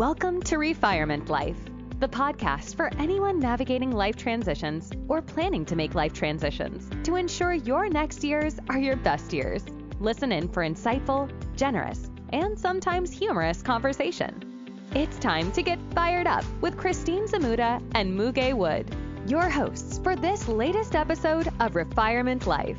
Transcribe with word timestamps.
Welcome 0.00 0.40
to 0.44 0.56
Refirement 0.56 1.28
Life, 1.28 1.58
the 1.98 2.08
podcast 2.08 2.74
for 2.74 2.90
anyone 2.98 3.38
navigating 3.38 3.92
life 3.92 4.16
transitions 4.16 4.90
or 5.08 5.20
planning 5.20 5.66
to 5.66 5.76
make 5.76 5.94
life 5.94 6.14
transitions 6.14 6.88
to 7.04 7.16
ensure 7.16 7.52
your 7.52 7.86
next 7.86 8.24
years 8.24 8.58
are 8.70 8.78
your 8.78 8.96
best 8.96 9.30
years. 9.34 9.62
Listen 9.98 10.32
in 10.32 10.48
for 10.48 10.62
insightful, 10.62 11.30
generous, 11.54 12.08
and 12.32 12.58
sometimes 12.58 13.12
humorous 13.12 13.60
conversation. 13.60 14.78
It's 14.94 15.18
time 15.18 15.52
to 15.52 15.62
get 15.62 15.78
fired 15.94 16.26
up 16.26 16.46
with 16.62 16.78
Christine 16.78 17.26
Zamuda 17.26 17.82
and 17.94 18.18
Muge 18.18 18.54
Wood, 18.54 18.88
your 19.26 19.50
hosts 19.50 19.98
for 19.98 20.16
this 20.16 20.48
latest 20.48 20.94
episode 20.94 21.48
of 21.60 21.74
Refirement 21.74 22.46
Life. 22.46 22.78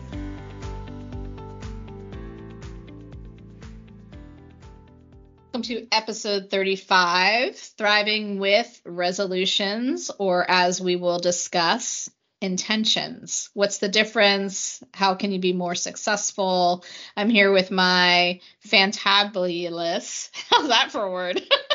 Welcome 5.53 5.63
to 5.75 5.87
episode 5.91 6.49
35 6.49 7.57
Thriving 7.57 8.39
with 8.39 8.81
Resolutions, 8.85 10.09
or 10.17 10.49
as 10.49 10.79
we 10.79 10.95
will 10.95 11.19
discuss, 11.19 12.09
intentions. 12.39 13.49
What's 13.53 13.79
the 13.79 13.89
difference? 13.89 14.81
How 14.93 15.15
can 15.15 15.33
you 15.33 15.39
be 15.39 15.51
more 15.51 15.75
successful? 15.75 16.85
I'm 17.17 17.29
here 17.29 17.51
with 17.51 17.69
my 17.69 18.39
fantabulous. 18.65 20.29
How's 20.49 20.69
that 20.69 20.93
for 20.93 21.03
a 21.03 21.11
word? 21.11 21.41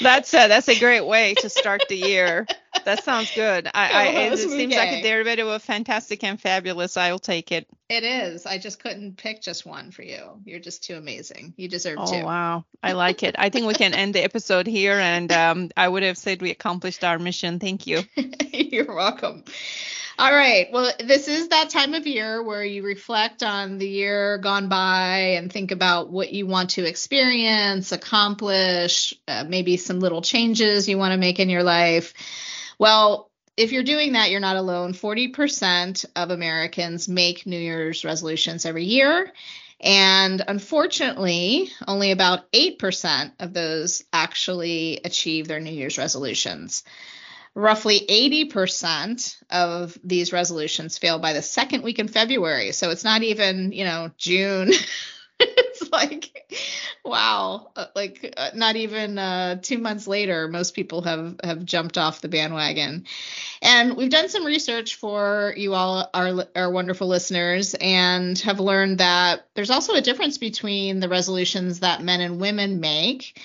That's 0.00 0.32
a, 0.34 0.48
that's 0.48 0.68
a 0.68 0.78
great 0.78 1.06
way 1.06 1.34
to 1.34 1.48
start 1.48 1.84
the 1.88 1.96
year. 1.96 2.46
That 2.84 3.04
sounds 3.04 3.34
good. 3.34 3.68
I, 3.74 3.90
I 3.90 4.06
it 4.32 4.38
seems 4.38 4.74
like 4.74 4.92
a 4.92 5.02
derivative 5.02 5.46
of 5.46 5.62
fantastic 5.62 6.22
and 6.24 6.40
fabulous. 6.40 6.96
I'll 6.96 7.18
take 7.18 7.52
it. 7.52 7.66
It 7.88 8.04
is. 8.04 8.46
I 8.46 8.58
just 8.58 8.82
couldn't 8.82 9.16
pick 9.16 9.42
just 9.42 9.66
one 9.66 9.90
for 9.90 10.02
you. 10.02 10.40
You're 10.44 10.60
just 10.60 10.84
too 10.84 10.96
amazing. 10.96 11.54
You 11.56 11.68
deserve 11.68 11.98
oh, 12.00 12.12
two. 12.12 12.24
wow. 12.24 12.64
I 12.82 12.92
like 12.92 13.22
it. 13.22 13.34
I 13.38 13.48
think 13.48 13.66
we 13.66 13.74
can 13.74 13.94
end 13.94 14.14
the 14.14 14.22
episode 14.22 14.66
here 14.66 14.94
and 14.94 15.30
um, 15.32 15.70
I 15.76 15.88
would 15.88 16.02
have 16.02 16.18
said 16.18 16.42
we 16.42 16.50
accomplished 16.50 17.02
our 17.04 17.18
mission. 17.18 17.58
Thank 17.58 17.86
you. 17.86 18.02
You're 18.52 18.94
welcome. 18.94 19.44
All 20.18 20.34
right. 20.34 20.66
Well, 20.72 20.92
this 20.98 21.28
is 21.28 21.48
that 21.48 21.70
time 21.70 21.94
of 21.94 22.04
year 22.04 22.42
where 22.42 22.64
you 22.64 22.82
reflect 22.82 23.44
on 23.44 23.78
the 23.78 23.88
year 23.88 24.38
gone 24.38 24.68
by 24.68 25.36
and 25.36 25.52
think 25.52 25.70
about 25.70 26.10
what 26.10 26.32
you 26.32 26.44
want 26.44 26.70
to 26.70 26.84
experience, 26.84 27.92
accomplish, 27.92 29.14
uh, 29.28 29.44
maybe 29.48 29.76
some 29.76 30.00
little 30.00 30.20
changes 30.20 30.88
you 30.88 30.98
want 30.98 31.12
to 31.12 31.18
make 31.18 31.38
in 31.38 31.48
your 31.48 31.62
life. 31.62 32.14
Well, 32.80 33.30
if 33.56 33.70
you're 33.70 33.84
doing 33.84 34.14
that, 34.14 34.32
you're 34.32 34.40
not 34.40 34.56
alone. 34.56 34.92
40% 34.92 36.04
of 36.16 36.30
Americans 36.32 37.08
make 37.08 37.46
New 37.46 37.58
Year's 37.58 38.04
resolutions 38.04 38.66
every 38.66 38.86
year. 38.86 39.32
And 39.80 40.42
unfortunately, 40.48 41.70
only 41.86 42.10
about 42.10 42.50
8% 42.50 43.32
of 43.38 43.52
those 43.52 44.02
actually 44.12 45.00
achieve 45.04 45.46
their 45.46 45.60
New 45.60 45.70
Year's 45.70 45.96
resolutions. 45.96 46.82
Roughly 47.54 48.00
80% 48.08 49.42
of 49.50 49.98
these 50.04 50.32
resolutions 50.32 50.98
fail 50.98 51.18
by 51.18 51.32
the 51.32 51.42
second 51.42 51.82
week 51.82 51.98
in 51.98 52.08
February. 52.08 52.72
So 52.72 52.90
it's 52.90 53.04
not 53.04 53.22
even, 53.22 53.72
you 53.72 53.84
know, 53.84 54.10
June. 54.16 54.72
it's 55.40 55.90
like, 55.90 56.48
wow, 57.04 57.70
uh, 57.76 57.86
like 57.94 58.34
uh, 58.36 58.50
not 58.54 58.76
even 58.76 59.18
uh, 59.18 59.56
two 59.60 59.78
months 59.78 60.06
later, 60.06 60.48
most 60.48 60.74
people 60.74 61.02
have 61.02 61.36
have 61.44 61.64
jumped 61.64 61.96
off 61.96 62.20
the 62.20 62.28
bandwagon. 62.28 63.06
And 63.62 63.96
we've 63.96 64.10
done 64.10 64.28
some 64.28 64.44
research 64.44 64.96
for 64.96 65.54
you 65.56 65.74
all, 65.74 66.08
our 66.12 66.46
our 66.56 66.70
wonderful 66.70 67.08
listeners, 67.08 67.74
and 67.80 68.38
have 68.40 68.60
learned 68.60 68.98
that 68.98 69.46
there's 69.54 69.70
also 69.70 69.94
a 69.94 70.00
difference 70.00 70.38
between 70.38 71.00
the 71.00 71.08
resolutions 71.08 71.80
that 71.80 72.02
men 72.02 72.20
and 72.20 72.40
women 72.40 72.80
make 72.80 73.40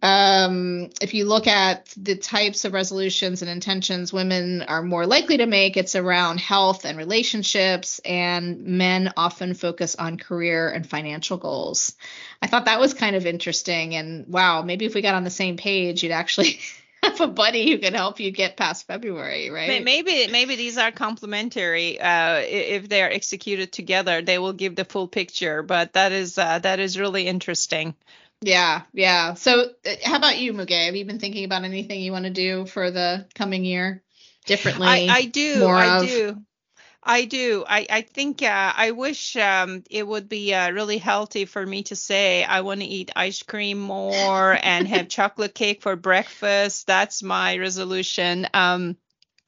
um, 0.00 0.90
if 1.00 1.12
you 1.12 1.24
look 1.24 1.48
at 1.48 1.92
the 1.96 2.14
types 2.14 2.64
of 2.64 2.72
resolutions 2.72 3.42
and 3.42 3.50
intentions 3.50 4.12
women 4.12 4.62
are 4.62 4.82
more 4.82 5.06
likely 5.06 5.38
to 5.38 5.46
make, 5.46 5.76
it's 5.76 5.96
around 5.96 6.38
health 6.38 6.84
and 6.84 6.96
relationships, 6.96 8.00
and 8.04 8.64
men 8.64 9.12
often 9.16 9.54
focus 9.54 9.96
on 9.96 10.18
career 10.18 10.70
and 10.70 10.88
financial 10.88 11.36
goals. 11.36 11.96
I 12.40 12.46
thought 12.46 12.66
that 12.66 12.78
was 12.78 12.94
kind 12.94 13.16
of 13.16 13.26
interesting. 13.26 13.96
And 13.96 14.28
wow, 14.28 14.62
maybe 14.62 14.84
if 14.84 14.94
we 14.94 15.02
got 15.02 15.16
on 15.16 15.24
the 15.24 15.30
same 15.30 15.56
page, 15.56 16.02
you'd 16.02 16.12
actually. 16.12 16.60
have 17.02 17.20
a 17.20 17.26
buddy 17.26 17.68
who 17.68 17.78
can 17.78 17.94
help 17.94 18.20
you 18.20 18.30
get 18.30 18.56
past 18.56 18.86
February, 18.86 19.50
right? 19.50 19.82
Maybe 19.82 20.28
maybe 20.28 20.54
these 20.54 20.78
are 20.78 20.92
complementary. 20.92 22.00
Uh, 22.00 22.36
if 22.36 22.88
they 22.88 23.02
are 23.02 23.10
executed 23.10 23.72
together, 23.72 24.22
they 24.22 24.38
will 24.38 24.52
give 24.52 24.76
the 24.76 24.84
full 24.84 25.08
picture. 25.08 25.64
But 25.64 25.94
that 25.94 26.12
is 26.12 26.38
uh, 26.38 26.60
that 26.60 26.78
is 26.78 26.96
really 26.96 27.26
interesting. 27.26 27.96
Yeah, 28.42 28.82
yeah. 28.92 29.34
So, 29.34 29.70
uh, 29.86 29.90
how 30.04 30.16
about 30.16 30.38
you, 30.38 30.52
Muge? 30.52 30.86
Have 30.86 30.96
you 30.96 31.04
been 31.04 31.18
thinking 31.20 31.44
about 31.44 31.64
anything 31.64 32.00
you 32.00 32.12
want 32.12 32.24
to 32.24 32.30
do 32.30 32.66
for 32.66 32.90
the 32.90 33.26
coming 33.34 33.64
year 33.64 34.02
differently? 34.46 34.88
I, 34.88 35.20
I 35.20 35.24
do. 35.26 35.70
I 35.74 35.90
of? 35.90 35.98
do. 35.98 36.42
I 37.02 37.24
do. 37.26 37.64
I, 37.68 37.86
I 37.90 38.02
think 38.02 38.42
uh, 38.42 38.72
I 38.76 38.92
wish 38.92 39.36
um, 39.36 39.84
it 39.90 40.06
would 40.06 40.28
be 40.28 40.54
uh, 40.54 40.70
really 40.72 40.98
healthy 40.98 41.46
for 41.46 41.64
me 41.64 41.84
to 41.84 41.96
say 41.96 42.44
I 42.44 42.62
want 42.62 42.80
to 42.80 42.86
eat 42.86 43.10
ice 43.16 43.42
cream 43.42 43.78
more 43.78 44.58
and 44.62 44.88
have 44.88 45.08
chocolate 45.10 45.54
cake 45.54 45.82
for 45.82 45.96
breakfast. 45.96 46.86
That's 46.86 47.22
my 47.22 47.58
resolution. 47.58 48.48
Um, 48.54 48.96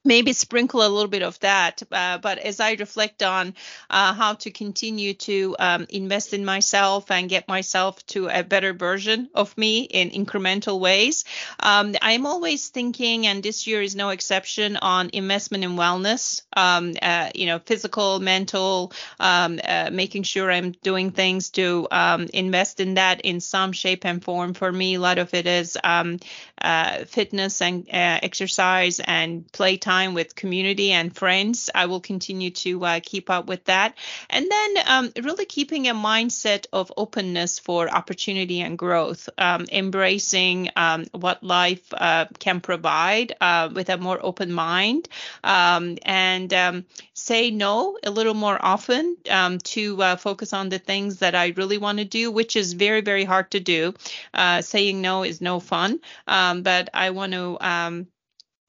maybe 0.05 0.33
sprinkle 0.33 0.83
a 0.83 0.89
little 0.89 1.09
bit 1.09 1.23
of 1.23 1.39
that. 1.41 1.83
Uh, 1.91 2.19
but 2.19 2.39
as 2.39 2.61
I 2.61 2.73
reflect 2.75 3.23
on 3.23 3.55
uh, 3.89 4.13
how 4.13 4.35
to 4.35 4.51
continue 4.51 5.15
to 5.15 5.57
um, 5.59 5.87
invest 5.89 6.35
in 6.35 6.45
myself 6.45 7.11
and 7.11 7.29
get 7.29 7.49
myself 7.49 8.05
to 8.09 8.29
a 8.29 8.43
better 8.43 8.75
version 8.75 9.31
of 9.35 9.57
me 9.57 9.81
in 9.81 10.11
incremental 10.11 10.79
ways, 10.79 11.25
um, 11.61 11.95
I'm 12.03 12.27
always 12.27 12.69
thinking, 12.69 13.27
and 13.27 13.43
this 13.43 13.67
year 13.67 13.81
is 13.81 13.97
no 13.97 14.11
exception, 14.11 14.77
on 14.77 15.11
investment 15.13 15.65
in 15.65 15.71
wellness. 15.71 16.43
Um, 16.57 16.95
uh, 17.01 17.31
you 17.35 17.47
know, 17.47 17.59
physical, 17.59 18.21
mental, 18.21 18.93
um, 19.19 19.59
uh, 19.67 19.89
making 19.91 20.25
sure 20.25 20.53
I'm 20.53 20.73
doing 20.83 21.13
things 21.13 21.51
to 21.51 21.89
um, 21.91 22.29
invest 22.35 22.81
in 22.81 22.95
that 22.95 23.23
in 23.23 23.41
some 23.41 23.73
shape 23.73 24.05
and 24.05 24.23
form. 24.23 24.53
For 24.55 24.71
me, 24.71 24.95
a 24.95 25.01
lot 25.01 25.19
of 25.19 25.33
it 25.33 25.47
is 25.47 25.79
um, 25.83 26.19
uh, 26.61 27.05
fitness 27.07 27.63
and 27.63 27.89
uh, 27.89 28.19
exercise 28.23 29.01
and 29.01 29.51
playtime 29.53 29.94
time 29.95 30.15
with 30.15 30.35
community 30.35 30.91
and 30.93 31.15
friends. 31.17 31.71
I 31.75 31.87
will 31.87 32.01
continue 32.01 32.51
to 32.65 32.85
uh, 32.85 33.01
keep 33.03 33.31
up 33.31 33.47
with 33.47 33.65
that. 33.65 33.95
And 34.31 34.45
then 34.51 34.71
um, 34.87 35.13
really 35.23 35.47
keeping 35.47 35.89
a 35.89 35.95
mindset 35.95 36.67
of 36.73 36.93
openness 36.97 37.59
for 37.61 37.89
opportunity 37.89 38.61
and 38.61 38.77
growth, 38.77 39.29
um, 39.39 39.67
embracing 39.71 40.71
um, 40.77 41.05
what 41.13 41.43
life 41.43 41.87
uh, 41.93 42.27
can 42.39 42.61
provide 42.61 43.37
uh, 43.41 43.69
with 43.73 43.89
a 43.89 43.97
more 43.97 44.19
open 44.31 44.53
mind. 44.53 45.09
Um, 45.45 45.99
and 46.03 46.53
um, 46.53 46.85
say 47.15 47.51
no 47.51 47.99
a 48.05 48.11
little 48.11 48.35
more 48.35 48.59
often 48.61 49.17
um, 49.31 49.59
to 49.75 50.03
uh, 50.03 50.17
focus 50.17 50.53
on 50.53 50.69
the 50.69 50.79
things 50.79 51.19
that 51.19 51.35
I 51.35 51.55
really 51.57 51.79
want 51.79 51.99
to 51.99 52.05
do, 52.05 52.31
which 52.31 52.57
is 52.57 52.73
very, 52.73 53.03
very 53.03 53.25
hard 53.25 53.51
to 53.51 53.61
do. 53.61 53.95
Uh, 54.33 54.63
saying 54.63 55.01
no 55.01 55.25
is 55.25 55.41
no 55.41 55.61
fun, 55.61 56.01
um, 56.27 56.63
but 56.63 56.89
I 56.93 57.11
want 57.11 57.33
to 57.33 57.57
um, 57.61 58.07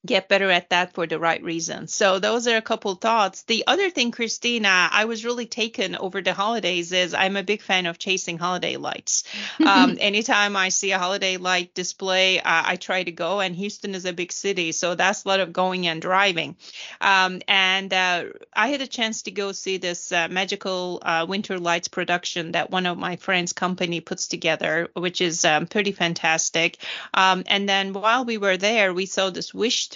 get 0.06 0.30
better 0.30 0.50
at 0.50 0.70
that 0.70 0.94
for 0.94 1.08
the 1.08 1.20
right 1.20 1.42
reasons. 1.44 1.94
So 1.94 2.20
those 2.20 2.48
are 2.48 2.58
a 2.58 2.62
couple 2.62 2.96
thoughts. 2.96 3.44
The 3.44 3.64
other 3.68 3.90
thing, 3.90 4.12
Christina, 4.12 4.90
I 4.92 5.06
was 5.06 5.26
really 5.26 5.46
taken 5.46 5.96
over 5.96 6.22
the 6.22 6.34
holidays 6.34 6.92
is 6.92 7.14
I'm 7.14 7.36
a 7.36 7.44
big 7.44 7.62
fan 7.62 7.86
of 7.86 7.98
chasing 7.98 8.38
holiday 8.38 8.78
lights. 8.78 9.24
um, 9.66 9.98
anytime 10.00 10.56
I 10.56 10.70
see 10.70 10.92
a 10.92 11.00
holiday 11.00 11.38
light 11.38 11.74
display, 11.74 12.40
uh, 12.40 12.44
I 12.46 12.76
try 12.76 13.04
to 13.04 13.12
go. 13.12 13.40
And 13.40 13.56
Houston 13.56 13.96
is 13.96 14.06
a 14.06 14.14
big 14.14 14.32
city, 14.32 14.72
so 14.72 14.96
that's 14.96 15.26
a 15.26 15.28
lot 15.28 15.40
of 15.40 15.54
going 15.54 15.88
and 15.88 16.02
driving. 16.02 16.56
Um, 17.02 17.42
and 17.48 17.94
uh, 17.94 18.26
I 18.54 18.68
had 18.68 18.82
a 18.82 18.88
chance 18.88 19.24
to 19.24 19.32
go 19.32 19.52
see 19.52 19.78
this 19.78 20.12
uh, 20.12 20.28
magical 20.30 21.00
uh, 21.02 21.26
winter 21.28 21.60
lights 21.60 21.88
production 21.88 22.52
that 22.52 22.72
one 22.72 22.86
of 22.86 22.98
my 22.98 23.16
friends' 23.16 23.54
company 23.54 24.02
puts 24.02 24.28
together, 24.28 24.90
which 24.94 25.22
is 25.22 25.46
um, 25.46 25.68
pretty 25.68 25.92
fantastic. 25.92 26.78
Um, 27.14 27.44
and 27.48 27.68
then 27.68 27.94
while 27.94 28.26
we 28.26 28.38
were 28.38 28.58
there, 28.58 28.94
we 28.94 29.06
saw 29.06 29.30
this 29.30 29.54
wish 29.54 29.88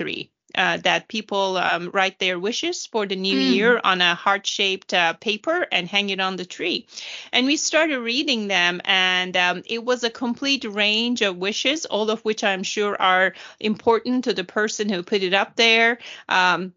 uh, 0.56 0.78
that 0.78 1.08
people 1.08 1.58
um, 1.58 1.92
write 1.94 2.20
their 2.20 2.40
wishes 2.40 2.86
for 2.86 3.06
the 3.06 3.16
new 3.16 3.38
mm. 3.38 3.54
year 3.54 3.82
on 3.84 4.02
a 4.02 4.16
heart 4.16 4.48
shaped 4.48 4.94
uh, 4.94 5.14
paper 5.14 5.68
and 5.72 5.88
hang 5.88 6.10
it 6.10 6.20
on 6.20 6.36
the 6.36 6.46
tree. 6.46 6.88
And 7.32 7.46
we 7.46 7.58
started 7.58 8.00
reading 8.00 8.48
them, 8.48 8.82
and 8.86 9.38
um, 9.38 9.64
it 9.66 9.84
was 9.84 10.04
a 10.04 10.10
complete 10.10 10.66
range 10.66 11.22
of 11.22 11.38
wishes, 11.38 11.86
all 11.86 12.10
of 12.10 12.22
which 12.22 12.44
I'm 12.44 12.64
sure 12.64 13.00
are 13.00 13.34
important 13.60 14.24
to 14.24 14.34
the 14.34 14.44
person 14.44 14.90
who 14.90 15.04
put 15.04 15.24
it 15.24 15.34
up 15.34 15.56
there. 15.56 16.00
Um, 16.28 16.74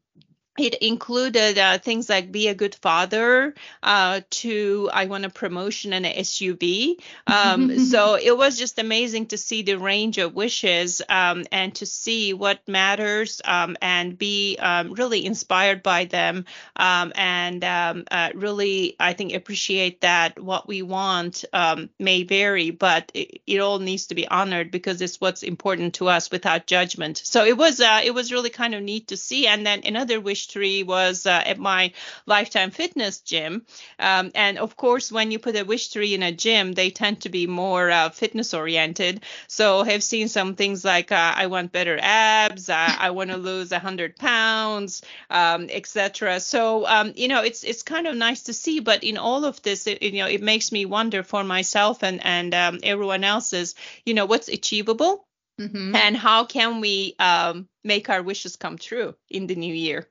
it 0.59 0.75
included 0.77 1.57
uh, 1.59 1.79
things 1.79 2.09
like 2.09 2.31
be 2.31 2.49
a 2.49 2.55
good 2.55 2.75
father 2.75 3.55
uh, 3.83 4.21
to 4.31 4.91
i 4.93 5.07
want 5.07 5.25
a 5.25 5.31
promotion 5.31 5.93
and 5.93 6.05
an 6.05 6.13
suv 6.25 6.97
um, 7.27 7.79
so 7.91 8.15
it 8.15 8.37
was 8.37 8.59
just 8.59 8.79
amazing 8.79 9.27
to 9.27 9.39
see 9.39 9.63
the 9.63 9.79
range 9.79 10.19
of 10.19 10.35
wishes 10.35 11.01
um, 11.09 11.45
and 11.53 11.75
to 11.77 11.87
see 11.87 12.35
what 12.35 12.67
matters 12.69 13.41
um, 13.45 13.77
and 13.81 14.19
be 14.19 14.57
um, 14.59 14.93
really 14.93 15.25
inspired 15.25 15.83
by 15.83 16.05
them. 16.05 16.45
Um, 16.77 17.13
and 17.15 17.65
um, 17.65 18.05
uh, 18.11 18.31
really 18.35 18.97
i 18.99 19.13
think 19.13 19.33
appreciate 19.33 20.01
that 20.03 20.39
what 20.39 20.69
we 20.69 20.83
want 20.83 21.45
may 21.99 22.23
vary 22.25 22.71
but 22.71 23.11
it, 23.15 23.41
it, 23.47 23.61
all 23.61 23.79
needs 23.79 24.09
to 24.09 24.15
be 24.15 24.27
honored 24.27 24.71
because 24.71 25.01
it's 25.01 25.21
what's 25.21 25.43
important 25.43 25.95
to 25.95 26.09
us 26.09 26.31
without 26.31 26.67
judgment. 26.67 27.21
So 27.25 27.45
it 27.45 27.57
was 27.57 27.81
uh, 27.81 28.01
it 28.05 28.13
was 28.13 28.33
really 28.33 28.51
kind 28.51 28.75
of 28.75 28.83
neat 28.83 29.09
to 29.09 29.17
see. 29.17 29.47
And 29.47 29.67
then 29.67 29.83
another 29.85 30.21
wish 30.21 30.42
tree 30.47 30.83
was 30.83 31.27
uh, 31.27 31.43
at 31.45 31.59
my 31.59 31.93
Lifetime 32.27 32.71
Fitness 32.71 33.21
gym. 33.21 33.67
Um, 33.99 34.31
and 34.35 34.59
of 34.59 34.77
course, 34.77 35.13
when 35.13 35.31
you 35.31 35.39
put 35.39 35.57
a 35.57 35.65
wish 35.65 35.91
tree 35.91 36.15
in 36.15 36.23
a 36.23 36.33
gym, 36.33 36.73
they 36.73 36.91
tend 36.91 37.23
to 37.23 37.29
be 37.29 37.47
more 37.47 37.91
uh, 37.91 38.11
fitness 38.11 38.55
oriented. 38.55 39.23
So 39.49 39.81
I've 39.81 40.03
seen 40.03 40.29
some 40.29 40.55
things 40.55 40.85
like 40.85 41.13
uh, 41.13 41.35
I 41.37 41.47
want 41.47 41.73
better 41.73 41.99
abs, 42.01 42.69
uh, 42.69 42.97
I 42.99 43.11
want 43.11 43.31
to 43.31 43.37
lose 43.37 43.71
100 43.71 44.17
pounds, 44.17 45.03
um, 45.31 45.69
etc. 45.71 46.41
So 46.41 46.87
um, 46.87 47.13
you 47.17 47.29
know, 47.29 47.43
it's 47.43 47.65
it's 47.65 47.83
kind 47.83 48.07
of 48.07 48.17
nice 48.17 48.45
to 48.45 48.53
see. 48.53 48.81
But 48.81 49.05
in 49.05 49.17
all 49.19 49.45
of 49.45 49.63
this, 49.63 49.87
it, 49.87 50.03
you 50.03 50.21
know, 50.21 50.29
it 50.29 50.43
makes 50.43 50.73
me 50.73 50.87
wonder 50.87 51.23
for 51.23 51.45
myself 51.45 52.03
and 52.03 52.25
and 52.25 52.55
um, 52.55 52.81
everyone 52.83 53.25
else's, 53.25 53.75
you 54.05 54.15
know, 54.15 54.27
what's 54.27 54.49
achievable. 54.49 55.27
Mm-hmm. 55.61 55.95
And 55.95 56.17
how 56.17 56.45
can 56.45 56.81
we 56.81 57.15
um, 57.19 57.69
make 57.85 58.09
our 58.09 58.23
wishes 58.23 58.57
come 58.57 58.79
true 58.79 59.15
in 59.29 59.47
the 59.47 59.55
new 59.55 59.75
year? 59.75 60.09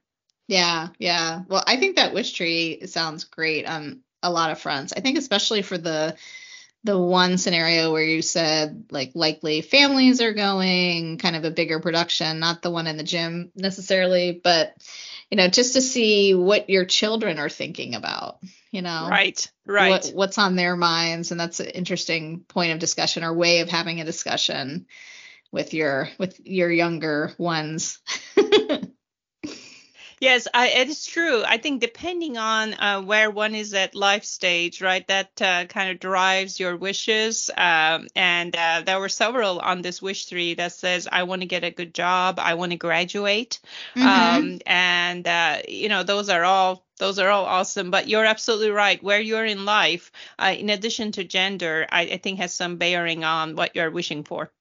Yeah, 0.51 0.89
yeah. 0.99 1.43
Well, 1.47 1.63
I 1.65 1.77
think 1.77 1.95
that 1.95 2.13
wish 2.13 2.33
tree 2.33 2.85
sounds 2.85 3.23
great 3.23 3.65
on 3.65 4.01
a 4.21 4.29
lot 4.29 4.51
of 4.51 4.59
fronts. 4.59 4.91
I 4.91 4.99
think 4.99 5.17
especially 5.17 5.61
for 5.61 5.77
the 5.77 6.17
the 6.83 6.99
one 6.99 7.37
scenario 7.37 7.93
where 7.93 8.03
you 8.03 8.21
said 8.21 8.87
like 8.91 9.11
likely 9.13 9.61
families 9.61 10.19
are 10.19 10.33
going, 10.33 11.19
kind 11.19 11.37
of 11.37 11.45
a 11.45 11.51
bigger 11.51 11.79
production, 11.79 12.39
not 12.39 12.61
the 12.61 12.69
one 12.69 12.87
in 12.87 12.97
the 12.97 13.03
gym 13.03 13.53
necessarily, 13.55 14.41
but 14.43 14.75
you 15.29 15.37
know, 15.37 15.47
just 15.47 15.75
to 15.75 15.81
see 15.81 16.33
what 16.33 16.69
your 16.69 16.83
children 16.83 17.39
are 17.39 17.47
thinking 17.47 17.95
about, 17.95 18.39
you 18.71 18.81
know. 18.81 19.07
Right. 19.09 19.49
Right. 19.65 19.89
What, 19.89 20.11
what's 20.13 20.37
on 20.37 20.57
their 20.57 20.75
minds 20.75 21.31
and 21.31 21.39
that's 21.39 21.61
an 21.61 21.67
interesting 21.67 22.41
point 22.41 22.73
of 22.73 22.79
discussion 22.79 23.23
or 23.23 23.33
way 23.33 23.61
of 23.61 23.69
having 23.69 24.01
a 24.01 24.05
discussion 24.05 24.85
with 25.49 25.73
your 25.73 26.09
with 26.17 26.41
your 26.43 26.69
younger 26.69 27.31
ones. 27.37 27.99
Yes, 30.21 30.47
I, 30.53 30.67
it 30.67 30.87
is 30.87 31.03
true. 31.03 31.43
I 31.43 31.57
think 31.57 31.81
depending 31.81 32.37
on 32.37 32.75
uh, 32.75 33.01
where 33.01 33.31
one 33.31 33.55
is 33.55 33.73
at 33.73 33.95
life 33.95 34.23
stage, 34.23 34.79
right, 34.79 35.05
that 35.07 35.41
uh, 35.41 35.65
kind 35.65 35.89
of 35.89 35.99
drives 35.99 36.59
your 36.59 36.77
wishes. 36.77 37.49
Um, 37.57 38.07
and 38.15 38.55
uh, 38.55 38.83
there 38.85 38.99
were 38.99 39.09
several 39.09 39.57
on 39.57 39.81
this 39.81 39.99
wish 39.99 40.27
tree 40.27 40.53
that 40.53 40.73
says, 40.73 41.07
I 41.11 41.23
want 41.23 41.41
to 41.41 41.47
get 41.47 41.63
a 41.63 41.71
good 41.71 41.95
job, 41.95 42.37
I 42.37 42.53
want 42.53 42.71
to 42.71 42.77
graduate. 42.77 43.59
Mm-hmm. 43.95 44.07
Um, 44.07 44.59
and, 44.67 45.27
uh, 45.27 45.57
you 45.67 45.89
know, 45.89 46.03
those 46.03 46.29
are 46.29 46.43
all 46.43 46.85
those 46.99 47.17
are 47.17 47.29
all 47.29 47.45
awesome 47.45 47.89
but 47.89 48.07
you're 48.07 48.25
absolutely 48.25 48.69
right 48.69 49.01
where 49.01 49.19
you're 49.19 49.43
in 49.43 49.65
life 49.65 50.11
uh, 50.37 50.53
in 50.55 50.69
addition 50.69 51.11
to 51.11 51.23
gender 51.23 51.87
I, 51.91 52.01
I 52.01 52.17
think 52.17 52.37
has 52.37 52.53
some 52.53 52.77
bearing 52.77 53.23
on 53.23 53.55
what 53.55 53.75
you're 53.75 53.89
wishing 53.89 54.23
for 54.23 54.51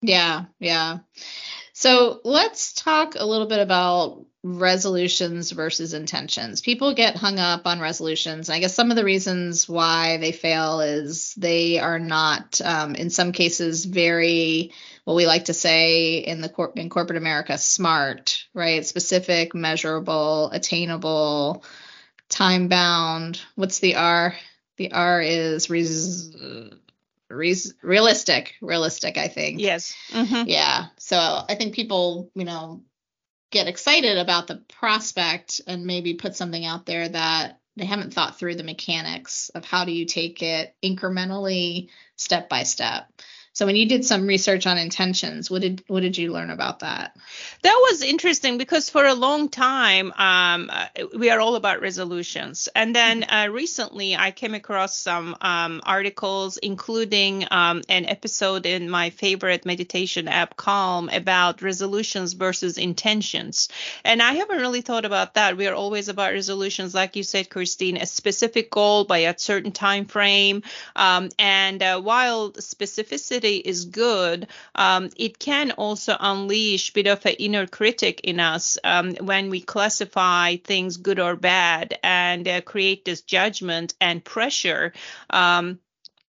yeah 0.00 0.44
yeah 0.60 0.98
so 1.78 2.20
let's 2.24 2.72
talk 2.72 3.14
a 3.14 3.24
little 3.24 3.46
bit 3.46 3.60
about 3.60 4.26
resolutions 4.42 5.52
versus 5.52 5.94
intentions. 5.94 6.60
People 6.60 6.92
get 6.92 7.14
hung 7.14 7.38
up 7.38 7.68
on 7.68 7.78
resolutions. 7.78 8.50
I 8.50 8.58
guess 8.58 8.74
some 8.74 8.90
of 8.90 8.96
the 8.96 9.04
reasons 9.04 9.68
why 9.68 10.16
they 10.16 10.32
fail 10.32 10.80
is 10.80 11.34
they 11.36 11.78
are 11.78 12.00
not, 12.00 12.60
um, 12.64 12.96
in 12.96 13.10
some 13.10 13.30
cases, 13.30 13.84
very 13.84 14.72
what 15.04 15.14
we 15.14 15.26
like 15.26 15.44
to 15.44 15.54
say 15.54 16.14
in 16.16 16.40
the 16.40 16.48
cor- 16.48 16.72
in 16.74 16.90
corporate 16.90 17.16
America, 17.16 17.56
smart, 17.56 18.44
right? 18.54 18.84
Specific, 18.84 19.54
measurable, 19.54 20.50
attainable, 20.50 21.62
time 22.28 22.66
bound. 22.66 23.40
What's 23.54 23.78
the 23.78 23.94
R? 23.94 24.34
The 24.78 24.90
R 24.90 25.22
is 25.22 25.70
res- 25.70 26.34
re- 27.28 27.54
realistic 27.82 28.54
realistic 28.60 29.18
i 29.18 29.28
think. 29.28 29.60
Yes. 29.60 29.94
Mm-hmm. 30.10 30.48
yeah. 30.48 30.86
So 30.98 31.16
i 31.18 31.54
think 31.54 31.74
people 31.74 32.30
you 32.34 32.44
know 32.44 32.82
get 33.50 33.68
excited 33.68 34.18
about 34.18 34.46
the 34.46 34.62
prospect 34.78 35.60
and 35.66 35.86
maybe 35.86 36.14
put 36.14 36.36
something 36.36 36.64
out 36.64 36.86
there 36.86 37.08
that 37.08 37.60
they 37.76 37.86
haven't 37.86 38.12
thought 38.12 38.38
through 38.38 38.56
the 38.56 38.64
mechanics 38.64 39.50
of 39.54 39.64
how 39.64 39.84
do 39.84 39.92
you 39.92 40.04
take 40.04 40.42
it 40.42 40.74
incrementally 40.82 41.88
step 42.16 42.48
by 42.48 42.64
step 42.64 43.08
so 43.58 43.66
when 43.66 43.74
you 43.74 43.86
did 43.86 44.04
some 44.04 44.28
research 44.28 44.68
on 44.68 44.78
intentions, 44.78 45.50
what 45.50 45.62
did 45.62 45.82
what 45.88 45.98
did 45.98 46.16
you 46.16 46.30
learn 46.32 46.50
about 46.50 46.78
that? 46.78 47.16
That 47.62 47.76
was 47.90 48.02
interesting 48.02 48.56
because 48.56 48.88
for 48.88 49.04
a 49.04 49.14
long 49.14 49.48
time 49.48 50.12
um, 50.16 50.70
we 51.18 51.28
are 51.30 51.40
all 51.40 51.56
about 51.56 51.80
resolutions, 51.80 52.68
and 52.76 52.94
then 52.94 53.22
mm-hmm. 53.22 53.50
uh, 53.50 53.52
recently 53.52 54.14
I 54.14 54.30
came 54.30 54.54
across 54.54 54.96
some 54.96 55.34
um, 55.40 55.80
articles, 55.84 56.58
including 56.58 57.48
um, 57.50 57.82
an 57.88 58.06
episode 58.06 58.64
in 58.64 58.88
my 58.88 59.10
favorite 59.10 59.66
meditation 59.66 60.28
app, 60.28 60.56
Calm, 60.56 61.08
about 61.08 61.60
resolutions 61.60 62.34
versus 62.34 62.78
intentions. 62.78 63.70
And 64.04 64.22
I 64.22 64.34
haven't 64.34 64.60
really 64.60 64.82
thought 64.82 65.04
about 65.04 65.34
that. 65.34 65.56
We 65.56 65.66
are 65.66 65.74
always 65.74 66.08
about 66.08 66.32
resolutions, 66.32 66.94
like 66.94 67.16
you 67.16 67.24
said, 67.24 67.50
Christine, 67.50 67.96
a 67.96 68.06
specific 68.06 68.70
goal 68.70 69.02
by 69.02 69.18
a 69.18 69.36
certain 69.36 69.72
time 69.72 70.04
frame, 70.04 70.62
um, 70.94 71.30
and 71.40 71.82
uh, 71.82 72.00
while 72.00 72.52
specificity 72.52 73.47
is 73.56 73.86
good, 73.86 74.46
um, 74.74 75.10
it 75.16 75.38
can 75.38 75.72
also 75.72 76.16
unleash 76.18 76.90
a 76.90 76.92
bit 76.92 77.06
of 77.06 77.24
an 77.26 77.34
inner 77.38 77.66
critic 77.66 78.20
in 78.24 78.40
us 78.40 78.78
um, 78.84 79.14
when 79.16 79.50
we 79.50 79.60
classify 79.60 80.56
things 80.56 80.96
good 80.96 81.18
or 81.18 81.36
bad 81.36 81.98
and 82.02 82.46
uh, 82.46 82.60
create 82.60 83.04
this 83.04 83.22
judgment 83.22 83.94
and 84.00 84.24
pressure. 84.24 84.92
Um, 85.30 85.78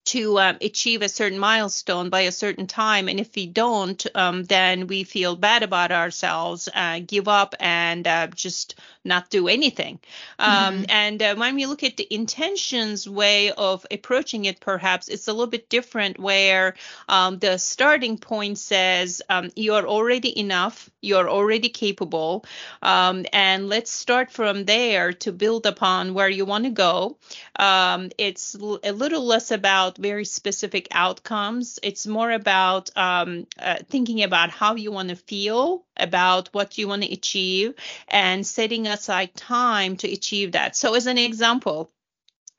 to 0.04 0.40
um, 0.40 0.58
achieve 0.62 1.02
a 1.02 1.10
certain 1.10 1.38
milestone 1.38 2.10
by 2.10 2.22
a 2.22 2.32
certain 2.32 2.68
time. 2.68 3.08
And 3.08 3.20
if 3.20 3.36
we 3.36 3.46
don't, 3.48 4.04
um, 4.16 4.44
then 4.44 4.88
we 4.88 5.04
feel 5.04 5.36
bad 5.36 5.64
about 5.64 5.92
ourselves, 5.92 6.68
uh, 6.74 7.00
give 7.06 7.28
up, 7.28 7.56
and 7.60 8.08
uh, 8.08 8.28
just 8.28 8.76
not 9.04 9.30
do 9.30 9.48
anything. 9.48 10.00
Um, 10.38 10.52
mm-hmm. 10.52 10.84
And 10.90 11.22
uh, 11.22 11.36
when 11.36 11.56
we 11.56 11.66
look 11.66 11.84
at 11.84 11.98
the 11.98 12.08
intentions 12.14 13.10
way 13.10 13.52
of 13.52 13.86
approaching 13.90 14.46
it, 14.46 14.60
perhaps 14.60 15.08
it's 15.08 15.28
a 15.28 15.34
little 15.34 15.48
bit 15.48 15.70
different 15.70 16.20
where 16.20 16.76
um, 17.10 17.40
the 17.40 17.58
starting 17.58 18.18
point 18.18 18.58
says 18.58 19.22
um, 19.30 19.50
you 19.56 19.74
are 19.74 19.86
already 19.86 20.40
enough, 20.40 20.90
you're 21.02 21.30
already 21.30 21.70
capable, 21.70 22.46
um, 22.82 23.26
and 23.34 23.70
let's 23.70 23.92
start 23.92 24.32
from 24.32 24.66
there 24.66 25.14
to 25.14 25.32
build 25.32 25.66
upon 25.66 26.14
where 26.14 26.30
you 26.30 26.46
want 26.46 26.66
to 26.66 26.72
go. 26.72 27.18
Um, 27.56 28.10
it's 28.18 28.56
a 28.56 28.92
little 28.92 29.26
less 29.26 29.52
about 29.52 29.98
very 29.98 30.26
specific 30.26 30.88
outcomes. 30.92 31.80
It's 31.82 32.06
more 32.06 32.32
about 32.32 32.96
um, 32.96 33.48
uh, 33.60 33.78
thinking 33.90 34.24
about 34.24 34.50
how 34.50 34.76
you 34.76 34.92
want 34.92 35.10
to 35.10 35.16
feel 35.16 35.84
about 35.98 36.50
what 36.52 36.78
you 36.78 36.88
want 36.88 37.04
to 37.04 37.12
achieve 37.12 37.74
and 38.08 38.46
setting 38.46 38.88
aside 38.92 39.36
time 39.36 39.98
to 39.98 40.12
achieve 40.12 40.54
that. 40.54 40.76
So, 40.76 40.94
as 40.96 41.08
an 41.08 41.18
example, 41.18 41.92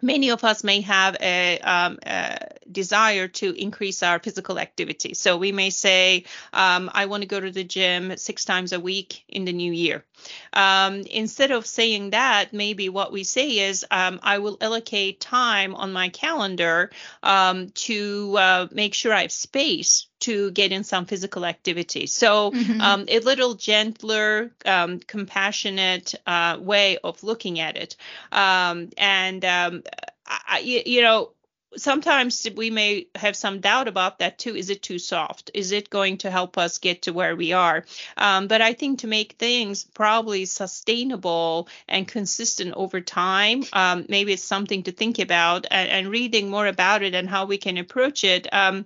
many 0.03 0.31
of 0.31 0.45
us 0.45 0.65
may 0.65 0.81
have 0.81 1.17
a, 1.21 1.59
um, 1.61 1.99
a, 2.05 2.49
desire 2.71 3.29
to 3.29 3.51
increase 3.53 4.03
our 4.03 4.19
physical 4.19 4.59
activity. 4.59 5.15
So 5.15 5.37
we 5.37 5.53
may 5.53 5.71
say, 5.71 6.25
um, 6.53 6.91
I 6.93 7.07
want 7.07 7.23
to 7.23 7.29
go 7.29 7.39
to 7.39 7.51
the 7.51 7.65
gym 7.65 8.17
six 8.17 8.45
times 8.45 8.73
a 8.73 8.81
week 8.81 9.25
in 9.29 9.45
the 9.45 9.53
new 9.53 9.73
year. 9.73 10.05
Um, 10.53 11.01
instead 11.03 11.51
of 11.51 11.67
saying 11.67 12.11
that, 12.11 12.53
maybe 12.53 12.89
what 12.89 13.13
we 13.13 13.25
say 13.25 13.59
is, 13.59 13.85
um, 13.91 14.21
I 14.23 14.39
will 14.39 14.59
allocate 14.61 15.21
time 15.21 15.75
on 15.75 15.93
my 15.93 16.09
calendar 16.09 16.91
um, 17.23 17.71
to 17.71 18.37
uh, 18.39 18.67
make 18.73 18.95
sure 18.95 19.13
I 19.13 19.23
have 19.23 19.33
space 19.33 20.07
to 20.23 20.51
get 20.51 20.73
in 20.73 20.85
some 20.85 21.05
physical 21.07 21.45
activity. 21.45 22.07
So 22.07 22.51
mm-hmm. 22.51 22.81
um, 22.81 23.05
a 23.09 23.21
little 23.21 23.55
gentler, 23.55 24.51
um, 24.65 24.99
compassionate 25.01 26.15
uh, 26.27 26.59
way 26.61 26.99
of 26.99 27.23
looking 27.23 27.61
at 27.61 27.77
it. 27.77 27.97
Um, 28.31 28.91
and 28.97 29.45
um, 29.45 29.83
I, 30.27 30.61
you 30.61 31.03
know, 31.03 31.33
sometimes 31.77 32.47
we 32.57 32.71
may 32.71 33.07
have 33.15 33.37
some 33.37 33.61
doubt 33.61 33.89
about 33.89 34.19
that 34.19 34.39
too. 34.39 34.55
Is 34.57 34.71
it 34.71 34.83
too 34.83 34.99
soft? 34.99 35.51
Is 35.55 35.73
it 35.73 35.91
going 35.91 36.19
to 36.19 36.31
help 36.31 36.59
us 36.59 36.79
get 36.79 37.03
to 37.03 37.13
where 37.13 37.37
we 37.37 37.53
are? 37.53 37.85
Um, 38.17 38.47
but 38.47 38.61
I 38.61 38.73
think 38.73 39.01
to 39.01 39.07
make 39.07 39.33
things 39.33 39.85
probably 39.85 40.45
sustainable 40.45 41.69
and 41.89 42.07
consistent 42.07 42.75
over 42.75 43.01
time, 43.01 43.65
um, 43.73 44.07
maybe 44.09 44.33
it's 44.33 44.43
something 44.43 44.83
to 44.85 44.93
think 44.93 45.19
about 45.19 45.67
and, 45.71 45.89
and, 45.89 46.13
reading 46.13 46.51
more 46.51 46.67
about 46.67 47.03
it 47.03 47.15
and 47.15 47.29
how 47.29 47.47
we 47.47 47.57
can 47.57 47.79
approach 47.79 48.25
it. 48.25 48.53
Um, 48.53 48.85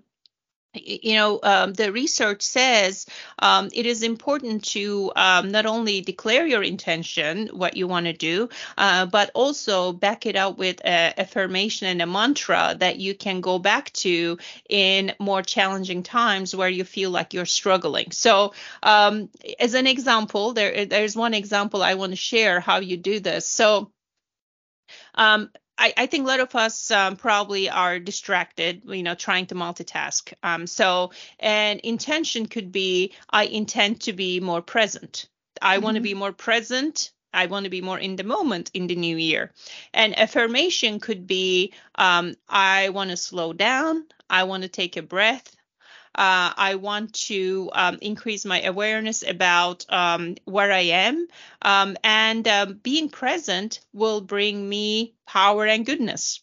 you 0.85 1.14
know, 1.14 1.40
um, 1.42 1.73
the 1.73 1.92
research 1.92 2.42
says 2.42 3.06
um, 3.38 3.68
it 3.73 3.87
is 3.87 4.02
important 4.02 4.64
to 4.64 5.12
um, 5.16 5.50
not 5.50 5.66
only 5.66 6.00
declare 6.00 6.47
your 6.47 6.62
intention, 6.62 7.49
what 7.49 7.76
you 7.76 7.87
want 7.87 8.06
to 8.06 8.12
do, 8.12 8.49
uh, 8.78 9.06
but 9.06 9.30
also 9.35 9.92
back 9.92 10.26
it 10.26 10.37
up 10.37 10.59
with 10.59 10.80
a 10.85 11.18
affirmation 11.18 11.88
and 11.88 12.02
a 12.02 12.06
mantra 12.06 12.76
that 12.78 12.99
you 12.99 13.14
can 13.14 13.40
go 13.40 13.59
back 13.59 13.92
to 13.92 14.38
in 14.68 15.12
more 15.18 15.42
challenging 15.42 16.02
times 16.02 16.54
where 16.54 16.68
you 16.68 16.85
feel 16.85 17.11
like 17.11 17.35
you're 17.35 17.47
struggling. 17.47 18.11
So, 18.11 18.52
um, 18.83 19.28
as 19.59 19.75
an 19.75 19.87
example, 19.87 20.52
there 20.52 20.87
there's 20.87 21.16
one 21.16 21.35
example 21.35 21.83
I 21.83 21.95
want 21.95 22.12
to 22.12 22.16
share 22.16 22.61
how 22.61 22.78
you 22.78 22.97
do 22.97 23.21
this. 23.21 23.47
So. 23.47 23.90
Um, 25.14 25.50
I, 25.78 25.92
I, 25.97 26.06
think 26.06 26.25
a 26.25 26.28
lot 26.28 26.40
of 26.40 26.54
us 26.54 26.90
um, 26.90 27.16
probably 27.16 27.68
are 27.68 27.99
distracted, 27.99 28.83
you 28.87 29.02
know, 29.02 29.14
trying 29.14 29.47
to 29.47 29.54
multitask. 29.54 30.33
Um, 30.42 30.66
so, 30.66 31.12
an 31.38 31.80
intention 31.85 32.47
could 32.47 32.73
be 32.73 33.12
I 33.30 33.45
intend 33.45 34.00
to 34.02 34.12
be 34.12 34.40
more 34.40 34.62
present. 34.62 35.28
I 35.61 35.76
mm-hmm. 35.76 35.85
want 35.85 35.95
to 35.97 36.00
be 36.02 36.14
more 36.14 36.33
present. 36.33 37.11
I 37.33 37.47
want 37.47 37.64
to 37.64 37.71
be 37.71 37.83
more 37.83 37.99
in 37.99 38.16
the 38.16 38.25
moment 38.25 38.71
in 38.73 38.87
the 38.87 38.97
new 38.97 39.16
year. 39.16 39.52
And 39.92 40.18
affirmation 40.18 41.00
could 41.00 41.26
be 41.26 41.73
um, 41.97 42.35
I 42.49 42.88
want 42.90 43.11
to 43.11 43.16
slow 43.16 43.52
down. 43.52 44.06
I 44.30 44.45
want 44.45 44.62
to 44.62 44.68
take 44.68 44.97
a 44.97 45.02
breath. 45.02 45.55
Uh, 46.16 46.52
I 46.56 46.76
want 46.76 47.12
to 47.28 47.70
um, 47.75 47.99
increase 48.00 48.44
my 48.44 48.62
awareness 48.62 49.23
about 49.23 49.85
um, 49.90 50.37
where 50.44 50.73
I 50.73 50.80
am. 50.80 51.28
Um, 51.62 51.96
and 52.02 52.49
um, 52.49 52.80
being 52.82 53.11
present 53.11 53.80
will 53.92 54.23
bring 54.23 54.66
me 54.68 55.14
power 55.26 55.66
and 55.66 55.85
goodness. 55.85 56.40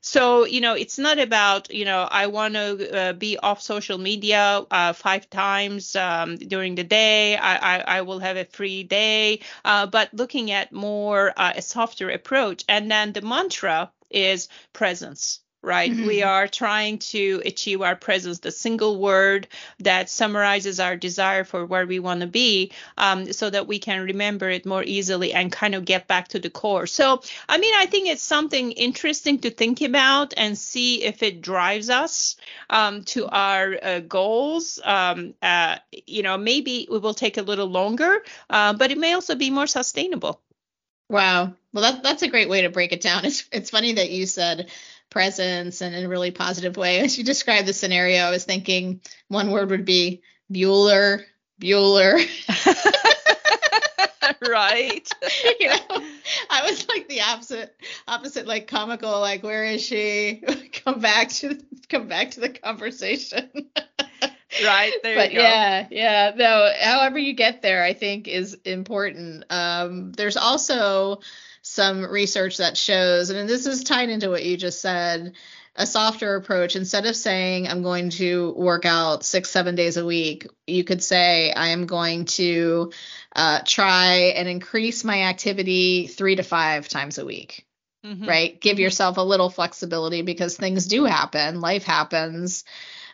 So, 0.00 0.44
you 0.44 0.60
know, 0.60 0.74
it's 0.74 0.98
not 0.98 1.18
about, 1.18 1.72
you 1.72 1.84
know, 1.84 2.02
I 2.10 2.26
want 2.26 2.54
to 2.54 2.96
uh, 2.96 3.12
be 3.12 3.38
off 3.38 3.62
social 3.62 3.98
media 3.98 4.64
uh, 4.70 4.92
five 4.92 5.28
times 5.30 5.96
um, 5.96 6.36
during 6.36 6.74
the 6.74 6.84
day. 6.84 7.36
I, 7.36 7.56
I, 7.56 7.78
I, 7.98 8.00
will 8.02 8.18
have 8.18 8.36
a 8.36 8.44
free 8.44 8.82
day, 8.82 9.40
uh, 9.64 9.86
but 9.86 10.12
looking 10.12 10.50
at 10.50 10.72
more 10.72 11.32
uh, 11.36 11.54
a 11.56 11.62
softer 11.62 12.10
approach. 12.10 12.64
And 12.68 12.90
then 12.90 13.12
the 13.12 13.22
mantra 13.22 13.92
is 14.10 14.48
presence 14.72 15.40
right? 15.64 15.90
Mm-hmm. 15.90 16.06
We 16.06 16.22
are 16.22 16.46
trying 16.46 16.98
to 16.98 17.42
achieve 17.44 17.82
our 17.82 17.96
presence, 17.96 18.40
the 18.40 18.50
single 18.50 18.98
word 18.98 19.48
that 19.80 20.10
summarizes 20.10 20.78
our 20.78 20.96
desire 20.96 21.44
for 21.44 21.64
where 21.64 21.86
we 21.86 21.98
want 21.98 22.20
to 22.20 22.26
be, 22.26 22.72
um, 22.98 23.32
so 23.32 23.50
that 23.50 23.66
we 23.66 23.78
can 23.78 24.04
remember 24.04 24.48
it 24.50 24.66
more 24.66 24.84
easily 24.84 25.32
and 25.32 25.50
kind 25.50 25.74
of 25.74 25.84
get 25.84 26.06
back 26.06 26.28
to 26.28 26.38
the 26.38 26.50
core. 26.50 26.86
So, 26.86 27.22
I 27.48 27.58
mean, 27.58 27.74
I 27.76 27.86
think 27.86 28.08
it's 28.08 28.22
something 28.22 28.72
interesting 28.72 29.38
to 29.40 29.50
think 29.50 29.80
about 29.80 30.34
and 30.36 30.56
see 30.56 31.02
if 31.02 31.22
it 31.22 31.40
drives 31.40 31.90
us 31.90 32.36
um, 32.70 33.02
to 33.04 33.26
our 33.26 33.76
uh, 33.82 34.00
goals. 34.00 34.80
Um, 34.84 35.34
uh, 35.42 35.76
you 36.06 36.22
know, 36.22 36.36
maybe 36.36 36.82
it 36.82 37.02
will 37.02 37.14
take 37.14 37.38
a 37.38 37.42
little 37.42 37.66
longer, 37.66 38.22
uh, 38.50 38.74
but 38.74 38.90
it 38.90 38.98
may 38.98 39.14
also 39.14 39.34
be 39.34 39.50
more 39.50 39.66
sustainable. 39.66 40.40
Wow. 41.08 41.54
Well, 41.72 41.82
that, 41.82 42.02
that's 42.02 42.22
a 42.22 42.28
great 42.28 42.48
way 42.48 42.62
to 42.62 42.70
break 42.70 42.92
it 42.92 43.00
down. 43.00 43.24
It's, 43.24 43.48
it's 43.52 43.70
funny 43.70 43.92
that 43.94 44.10
you 44.10 44.26
said 44.26 44.70
presence 45.14 45.80
and 45.80 45.94
in 45.94 46.04
a 46.04 46.08
really 46.08 46.32
positive 46.32 46.76
way. 46.76 46.98
As 47.04 47.16
you 47.16 47.24
described 47.24 47.66
the 47.66 47.72
scenario, 47.72 48.24
I 48.24 48.30
was 48.30 48.44
thinking 48.44 49.00
one 49.28 49.50
word 49.50 49.70
would 49.70 49.86
be 49.86 50.22
Bueller, 50.52 51.22
Bueller. 51.62 52.18
right. 54.48 55.08
you 55.60 55.68
know, 55.68 56.02
I 56.50 56.68
was 56.68 56.88
like 56.88 57.08
the 57.08 57.22
opposite, 57.22 57.74
opposite, 58.08 58.46
like 58.46 58.66
comical, 58.66 59.20
like 59.20 59.42
where 59.42 59.64
is 59.64 59.82
she? 59.82 60.42
come 60.84 60.98
back 60.98 61.28
to 61.28 61.58
come 61.88 62.08
back 62.08 62.32
to 62.32 62.40
the 62.40 62.50
conversation. 62.50 63.50
right 64.64 64.92
there 65.02 65.16
but 65.16 65.32
yeah 65.32 65.88
yeah 65.90 66.30
no 66.36 66.70
however 66.80 67.18
you 67.18 67.32
get 67.32 67.60
there 67.60 67.82
i 67.82 67.92
think 67.92 68.28
is 68.28 68.54
important 68.64 69.42
um 69.50 70.12
there's 70.12 70.36
also 70.36 71.18
some 71.74 72.04
research 72.04 72.58
that 72.58 72.76
shows, 72.76 73.30
and 73.30 73.48
this 73.48 73.66
is 73.66 73.82
tied 73.82 74.08
into 74.08 74.30
what 74.30 74.44
you 74.44 74.56
just 74.56 74.80
said, 74.80 75.32
a 75.74 75.86
softer 75.86 76.36
approach. 76.36 76.76
Instead 76.76 77.04
of 77.04 77.16
saying, 77.16 77.66
I'm 77.66 77.82
going 77.82 78.10
to 78.10 78.52
work 78.52 78.84
out 78.84 79.24
six, 79.24 79.50
seven 79.50 79.74
days 79.74 79.96
a 79.96 80.06
week, 80.06 80.46
you 80.68 80.84
could 80.84 81.02
say, 81.02 81.52
I 81.52 81.68
am 81.68 81.86
going 81.86 82.26
to 82.26 82.92
uh, 83.34 83.60
try 83.64 84.32
and 84.36 84.48
increase 84.48 85.02
my 85.02 85.24
activity 85.24 86.06
three 86.06 86.36
to 86.36 86.44
five 86.44 86.88
times 86.88 87.18
a 87.18 87.24
week. 87.24 87.66
Mm-hmm. 88.06 88.24
Right? 88.24 88.60
Give 88.60 88.74
mm-hmm. 88.74 88.82
yourself 88.82 89.16
a 89.16 89.22
little 89.22 89.50
flexibility 89.50 90.22
because 90.22 90.56
things 90.56 90.86
do 90.86 91.04
happen, 91.04 91.60
life 91.60 91.84
happens. 91.84 92.64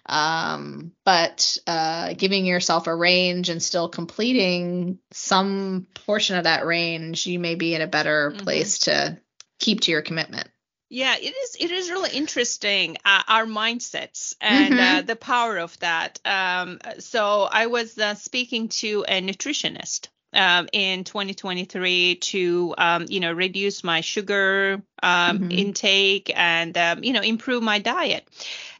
Um, 0.06 0.92
but 1.04 1.58
uh, 1.66 2.14
giving 2.14 2.46
yourself 2.46 2.86
a 2.86 2.94
range 2.94 3.48
and 3.48 3.62
still 3.62 3.88
completing 3.88 4.98
some 5.12 5.86
portion 5.94 6.36
of 6.36 6.44
that 6.44 6.66
range, 6.66 7.26
you 7.26 7.38
may 7.38 7.54
be 7.54 7.74
in 7.74 7.82
a 7.82 7.86
better 7.86 8.30
mm-hmm. 8.30 8.44
place 8.44 8.80
to 8.80 9.18
keep 9.58 9.80
to 9.82 9.90
your 9.90 10.02
commitment. 10.02 10.48
Yeah, 10.92 11.14
it 11.16 11.34
is. 11.34 11.56
It 11.60 11.70
is 11.70 11.88
really 11.88 12.10
interesting 12.10 12.96
uh, 13.04 13.22
our 13.28 13.46
mindsets 13.46 14.34
and 14.40 14.74
uh, 14.74 14.76
mm-hmm. 14.76 14.98
uh, 14.98 15.02
the 15.02 15.14
power 15.14 15.56
of 15.58 15.78
that. 15.78 16.18
Um, 16.24 16.80
so 16.98 17.42
I 17.42 17.66
was 17.66 17.96
uh, 17.96 18.16
speaking 18.16 18.68
to 18.80 19.04
a 19.06 19.22
nutritionist 19.22 20.08
um, 20.32 20.68
in 20.72 21.04
2023 21.04 22.16
to 22.16 22.74
um, 22.78 23.06
you 23.08 23.20
know 23.20 23.32
reduce 23.32 23.82
my 23.82 24.00
sugar 24.00 24.82
um, 25.02 25.38
mm-hmm. 25.38 25.50
intake 25.50 26.32
and 26.34 26.76
um, 26.76 27.02
you 27.04 27.12
know 27.12 27.22
improve 27.22 27.62
my 27.62 27.78
diet 27.78 28.26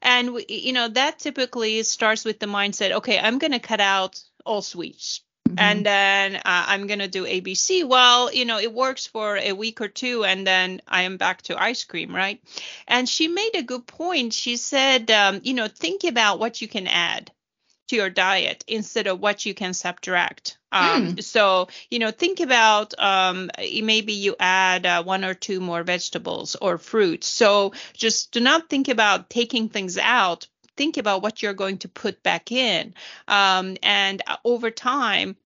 and 0.03 0.39
you 0.49 0.73
know 0.73 0.89
that 0.89 1.19
typically 1.19 1.83
starts 1.83 2.25
with 2.25 2.39
the 2.39 2.47
mindset 2.47 2.93
okay 2.93 3.19
i'm 3.19 3.39
going 3.39 3.53
to 3.53 3.59
cut 3.59 3.81
out 3.81 4.23
all 4.45 4.63
sweets 4.63 5.23
mm-hmm. 5.49 5.59
and 5.59 5.85
then 5.85 6.37
uh, 6.37 6.41
i'm 6.45 6.87
going 6.87 7.01
to 7.01 7.09
do 7.09 7.25
abc 7.25 7.87
well 7.87 8.33
you 8.33 8.45
know 8.45 8.59
it 8.59 8.73
works 8.73 9.07
for 9.07 9.37
a 9.37 9.53
week 9.53 9.81
or 9.81 9.89
two 9.89 10.25
and 10.25 10.47
then 10.47 10.81
i 10.87 11.03
am 11.03 11.17
back 11.17 11.43
to 11.43 11.61
ice 11.61 11.85
cream 11.85 12.15
right 12.15 12.41
and 12.87 13.09
she 13.09 13.29
made 13.29 13.53
a 13.55 13.63
good 13.63 13.87
point 13.87 14.33
she 14.33 14.57
said 14.57 15.11
um, 15.11 15.41
you 15.43 15.55
know 15.55 15.69
think 15.69 16.05
about 16.05 16.39
what 16.39 16.63
you 16.63 16.69
can 16.69 16.87
add 16.87 17.31
to 17.91 17.97
your 17.97 18.11
diet 18.11 18.65
instead 18.69 19.09
of 19.09 19.19
what 19.19 19.45
you 19.45 19.53
can 19.53 19.75
subtract. 19.75 20.60
Um, 20.73 21.17
mm. 21.17 21.23
So, 21.23 21.69
you 21.91 21.99
know, 21.99 22.11
think 22.11 22.41
about 22.41 22.95
um, 22.99 23.51
maybe 23.59 24.13
you 24.13 24.37
add 24.39 24.87
uh, 24.87 25.03
one 25.03 25.25
or 25.25 25.35
two 25.35 25.61
more 25.61 25.83
vegetables 25.83 26.57
or 26.57 26.79
fruits. 26.79 27.27
So 27.27 27.73
just 27.93 28.33
do 28.33 28.41
not 28.41 28.69
think 28.69 28.89
about 28.89 29.31
taking 29.31 29.69
things 29.69 29.99
out. 29.99 30.47
Think 30.77 30.97
about 30.97 31.23
what 31.23 31.43
you're 31.43 31.55
going 31.55 31.79
to 31.79 31.89
put 31.89 32.23
back 32.23 32.53
in. 32.53 32.95
Um, 33.29 33.77
and 33.83 34.23
uh, 34.27 34.37
over 34.45 34.71
time, 34.71 35.37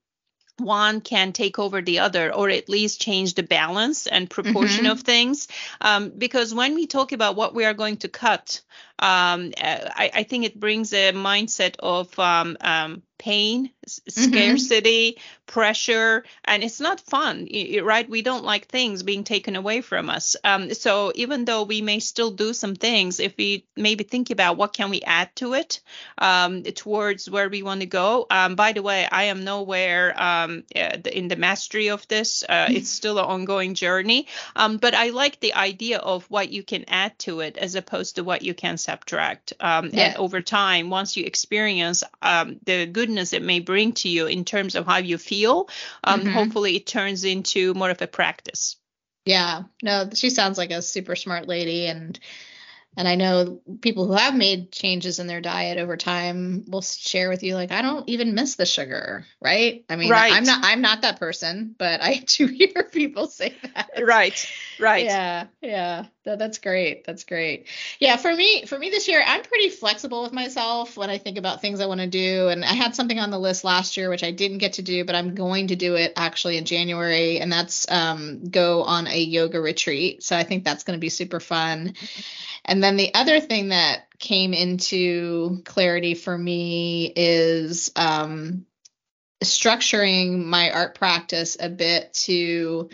one 0.58 1.00
can 1.00 1.32
take 1.32 1.58
over 1.58 1.82
the 1.82 1.98
other 1.98 2.32
or 2.32 2.48
at 2.48 2.68
least 2.68 3.00
change 3.00 3.34
the 3.34 3.42
balance 3.42 4.06
and 4.06 4.30
proportion 4.30 4.84
mm-hmm. 4.84 4.92
of 4.92 5.00
things 5.00 5.48
um, 5.80 6.10
because 6.16 6.54
when 6.54 6.74
we 6.74 6.86
talk 6.86 7.10
about 7.10 7.34
what 7.34 7.54
we 7.54 7.64
are 7.64 7.74
going 7.74 7.96
to 7.96 8.08
cut 8.08 8.60
um, 8.98 9.52
uh, 9.60 9.90
I, 9.94 10.10
I, 10.14 10.22
think 10.22 10.44
it 10.44 10.58
brings 10.58 10.92
a 10.92 11.12
mindset 11.12 11.76
of 11.80 12.16
um, 12.18 12.56
um 12.60 13.02
pain, 13.24 13.70
mm-hmm. 13.86 14.10
scarcity, 14.10 15.18
pressure, 15.46 16.24
and 16.44 16.62
it's 16.62 16.80
not 16.80 17.00
fun, 17.00 17.48
right? 17.82 18.08
We 18.08 18.22
don't 18.22 18.44
like 18.44 18.66
things 18.66 19.02
being 19.02 19.24
taken 19.24 19.56
away 19.56 19.80
from 19.80 20.10
us. 20.10 20.36
Um, 20.44 20.74
so 20.74 21.12
even 21.14 21.44
though 21.44 21.62
we 21.62 21.80
may 21.80 22.00
still 22.00 22.30
do 22.30 22.52
some 22.52 22.74
things, 22.74 23.20
if 23.20 23.34
we 23.38 23.66
maybe 23.76 24.04
think 24.04 24.30
about 24.30 24.56
what 24.56 24.74
can 24.74 24.90
we 24.90 25.00
add 25.02 25.34
to 25.36 25.54
it 25.54 25.80
um, 26.18 26.62
towards 26.64 27.30
where 27.30 27.48
we 27.48 27.62
want 27.62 27.80
to 27.80 27.86
go. 27.86 28.26
Um, 28.30 28.56
by 28.56 28.72
the 28.72 28.82
way, 28.82 29.08
I 29.10 29.24
am 29.24 29.44
nowhere 29.44 30.20
um, 30.20 30.64
uh, 30.76 30.98
in 31.10 31.28
the 31.28 31.36
mastery 31.36 31.88
of 31.88 32.06
this. 32.08 32.44
Uh, 32.46 32.66
mm-hmm. 32.66 32.76
It's 32.76 32.90
still 32.90 33.18
an 33.18 33.24
ongoing 33.24 33.74
journey, 33.74 34.26
um, 34.56 34.76
but 34.76 34.94
I 34.94 35.10
like 35.10 35.40
the 35.40 35.54
idea 35.54 35.98
of 35.98 36.24
what 36.30 36.50
you 36.50 36.62
can 36.62 36.84
add 36.88 37.18
to 37.20 37.40
it 37.40 37.56
as 37.56 37.74
opposed 37.74 38.16
to 38.16 38.24
what 38.24 38.42
you 38.42 38.54
can 38.54 38.76
subtract. 38.84 39.54
Um, 39.60 39.90
yeah. 39.92 40.08
And 40.08 40.16
over 40.16 40.40
time, 40.40 40.90
once 40.90 41.16
you 41.16 41.24
experience 41.24 42.04
um, 42.22 42.58
the 42.64 42.86
goodness 42.86 43.14
goodness 43.14 43.32
it 43.32 43.42
may 43.42 43.60
bring 43.60 43.92
to 43.92 44.08
you 44.08 44.26
in 44.26 44.44
terms 44.44 44.74
of 44.74 44.86
how 44.86 44.98
you 44.98 45.18
feel, 45.18 45.68
um, 46.02 46.20
mm-hmm. 46.20 46.30
hopefully 46.30 46.76
it 46.76 46.86
turns 46.86 47.24
into 47.24 47.74
more 47.74 47.90
of 47.90 48.02
a 48.02 48.06
practice. 48.06 48.76
Yeah, 49.24 49.62
no, 49.82 50.10
she 50.12 50.30
sounds 50.30 50.58
like 50.58 50.70
a 50.70 50.82
super 50.82 51.16
smart 51.16 51.46
lady, 51.48 51.86
and 51.86 52.18
and 52.96 53.08
I 53.08 53.14
know 53.14 53.60
people 53.80 54.06
who 54.06 54.12
have 54.14 54.34
made 54.34 54.72
changes 54.72 55.18
in 55.18 55.26
their 55.26 55.40
diet 55.40 55.78
over 55.78 55.96
time 55.96 56.64
will 56.66 56.82
share 56.82 57.28
with 57.28 57.42
you 57.42 57.54
like 57.54 57.72
I 57.72 57.82
don't 57.82 58.08
even 58.08 58.34
miss 58.34 58.56
the 58.56 58.66
sugar, 58.66 59.24
right? 59.40 59.84
I 59.88 59.96
mean, 59.96 60.10
right. 60.10 60.32
I'm 60.32 60.44
not 60.44 60.64
I'm 60.64 60.82
not 60.82 61.02
that 61.02 61.18
person, 61.18 61.74
but 61.78 62.02
I 62.02 62.16
do 62.26 62.46
hear 62.46 62.88
people 62.90 63.28
say 63.28 63.54
that. 63.62 63.90
Right. 64.02 64.50
Right. 64.78 65.04
Yeah. 65.04 65.46
Yeah. 65.62 66.06
That's 66.24 66.58
great. 66.58 67.04
That's 67.04 67.24
great. 67.24 67.66
Yeah, 68.00 68.16
for 68.16 68.34
me, 68.34 68.64
for 68.64 68.78
me 68.78 68.88
this 68.88 69.08
year, 69.08 69.22
I'm 69.24 69.42
pretty 69.42 69.68
flexible 69.68 70.22
with 70.22 70.32
myself 70.32 70.96
when 70.96 71.10
I 71.10 71.18
think 71.18 71.36
about 71.36 71.60
things 71.60 71.80
I 71.80 71.86
want 71.86 72.00
to 72.00 72.06
do. 72.06 72.48
And 72.48 72.64
I 72.64 72.72
had 72.72 72.94
something 72.94 73.18
on 73.18 73.30
the 73.30 73.38
list 73.38 73.62
last 73.62 73.96
year 73.96 74.08
which 74.08 74.24
I 74.24 74.30
didn't 74.30 74.58
get 74.58 74.74
to 74.74 74.82
do, 74.82 75.04
but 75.04 75.14
I'm 75.14 75.34
going 75.34 75.68
to 75.68 75.76
do 75.76 75.96
it 75.96 76.14
actually 76.16 76.56
in 76.56 76.64
January, 76.64 77.38
and 77.40 77.52
that's 77.52 77.90
um, 77.90 78.44
go 78.44 78.82
on 78.82 79.06
a 79.06 79.18
yoga 79.18 79.60
retreat. 79.60 80.22
So 80.22 80.36
I 80.36 80.44
think 80.44 80.64
that's 80.64 80.84
going 80.84 80.96
to 80.96 81.00
be 81.00 81.10
super 81.10 81.40
fun. 81.40 81.94
And 82.64 82.82
then 82.82 82.96
the 82.96 83.12
other 83.14 83.40
thing 83.40 83.68
that 83.68 84.06
came 84.18 84.54
into 84.54 85.62
clarity 85.64 86.14
for 86.14 86.36
me 86.36 87.12
is 87.14 87.92
um, 87.96 88.64
structuring 89.42 90.44
my 90.44 90.70
art 90.70 90.94
practice 90.94 91.56
a 91.60 91.68
bit 91.68 92.14
to 92.14 92.88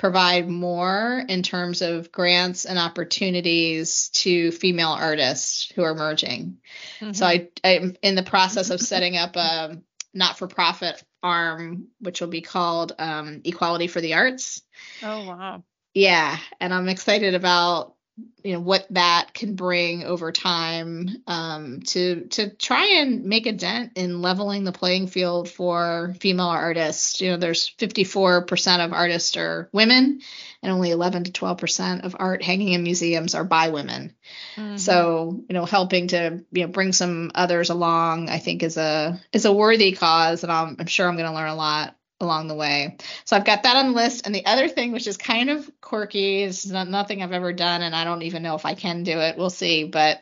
provide 0.00 0.48
more 0.48 1.22
in 1.28 1.42
terms 1.42 1.82
of 1.82 2.10
grants 2.10 2.64
and 2.64 2.78
opportunities 2.78 4.08
to 4.08 4.50
female 4.50 4.96
artists 4.98 5.70
who 5.76 5.82
are 5.82 5.90
emerging. 5.90 6.56
Mm-hmm. 7.00 7.12
So 7.12 7.26
I, 7.26 7.50
I'm 7.62 7.94
in 8.00 8.14
the 8.14 8.22
process 8.22 8.70
of 8.70 8.80
setting 8.80 9.18
up 9.18 9.36
a 9.36 9.76
not-for-profit 10.14 11.04
arm, 11.22 11.88
which 11.98 12.22
will 12.22 12.28
be 12.28 12.40
called 12.40 12.94
um, 12.98 13.42
Equality 13.44 13.88
for 13.88 14.00
the 14.00 14.14
Arts. 14.14 14.62
Oh 15.02 15.28
wow! 15.28 15.64
Yeah, 15.92 16.38
and 16.60 16.72
I'm 16.72 16.88
excited 16.88 17.34
about 17.34 17.94
you 18.42 18.54
know 18.54 18.60
what 18.60 18.86
that 18.90 19.34
can 19.34 19.54
bring 19.54 20.04
over 20.04 20.32
time 20.32 21.08
um, 21.26 21.80
to 21.82 22.26
to 22.28 22.50
try 22.50 22.98
and 23.00 23.24
make 23.24 23.46
a 23.46 23.52
dent 23.52 23.92
in 23.96 24.22
leveling 24.22 24.64
the 24.64 24.72
playing 24.72 25.06
field 25.06 25.48
for 25.48 26.14
female 26.20 26.46
artists. 26.46 27.20
You 27.20 27.30
know, 27.30 27.36
there's 27.36 27.70
54% 27.70 28.84
of 28.84 28.92
artists 28.92 29.36
are 29.36 29.68
women, 29.72 30.20
and 30.62 30.72
only 30.72 30.90
11 30.90 31.24
to 31.24 31.32
12% 31.32 32.04
of 32.04 32.16
art 32.18 32.42
hanging 32.42 32.72
in 32.72 32.82
museums 32.82 33.34
are 33.34 33.44
by 33.44 33.68
women. 33.68 34.14
Mm-hmm. 34.56 34.76
So, 34.76 35.42
you 35.48 35.54
know, 35.54 35.64
helping 35.64 36.08
to 36.08 36.44
you 36.50 36.62
know 36.62 36.68
bring 36.72 36.92
some 36.92 37.32
others 37.34 37.70
along, 37.70 38.30
I 38.30 38.38
think 38.38 38.62
is 38.62 38.76
a 38.76 39.20
is 39.32 39.44
a 39.44 39.52
worthy 39.52 39.92
cause, 39.92 40.42
and 40.42 40.52
I'm, 40.52 40.76
I'm 40.78 40.86
sure 40.86 41.08
I'm 41.08 41.16
going 41.16 41.28
to 41.28 41.34
learn 41.34 41.50
a 41.50 41.54
lot 41.54 41.96
along 42.20 42.48
the 42.48 42.54
way. 42.54 42.96
So 43.24 43.36
I've 43.36 43.44
got 43.44 43.62
that 43.62 43.76
on 43.76 43.88
the 43.88 43.96
list. 43.96 44.26
And 44.26 44.34
the 44.34 44.46
other 44.46 44.68
thing, 44.68 44.92
which 44.92 45.06
is 45.06 45.16
kind 45.16 45.50
of 45.50 45.70
quirky, 45.80 46.42
is 46.42 46.70
not, 46.70 46.88
nothing 46.88 47.22
I've 47.22 47.32
ever 47.32 47.52
done, 47.52 47.82
and 47.82 47.94
I 47.94 48.04
don't 48.04 48.22
even 48.22 48.42
know 48.42 48.54
if 48.54 48.66
I 48.66 48.74
can 48.74 49.02
do 49.02 49.18
it. 49.18 49.38
We'll 49.38 49.50
see. 49.50 49.84
But 49.84 50.18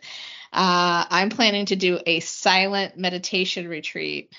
uh, 0.53 1.05
I'm 1.11 1.31
planning 1.31 1.67
to 1.67 1.77
do 1.77 1.99
a 2.07 2.21
silent 2.21 2.97
meditation 2.97 3.69
retreat. 3.69 4.33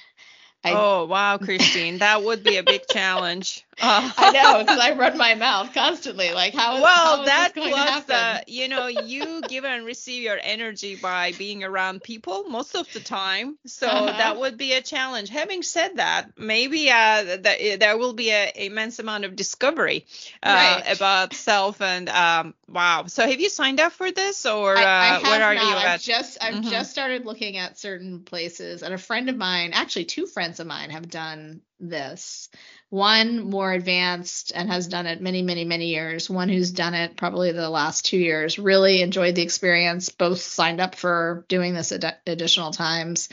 I, 0.64 0.74
oh 0.74 1.06
wow, 1.06 1.38
Christine, 1.38 2.00
that 2.00 2.24
would 2.24 2.44
be 2.44 2.58
a 2.58 2.64
big 2.64 2.82
challenge. 2.90 3.66
Uh, 3.82 4.12
I 4.18 4.32
know 4.32 4.60
because 4.60 4.80
I 4.80 4.94
run 4.94 5.18
my 5.18 5.36
mouth 5.36 5.74
constantly. 5.74 6.32
Like 6.32 6.54
how 6.54 6.82
well 6.82 7.18
how 7.18 7.26
that 7.26 7.54
plus 7.54 8.04
the 8.06 8.44
you 8.48 8.68
know 8.68 8.88
you 8.88 9.42
give 9.42 9.66
and 9.66 9.86
receive 9.86 10.24
your 10.24 10.38
energy 10.42 10.96
by 10.96 11.34
being 11.34 11.64
around 11.64 12.04
people 12.04 12.44
most 12.50 12.76
of 12.76 12.92
the 12.94 13.00
time, 13.00 13.58
so 13.66 13.88
uh-huh. 13.88 14.18
that 14.18 14.38
would 14.38 14.58
be 14.58 14.74
a 14.74 14.82
challenge. 14.82 15.30
Having 15.30 15.64
said 15.64 15.98
that, 15.98 16.38
maybe 16.38 16.90
uh, 16.90 17.24
the, 17.24 17.78
there 17.80 17.98
will 17.98 18.14
be 18.14 18.32
an 18.32 18.52
immense 18.56 19.00
amount 19.00 19.26
of 19.26 19.36
discovery 19.36 20.06
uh, 20.44 20.82
right. 20.84 20.96
about 20.96 21.34
self 21.34 21.82
and 21.82 22.10
um, 22.10 22.54
wow. 22.68 23.06
So 23.08 23.28
have 23.28 23.40
you 23.40 23.50
signed 23.50 23.80
up 23.80 23.94
for 23.94 24.12
this 24.12 24.46
or 24.46 24.78
I, 24.78 24.84
I 24.84 25.16
uh, 25.16 25.22
where 25.22 25.44
are 25.44 25.56
not. 25.56 25.64
you 25.64 25.76
at? 25.76 25.86
I've 25.86 26.02
just 26.02 26.38
I've 26.42 26.56
mm-hmm. 26.56 26.70
just 26.70 26.92
started 26.92 27.26
looking 27.26 27.58
at 27.58 27.78
certain 27.78 28.22
places, 28.22 28.84
and 28.84 28.94
a 28.94 28.98
friend 28.98 29.30
of 29.30 29.38
mine, 29.38 29.72
actually 29.74 30.06
two 30.06 30.26
friends 30.26 30.60
of 30.60 30.68
mine, 30.68 30.90
have 30.90 31.10
done 31.10 31.62
this. 31.80 32.50
One 32.90 33.52
more 33.52 33.72
advanced 33.72 34.52
and 34.56 34.68
has 34.68 34.88
done 34.88 35.06
it 35.06 35.22
many, 35.22 35.44
many, 35.44 35.64
many 35.64 35.88
years. 35.90 36.28
One 36.28 36.50
who's 36.50 36.72
done 36.72 36.96
it 36.96 37.18
probably 37.18 37.52
the 37.52 37.70
last 37.70 38.06
two 38.06 38.18
years. 38.18 38.58
Really 38.58 39.04
enjoyed 39.04 39.36
the 39.36 39.44
experience. 39.44 40.10
Both 40.10 40.42
signed 40.42 40.82
up 40.82 40.96
for 40.96 41.46
doing 41.48 41.76
this 41.76 41.92
ad- 41.92 42.18
additional 42.26 42.72
times. 42.72 43.30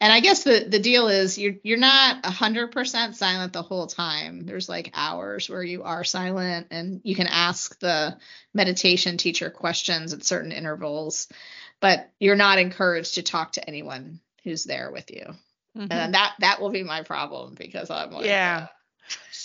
And 0.00 0.12
I 0.12 0.18
guess 0.18 0.42
the 0.42 0.66
the 0.68 0.80
deal 0.80 1.08
is 1.08 1.38
you're 1.38 1.54
you're 1.62 1.78
not 1.78 2.24
hundred 2.24 2.72
percent 2.72 3.14
silent 3.14 3.52
the 3.52 3.62
whole 3.62 3.86
time. 3.86 4.46
There's 4.46 4.68
like 4.68 4.90
hours 4.94 5.48
where 5.48 5.62
you 5.62 5.84
are 5.84 6.02
silent, 6.04 6.68
and 6.70 7.00
you 7.04 7.14
can 7.14 7.26
ask 7.28 7.78
the 7.78 8.16
meditation 8.52 9.16
teacher 9.16 9.50
questions 9.50 10.12
at 10.12 10.24
certain 10.24 10.52
intervals, 10.52 11.28
but 11.80 12.10
you're 12.18 12.36
not 12.36 12.58
encouraged 12.58 13.14
to 13.14 13.22
talk 13.22 13.52
to 13.52 13.66
anyone 13.68 14.20
who's 14.44 14.64
there 14.64 14.90
with 14.90 15.10
you. 15.10 15.34
Mm-hmm. 15.76 15.92
And 15.92 16.14
that 16.14 16.34
that 16.40 16.60
will 16.60 16.70
be 16.70 16.82
my 16.82 17.02
problem 17.02 17.54
because 17.54 17.90
I'm 17.90 18.10
like, 18.10 18.26
yeah. 18.26 18.66
Uh, 18.70 18.74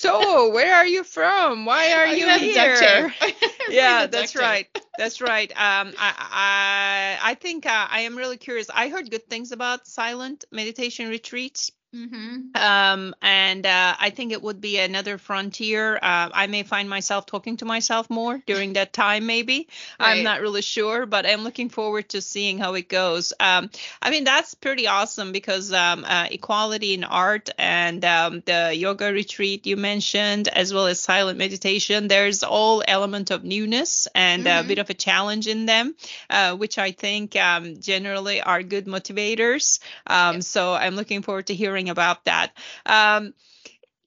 so 0.03 0.49
where 0.49 0.75
are 0.75 0.85
you 0.85 1.03
from? 1.03 1.65
Why 1.65 1.93
are 1.93 2.07
you 2.07 2.27
here? 2.37 3.13
yeah, 3.69 4.07
that's 4.07 4.35
right. 4.35 4.67
That's 4.97 5.21
right. 5.21 5.49
Um, 5.51 5.93
I 5.97 7.17
I 7.21 7.31
I 7.31 7.33
think 7.35 7.65
uh, 7.65 7.87
I 7.89 8.01
am 8.01 8.17
really 8.17 8.37
curious. 8.37 8.69
I 8.73 8.89
heard 8.89 9.09
good 9.09 9.27
things 9.29 9.51
about 9.51 9.87
silent 9.87 10.45
meditation 10.51 11.09
retreats. 11.09 11.71
Mm-hmm. 11.93 12.55
Um, 12.55 13.13
and 13.21 13.65
uh, 13.65 13.95
I 13.99 14.09
think 14.09 14.31
it 14.31 14.41
would 14.41 14.59
be 14.59 14.79
another 14.79 15.19
frontier. 15.19 15.95
Uh, 15.95 16.29
I 16.33 16.47
may 16.47 16.63
find 16.63 16.89
myself 16.89 17.27
talking 17.27 17.57
to 17.57 17.65
myself 17.65 18.09
more 18.09 18.41
during 18.47 18.73
that 18.73 18.93
time, 18.93 19.27
maybe. 19.27 19.67
Right. 19.99 20.17
I'm 20.17 20.23
not 20.23 20.41
really 20.41 20.63
sure, 20.63 21.05
but 21.05 21.27
I'm 21.27 21.43
looking 21.43 21.69
forward 21.69 22.09
to 22.09 22.21
seeing 22.21 22.57
how 22.57 22.73
it 22.73 22.89
goes. 22.89 23.31
Um, 23.39 23.69
I 24.01 24.09
mean, 24.09 24.23
that's 24.23 24.55
pretty 24.55 24.87
awesome 24.87 25.31
because 25.31 25.71
um, 25.71 26.03
uh, 26.03 26.27
equality 26.31 26.95
in 26.95 27.03
art 27.03 27.51
and 27.59 28.03
um, 28.03 28.41
the 28.45 28.73
yoga 28.75 29.13
retreat 29.13 29.67
you 29.67 29.77
mentioned, 29.77 30.47
as 30.47 30.73
well 30.73 30.87
as 30.87 30.99
silent 30.99 31.37
meditation, 31.37 32.07
there's 32.07 32.41
all 32.41 32.83
element 32.87 33.29
of 33.29 33.43
newness 33.43 34.07
and 34.15 34.45
mm-hmm. 34.45 34.65
a 34.65 34.67
bit 34.67 34.79
of 34.79 34.89
a 34.89 34.95
challenge 34.95 35.47
in 35.47 35.67
them, 35.67 35.93
uh, 36.31 36.55
which 36.55 36.79
I 36.79 36.91
think 36.91 37.35
um, 37.35 37.79
generally 37.79 38.41
are 38.41 38.63
good 38.63 38.85
motivators. 38.85 39.79
Um, 40.07 40.41
so 40.41 40.73
I'm 40.73 40.95
looking 40.95 41.21
forward 41.21 41.47
to 41.47 41.53
hearing 41.53 41.82
about 41.89 42.25
that. 42.25 42.51
Um, 42.85 43.33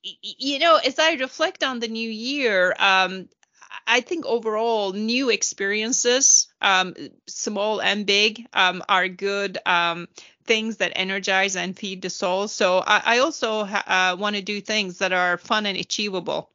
you 0.02 0.58
know, 0.58 0.76
as 0.76 0.98
I 0.98 1.14
reflect 1.14 1.64
on 1.64 1.80
the 1.80 1.88
new 1.88 2.08
year, 2.08 2.74
um, 2.78 3.28
I 3.86 4.00
think 4.00 4.24
overall 4.26 4.92
new 4.92 5.30
experiences, 5.30 6.48
um, 6.60 6.94
small 7.26 7.80
and 7.80 8.06
big, 8.06 8.46
um, 8.52 8.82
are 8.88 9.08
good 9.08 9.58
um, 9.66 10.08
things 10.44 10.78
that 10.78 10.92
energize 10.96 11.56
and 11.56 11.76
feed 11.76 12.02
the 12.02 12.10
soul. 12.10 12.48
So 12.48 12.78
I, 12.78 13.02
I 13.04 13.18
also 13.18 13.64
ha- 13.64 14.12
uh, 14.12 14.16
want 14.16 14.36
to 14.36 14.42
do 14.42 14.60
things 14.60 14.98
that 14.98 15.12
are 15.12 15.38
fun 15.38 15.66
and 15.66 15.76
achievable. 15.78 16.50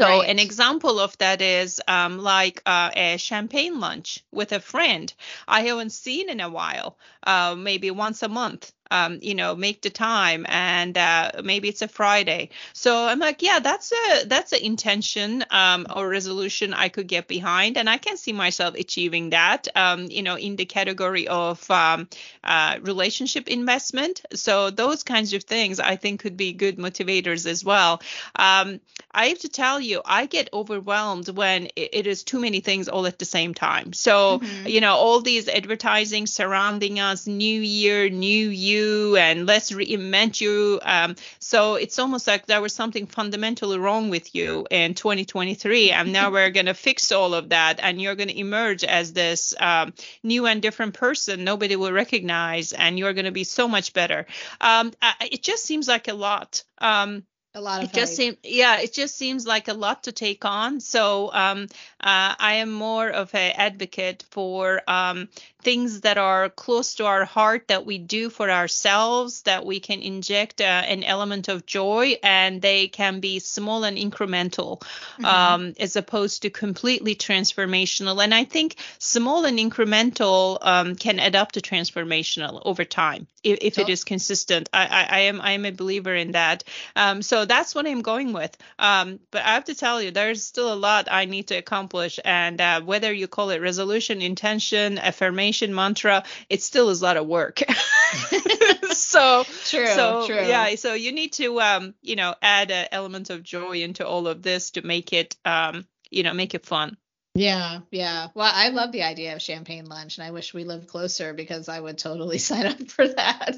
So 0.00 0.22
right. 0.22 0.28
an 0.28 0.40
example 0.40 0.98
of 0.98 1.16
that 1.18 1.40
is 1.40 1.80
um, 1.86 2.18
like 2.18 2.60
uh, 2.66 2.90
a 2.94 3.16
champagne 3.16 3.78
lunch 3.78 4.24
with 4.32 4.52
a 4.52 4.58
friend 4.60 5.12
I 5.46 5.62
haven't 5.62 5.90
seen 5.90 6.28
in 6.28 6.40
a 6.40 6.50
while, 6.50 6.98
uh, 7.24 7.54
maybe 7.56 7.90
once 7.92 8.22
a 8.22 8.28
month 8.28 8.72
um, 8.90 9.18
you 9.22 9.34
know, 9.34 9.54
make 9.54 9.82
the 9.82 9.90
time 9.90 10.46
and 10.48 10.96
uh, 10.96 11.30
maybe 11.42 11.68
it's 11.68 11.82
a 11.82 11.88
Friday. 11.88 12.50
So 12.72 13.06
I'm 13.06 13.18
like, 13.18 13.42
yeah, 13.42 13.60
that's 13.60 13.92
a 13.92 14.26
that's 14.26 14.52
an 14.52 14.62
intention 14.62 15.44
um, 15.50 15.86
or 15.94 16.08
resolution 16.08 16.74
I 16.74 16.88
could 16.88 17.06
get 17.06 17.28
behind, 17.28 17.76
and 17.76 17.88
I 17.88 17.98
can 17.98 18.16
see 18.16 18.32
myself 18.32 18.74
achieving 18.74 19.30
that. 19.30 19.68
Um, 19.74 20.06
you 20.10 20.22
know, 20.22 20.36
in 20.36 20.56
the 20.56 20.64
category 20.64 21.28
of 21.28 21.70
um, 21.70 22.08
uh, 22.42 22.78
relationship 22.82 23.48
investment. 23.48 24.22
So 24.34 24.70
those 24.70 25.02
kinds 25.02 25.32
of 25.32 25.44
things 25.44 25.80
I 25.80 25.96
think 25.96 26.20
could 26.20 26.36
be 26.36 26.52
good 26.52 26.76
motivators 26.76 27.46
as 27.46 27.64
well. 27.64 28.02
Um, 28.36 28.80
I 29.12 29.26
have 29.26 29.38
to 29.40 29.48
tell 29.48 29.80
you, 29.80 30.02
I 30.04 30.26
get 30.26 30.48
overwhelmed 30.52 31.28
when 31.28 31.66
it, 31.76 31.90
it 31.92 32.06
is 32.06 32.24
too 32.24 32.40
many 32.40 32.60
things 32.60 32.88
all 32.88 33.06
at 33.06 33.18
the 33.18 33.24
same 33.24 33.54
time. 33.54 33.92
So 33.92 34.40
mm-hmm. 34.40 34.66
you 34.66 34.80
know, 34.80 34.94
all 34.94 35.20
these 35.20 35.48
advertising 35.48 36.26
surrounding 36.26 37.00
us, 37.00 37.26
new 37.26 37.60
year, 37.60 38.08
new 38.08 38.48
you 38.48 38.73
you 38.74 39.16
and 39.16 39.46
let's 39.46 39.70
reinvent 39.70 40.40
you. 40.40 40.80
Um, 40.82 41.16
so 41.38 41.74
it's 41.76 41.98
almost 41.98 42.26
like 42.26 42.46
there 42.46 42.60
was 42.60 42.72
something 42.72 43.06
fundamentally 43.06 43.78
wrong 43.78 44.10
with 44.10 44.34
you 44.34 44.66
in 44.70 44.94
2023, 44.94 45.90
and 45.90 46.12
now 46.12 46.30
we're 46.30 46.50
going 46.50 46.66
to 46.66 46.74
fix 46.74 47.12
all 47.12 47.34
of 47.34 47.50
that, 47.50 47.80
and 47.82 48.00
you're 48.00 48.14
going 48.14 48.28
to 48.28 48.38
emerge 48.38 48.84
as 48.84 49.12
this 49.12 49.54
um, 49.58 49.92
new 50.22 50.46
and 50.46 50.60
different 50.60 50.94
person 50.94 51.44
nobody 51.44 51.76
will 51.76 51.92
recognize, 51.92 52.72
and 52.72 52.98
you're 52.98 53.14
going 53.14 53.24
to 53.24 53.30
be 53.30 53.44
so 53.44 53.68
much 53.68 53.92
better. 53.92 54.26
Um, 54.60 54.92
I, 55.00 55.28
it 55.32 55.42
just 55.42 55.64
seems 55.64 55.88
like 55.88 56.08
a 56.08 56.14
lot. 56.14 56.64
Um, 56.78 57.24
a 57.54 57.60
lot 57.60 57.82
of 57.82 57.88
it 57.88 57.94
just 57.94 58.16
seems 58.16 58.36
yeah 58.42 58.80
it 58.80 58.92
just 58.92 59.16
seems 59.16 59.46
like 59.46 59.68
a 59.68 59.74
lot 59.74 60.04
to 60.04 60.12
take 60.12 60.44
on 60.44 60.80
so 60.80 61.30
um, 61.32 61.66
uh, 62.00 62.34
i 62.38 62.54
am 62.54 62.72
more 62.72 63.08
of 63.08 63.34
an 63.34 63.52
advocate 63.56 64.24
for 64.30 64.82
um, 64.88 65.28
things 65.62 66.02
that 66.02 66.18
are 66.18 66.50
close 66.50 66.96
to 66.96 67.06
our 67.06 67.24
heart 67.24 67.68
that 67.68 67.86
we 67.86 67.96
do 67.96 68.28
for 68.28 68.50
ourselves 68.50 69.42
that 69.42 69.64
we 69.64 69.80
can 69.80 70.02
inject 70.02 70.60
uh, 70.60 70.64
an 70.64 71.02
element 71.04 71.48
of 71.48 71.64
joy 71.64 72.16
and 72.22 72.60
they 72.60 72.88
can 72.88 73.20
be 73.20 73.38
small 73.38 73.84
and 73.84 73.96
incremental 73.96 74.80
mm-hmm. 74.80 75.24
um, 75.24 75.72
as 75.78 75.96
opposed 75.96 76.42
to 76.42 76.50
completely 76.50 77.14
transformational 77.14 78.22
and 78.22 78.34
i 78.34 78.44
think 78.44 78.76
small 78.98 79.44
and 79.44 79.58
incremental 79.58 80.58
um, 80.60 80.96
can 80.96 81.20
add 81.20 81.36
up 81.36 81.52
to 81.52 81.60
transformational 81.60 82.60
over 82.64 82.84
time 82.84 83.26
if, 83.42 83.58
if 83.62 83.78
oh. 83.78 83.82
it 83.82 83.88
is 83.88 84.04
consistent 84.04 84.68
I, 84.72 84.86
I, 84.86 85.16
I, 85.16 85.20
am 85.20 85.40
i 85.40 85.52
am 85.52 85.64
a 85.64 85.70
believer 85.70 86.14
in 86.14 86.32
that 86.32 86.64
um, 86.96 87.22
so 87.44 87.46
that's 87.46 87.74
what 87.74 87.86
i'm 87.86 88.02
going 88.02 88.32
with 88.32 88.56
um, 88.78 89.20
but 89.30 89.42
i 89.42 89.54
have 89.54 89.64
to 89.64 89.74
tell 89.74 90.00
you 90.00 90.10
there's 90.10 90.42
still 90.42 90.72
a 90.72 90.74
lot 90.74 91.08
i 91.10 91.24
need 91.26 91.48
to 91.48 91.54
accomplish 91.54 91.74
accomplish. 91.84 92.18
And 92.24 92.60
uh, 92.60 92.80
whether 92.82 93.12
you 93.12 93.28
call 93.28 93.50
it 93.50 93.60
resolution, 93.60 94.22
intention, 94.22 94.98
affirmation, 94.98 95.74
mantra, 95.74 96.24
it 96.48 96.62
still 96.62 96.90
is 96.90 97.02
a 97.02 97.04
lot 97.04 97.16
of 97.16 97.26
work. 97.26 97.58
so 98.90 99.44
true, 99.64 99.86
so 99.86 100.26
true. 100.26 100.36
yeah, 100.36 100.74
so 100.76 100.94
you 100.94 101.12
need 101.12 101.32
to 101.34 101.60
um, 101.60 101.94
you 102.02 102.16
know 102.16 102.34
add 102.40 102.70
an 102.70 102.88
element 102.92 103.30
of 103.30 103.42
joy 103.42 103.82
into 103.82 104.06
all 104.06 104.26
of 104.26 104.42
this 104.42 104.72
to 104.72 104.86
make 104.86 105.12
it 105.12 105.36
um, 105.44 105.86
you 106.10 106.22
know 106.22 106.32
make 106.32 106.54
it 106.54 106.66
fun. 106.66 106.96
Yeah, 107.36 107.80
yeah. 107.90 108.28
Well, 108.34 108.50
I 108.52 108.68
love 108.68 108.92
the 108.92 109.02
idea 109.02 109.34
of 109.34 109.42
champagne 109.42 109.86
lunch, 109.86 110.18
and 110.18 110.26
I 110.26 110.30
wish 110.30 110.54
we 110.54 110.62
lived 110.62 110.86
closer 110.86 111.32
because 111.32 111.68
I 111.68 111.80
would 111.80 111.98
totally 111.98 112.38
sign 112.50 112.66
up 112.66 112.80
for 112.88 113.08
that. 113.08 113.56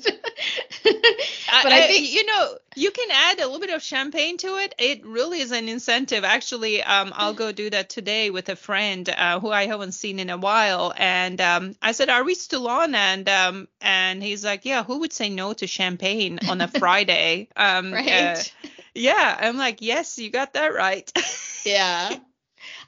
but 0.82 1.72
I, 1.72 1.84
I, 1.84 1.86
think 1.86 2.10
you 2.10 2.24
know 2.24 2.56
you 2.74 2.90
can 2.90 3.10
add 3.10 3.38
a 3.38 3.42
little 3.42 3.60
bit 3.60 3.68
of 3.68 3.82
champagne 3.82 4.38
to 4.38 4.56
it. 4.56 4.74
It 4.78 5.04
really 5.04 5.40
is 5.40 5.52
an 5.52 5.68
incentive. 5.68 6.24
Actually, 6.24 6.82
um, 6.82 7.12
I'll 7.14 7.34
go 7.34 7.52
do 7.52 7.68
that 7.68 7.90
today 7.90 8.30
with 8.30 8.48
a 8.48 8.56
friend 8.56 9.06
uh, 9.10 9.40
who 9.40 9.50
I 9.50 9.66
haven't 9.66 9.92
seen 9.92 10.20
in 10.20 10.30
a 10.30 10.38
while, 10.38 10.94
and 10.96 11.38
um, 11.42 11.76
I 11.82 11.92
said, 11.92 12.08
"Are 12.08 12.24
we 12.24 12.34
still 12.34 12.68
on?" 12.68 12.94
And 12.94 13.28
um, 13.28 13.68
and 13.82 14.22
he's 14.22 14.42
like, 14.42 14.64
"Yeah, 14.64 14.84
who 14.84 15.00
would 15.00 15.12
say 15.12 15.28
no 15.28 15.52
to 15.52 15.66
champagne 15.66 16.38
on 16.48 16.62
a 16.62 16.68
Friday?" 16.68 17.48
Um, 17.56 17.92
right. 17.92 18.38
Uh, 18.38 18.42
yeah, 18.94 19.36
I'm 19.38 19.58
like, 19.58 19.82
"Yes, 19.82 20.18
you 20.18 20.30
got 20.30 20.54
that 20.54 20.72
right." 20.72 21.12
yeah. 21.66 22.16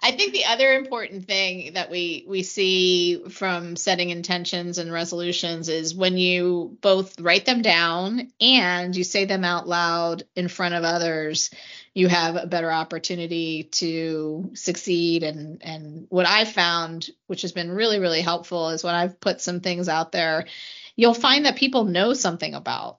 I 0.00 0.12
think 0.12 0.32
the 0.32 0.44
other 0.44 0.74
important 0.74 1.26
thing 1.26 1.74
that 1.74 1.90
we 1.90 2.24
we 2.28 2.42
see 2.42 3.24
from 3.30 3.74
setting 3.74 4.10
intentions 4.10 4.78
and 4.78 4.92
resolutions 4.92 5.68
is 5.68 5.94
when 5.94 6.16
you 6.16 6.76
both 6.80 7.20
write 7.20 7.46
them 7.46 7.62
down 7.62 8.30
and 8.40 8.94
you 8.94 9.02
say 9.02 9.24
them 9.24 9.44
out 9.44 9.66
loud 9.66 10.22
in 10.36 10.48
front 10.48 10.74
of 10.74 10.84
others, 10.84 11.50
you 11.94 12.06
have 12.06 12.36
a 12.36 12.46
better 12.46 12.70
opportunity 12.70 13.64
to 13.64 14.50
succeed. 14.54 15.24
And 15.24 15.62
and 15.64 16.06
what 16.10 16.28
I've 16.28 16.52
found 16.52 17.10
which 17.26 17.42
has 17.42 17.52
been 17.52 17.72
really 17.72 17.98
really 17.98 18.22
helpful 18.22 18.70
is 18.70 18.84
when 18.84 18.94
I've 18.94 19.18
put 19.18 19.40
some 19.40 19.60
things 19.60 19.88
out 19.88 20.12
there, 20.12 20.46
you'll 20.94 21.14
find 21.14 21.44
that 21.44 21.56
people 21.56 21.84
know 21.84 22.14
something 22.14 22.54
about 22.54 22.98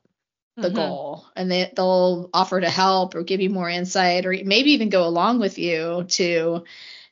the 0.62 0.68
mm-hmm. 0.68 0.78
goal 0.78 1.26
and 1.36 1.52
they, 1.52 1.72
they'll 1.76 2.30
offer 2.34 2.60
to 2.60 2.70
help 2.70 3.16
or 3.16 3.24
give 3.24 3.42
you 3.42 3.50
more 3.50 3.70
insight 3.70 4.26
or 4.26 4.36
maybe 4.44 4.72
even 4.72 4.90
go 4.90 5.06
along 5.08 5.40
with 5.40 5.58
you 5.58 6.06
to 6.10 6.64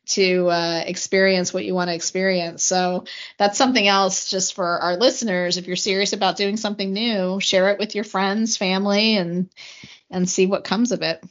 to 0.05 0.47
uh, 0.47 0.83
experience 0.85 1.53
what 1.53 1.65
you 1.65 1.75
want 1.75 1.89
to 1.89 1.93
experience. 1.93 2.63
So 2.63 3.03
that's 3.37 3.57
something 3.57 3.85
else 3.85 4.29
just 4.29 4.53
for 4.53 4.65
our 4.65 4.95
listeners. 4.95 5.57
If 5.57 5.67
you're 5.67 5.75
serious 5.75 6.13
about 6.13 6.37
doing 6.37 6.55
something 6.55 6.93
new 6.93 7.39
share 7.41 7.69
it 7.69 7.79
with 7.79 7.93
your 7.95 8.05
friends 8.05 8.57
family 8.57 9.17
and 9.17 9.49
and 10.09 10.29
see 10.29 10.45
what 10.45 10.63
comes 10.63 10.91
of 10.91 11.01
it. 11.01 11.23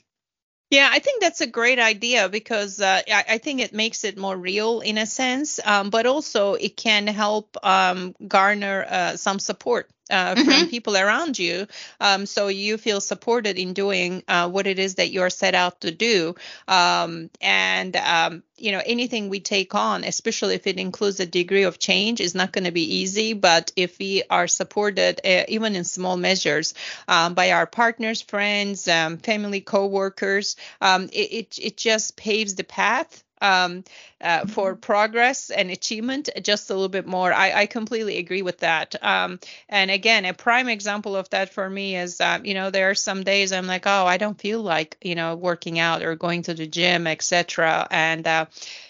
Yeah, 0.71 0.89
I 0.91 0.99
think 0.99 1.23
that's 1.23 1.41
a 1.41 1.47
great 1.47 1.79
idea 1.79 2.29
because 2.29 2.81
uh, 2.81 3.01
I, 3.09 3.25
I, 3.29 3.39
think 3.39 3.61
it 3.61 3.73
makes 3.73 4.03
it 4.03 4.19
more 4.19 4.37
real 4.37 4.81
in 4.81 4.99
a 4.99 5.07
sense, 5.07 5.61
um, 5.65 5.91
but 5.91 6.07
also 6.07 6.55
it 6.55 6.77
can 6.77 7.07
help 7.07 7.57
um, 7.63 8.17
garner 8.27 8.85
uh, 8.89 9.17
some 9.17 9.39
support 9.39 9.89
uh, 10.11 10.35
mm-hmm. 10.35 10.49
from 10.49 10.69
people 10.69 10.97
around 10.97 11.39
you. 11.39 11.67
Um, 12.01 12.27
so 12.27 12.49
you 12.49 12.79
feel 12.79 13.01
supported 13.01 13.59
in 13.59 13.73
doing 13.73 14.23
uh, 14.29 14.49
what 14.49 14.67
it 14.67 14.79
is 14.79 14.97
that 14.97 15.11
you're 15.11 15.31
set 15.31 15.55
out 15.55 15.81
to 15.81 15.91
do. 15.91 16.35
Um, 16.69 17.31
and, 17.41 17.97
um, 17.97 18.43
you 18.57 18.73
know, 18.73 18.83
anything 18.85 19.29
we 19.29 19.41
take 19.41 19.75
on, 19.75 20.05
especially 20.05 20.55
if 20.55 20.67
it 20.67 20.79
includes 20.79 21.21
a 21.21 21.27
degree 21.27 21.65
of 21.65 21.79
change, 21.79 22.21
is 22.21 22.35
not 22.35 22.53
going 22.53 22.65
to 22.65 22.73
be 22.73 22.97
easy. 22.97 23.35
But 23.35 23.73
if 23.77 23.99
we 23.99 24.23
are 24.31 24.49
supported, 24.49 25.21
uh, 25.25 25.45
even 25.49 25.77
in 25.77 25.85
small 25.85 26.17
measures, 26.17 26.75
um, 27.09 27.35
by 27.35 27.53
our 27.53 27.67
partners, 27.67 28.23
friends, 28.23 28.89
um, 28.89 29.19
family, 29.19 29.61
co-workers, 29.61 30.57
um, 30.81 31.05
it, 31.13 31.33
it, 31.33 31.59
it 31.61 31.77
just 31.77 32.17
paves 32.17 32.55
the 32.55 32.65
path 32.65 33.23
um, 33.41 33.85
uh, 34.21 34.47
for 34.47 34.73
mm-hmm. 34.73 34.81
progress 34.81 35.51
and 35.51 35.71
achievement 35.71 36.31
just 36.43 36.71
a 36.71 36.75
little 36.75 36.89
bit 36.89 37.07
more. 37.07 37.33
I, 37.33 37.53
I 37.53 37.67
completely 37.67 38.19
agree 38.19 38.43
with 38.43 38.59
that. 38.59 38.95
Um, 39.03 39.39
and 39.69 39.91
again, 39.91 40.25
a 40.25 40.33
prime 40.33 40.69
example 40.69 41.17
of 41.17 41.29
that 41.31 41.53
for 41.53 41.69
me 41.69 41.97
is, 41.97 42.21
um, 42.21 42.45
you 42.45 42.55
know, 42.55 42.71
there 42.71 42.91
are 42.91 42.95
some 42.95 43.25
days 43.25 43.53
I'm 43.53 43.67
like, 43.67 43.87
oh, 43.87 44.07
I 44.07 44.17
don't 44.17 44.41
feel 44.41 44.63
like, 44.63 44.97
you 45.03 45.15
know, 45.15 45.35
working 45.37 45.79
out 45.79 46.03
or 46.03 46.17
going 46.17 46.43
to 46.43 46.55
the 46.55 46.67
gym, 46.67 47.07
etc. 47.07 47.87
And 47.91 48.27
uh, 48.27 48.47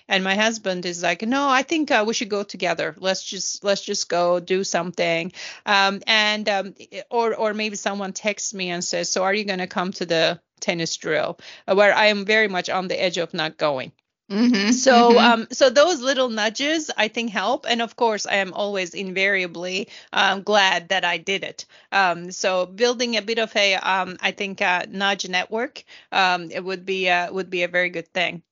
and 0.09 0.23
my 0.23 0.37
husband 0.37 0.87
is 0.87 1.03
like, 1.03 1.23
no, 1.23 1.49
I 1.49 1.63
think 1.63 1.91
uh, 1.91 2.05
we 2.07 2.15
should 2.15 2.29
go 2.29 2.45
together. 2.45 2.95
Let's 2.99 3.25
just 3.25 3.65
let's 3.65 3.83
just 3.83 4.09
go 4.09 4.39
do 4.39 4.63
something. 4.63 5.33
Um, 5.65 6.01
and 6.07 6.49
um, 6.49 6.75
or 7.11 7.35
or 7.35 7.55
maybe 7.55 7.77
someone 7.77 8.13
texts 8.13 8.55
me 8.55 8.71
and 8.71 8.85
says, 8.85 9.11
so 9.11 9.25
are 9.25 9.35
you 9.35 9.45
going 9.45 9.59
to 9.59 9.67
come 9.67 9.93
to 9.93 10.07
the 10.07 10.41
tennis 10.61 10.97
drill? 10.97 11.39
Where 11.67 11.95
I 11.95 12.07
am 12.07 12.25
very 12.25 12.49
much 12.49 12.71
on 12.71 12.89
the 12.89 13.01
edge 13.01 13.19
of 13.19 13.35
not 13.35 13.57
going. 13.57 13.93
Mm-hmm, 14.31 14.73
so 14.73 14.93
mm-hmm. 15.11 15.19
um 15.19 15.47
so 15.53 15.71
those 15.71 16.01
little 16.01 16.29
nudges 16.29 16.91
I 16.97 17.07
think 17.07 17.31
help 17.31 17.65
and 17.69 17.81
of 17.81 17.95
course 17.95 18.27
I 18.27 18.37
am 18.37 18.53
always 18.55 18.93
invariably 18.93 19.89
um, 20.13 20.43
glad 20.43 20.89
that 20.89 21.05
I 21.05 21.19
did 21.19 21.45
it. 21.45 21.65
Um 21.93 22.33
so 22.33 22.67
building 22.67 23.17
a 23.17 23.23
bit 23.23 23.39
of 23.39 23.55
a 23.55 23.75
um 23.77 24.17
I 24.21 24.33
think 24.33 24.61
a 24.61 24.87
nudge 24.91 25.29
network 25.29 25.85
um 26.11 26.51
it 26.51 26.65
would 26.65 26.85
be 26.85 27.09
uh, 27.09 27.33
would 27.33 27.51
be 27.51 27.63
a 27.63 27.69
very 27.69 27.91
good 27.91 28.09
thing. 28.13 28.43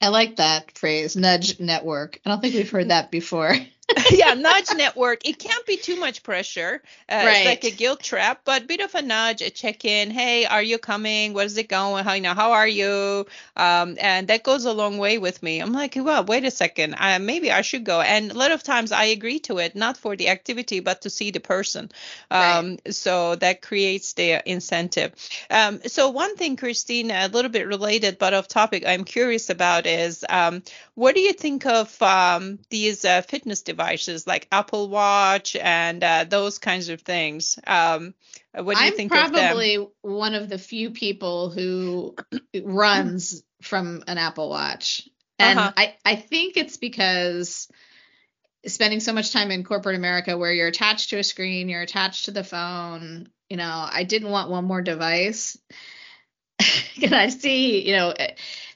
I 0.00 0.08
like 0.08 0.36
that 0.36 0.78
phrase 0.78 1.16
nudge 1.16 1.58
network. 1.58 2.20
I 2.24 2.30
don't 2.30 2.40
think 2.40 2.54
we've 2.54 2.70
heard 2.70 2.90
that 2.90 3.10
before. 3.10 3.54
yeah, 4.10 4.34
nudge 4.34 4.74
network. 4.74 5.28
It 5.28 5.38
can't 5.38 5.64
be 5.64 5.76
too 5.76 5.94
much 6.00 6.24
pressure. 6.24 6.82
Uh, 7.08 7.22
right. 7.24 7.36
It's 7.36 7.46
like 7.46 7.72
a 7.72 7.76
guilt 7.76 8.00
trap, 8.00 8.40
but 8.44 8.62
a 8.62 8.64
bit 8.64 8.80
of 8.80 8.92
a 8.96 9.02
nudge, 9.02 9.42
a 9.42 9.50
check 9.50 9.84
in. 9.84 10.10
Hey, 10.10 10.44
are 10.44 10.62
you 10.62 10.78
coming? 10.78 11.34
Where's 11.34 11.56
it 11.56 11.68
going? 11.68 12.04
How 12.04 12.14
you 12.14 12.22
know? 12.22 12.34
How 12.34 12.52
are 12.52 12.66
you? 12.66 13.26
Um, 13.56 13.96
and 14.00 14.26
that 14.26 14.42
goes 14.42 14.64
a 14.64 14.72
long 14.72 14.98
way 14.98 15.18
with 15.18 15.40
me. 15.40 15.60
I'm 15.60 15.72
like, 15.72 15.94
well, 15.96 16.24
wait 16.24 16.44
a 16.44 16.50
second. 16.50 16.96
Uh, 16.98 17.20
maybe 17.20 17.52
I 17.52 17.62
should 17.62 17.84
go. 17.84 18.00
And 18.00 18.32
a 18.32 18.34
lot 18.34 18.50
of 18.50 18.64
times 18.64 18.90
I 18.90 19.04
agree 19.04 19.38
to 19.40 19.58
it, 19.58 19.76
not 19.76 19.96
for 19.96 20.16
the 20.16 20.30
activity, 20.30 20.80
but 20.80 21.02
to 21.02 21.10
see 21.10 21.30
the 21.30 21.40
person. 21.40 21.90
Um, 22.28 22.70
right. 22.84 22.92
So 22.94 23.36
that 23.36 23.62
creates 23.62 24.14
the 24.14 24.42
incentive. 24.50 25.14
Um, 25.48 25.80
so 25.86 26.10
one 26.10 26.34
thing, 26.36 26.56
Christine, 26.56 27.12
a 27.12 27.28
little 27.28 27.52
bit 27.52 27.68
related, 27.68 28.18
but 28.18 28.34
off 28.34 28.48
topic, 28.48 28.82
I'm 28.84 29.04
curious 29.04 29.48
about 29.48 29.86
is 29.86 30.24
um, 30.28 30.64
what 30.94 31.14
do 31.14 31.20
you 31.20 31.32
think 31.32 31.66
of 31.66 32.02
um, 32.02 32.58
these 32.70 33.04
uh, 33.04 33.22
fitness 33.22 33.62
devices 33.62 33.75
like 34.26 34.48
Apple 34.52 34.88
Watch 34.88 35.56
and 35.56 36.02
uh, 36.02 36.24
those 36.28 36.58
kinds 36.58 36.88
of 36.88 37.02
things? 37.02 37.58
Um, 37.66 38.14
what 38.52 38.76
do 38.76 38.84
you 38.84 38.90
I'm 38.90 38.96
think 38.96 39.12
probably 39.12 39.86
one 40.02 40.34
of 40.34 40.48
the 40.48 40.58
few 40.58 40.90
people 40.90 41.50
who 41.50 42.14
runs 42.62 43.42
from 43.62 44.02
an 44.06 44.18
Apple 44.18 44.48
Watch. 44.48 45.08
And 45.38 45.58
uh-huh. 45.58 45.72
I, 45.76 45.94
I 46.04 46.16
think 46.16 46.56
it's 46.56 46.76
because 46.76 47.68
spending 48.66 49.00
so 49.00 49.12
much 49.12 49.32
time 49.32 49.50
in 49.50 49.64
corporate 49.64 49.96
America 49.96 50.36
where 50.36 50.52
you're 50.52 50.68
attached 50.68 51.10
to 51.10 51.18
a 51.18 51.24
screen, 51.24 51.68
you're 51.68 51.82
attached 51.82 52.26
to 52.26 52.30
the 52.30 52.44
phone, 52.44 53.28
you 53.48 53.56
know, 53.56 53.88
I 53.90 54.04
didn't 54.04 54.30
want 54.30 54.50
one 54.50 54.64
more 54.64 54.82
device. 54.82 55.56
Can 56.94 57.14
I 57.14 57.28
see, 57.28 57.86
you 57.86 57.94
know, 57.94 58.14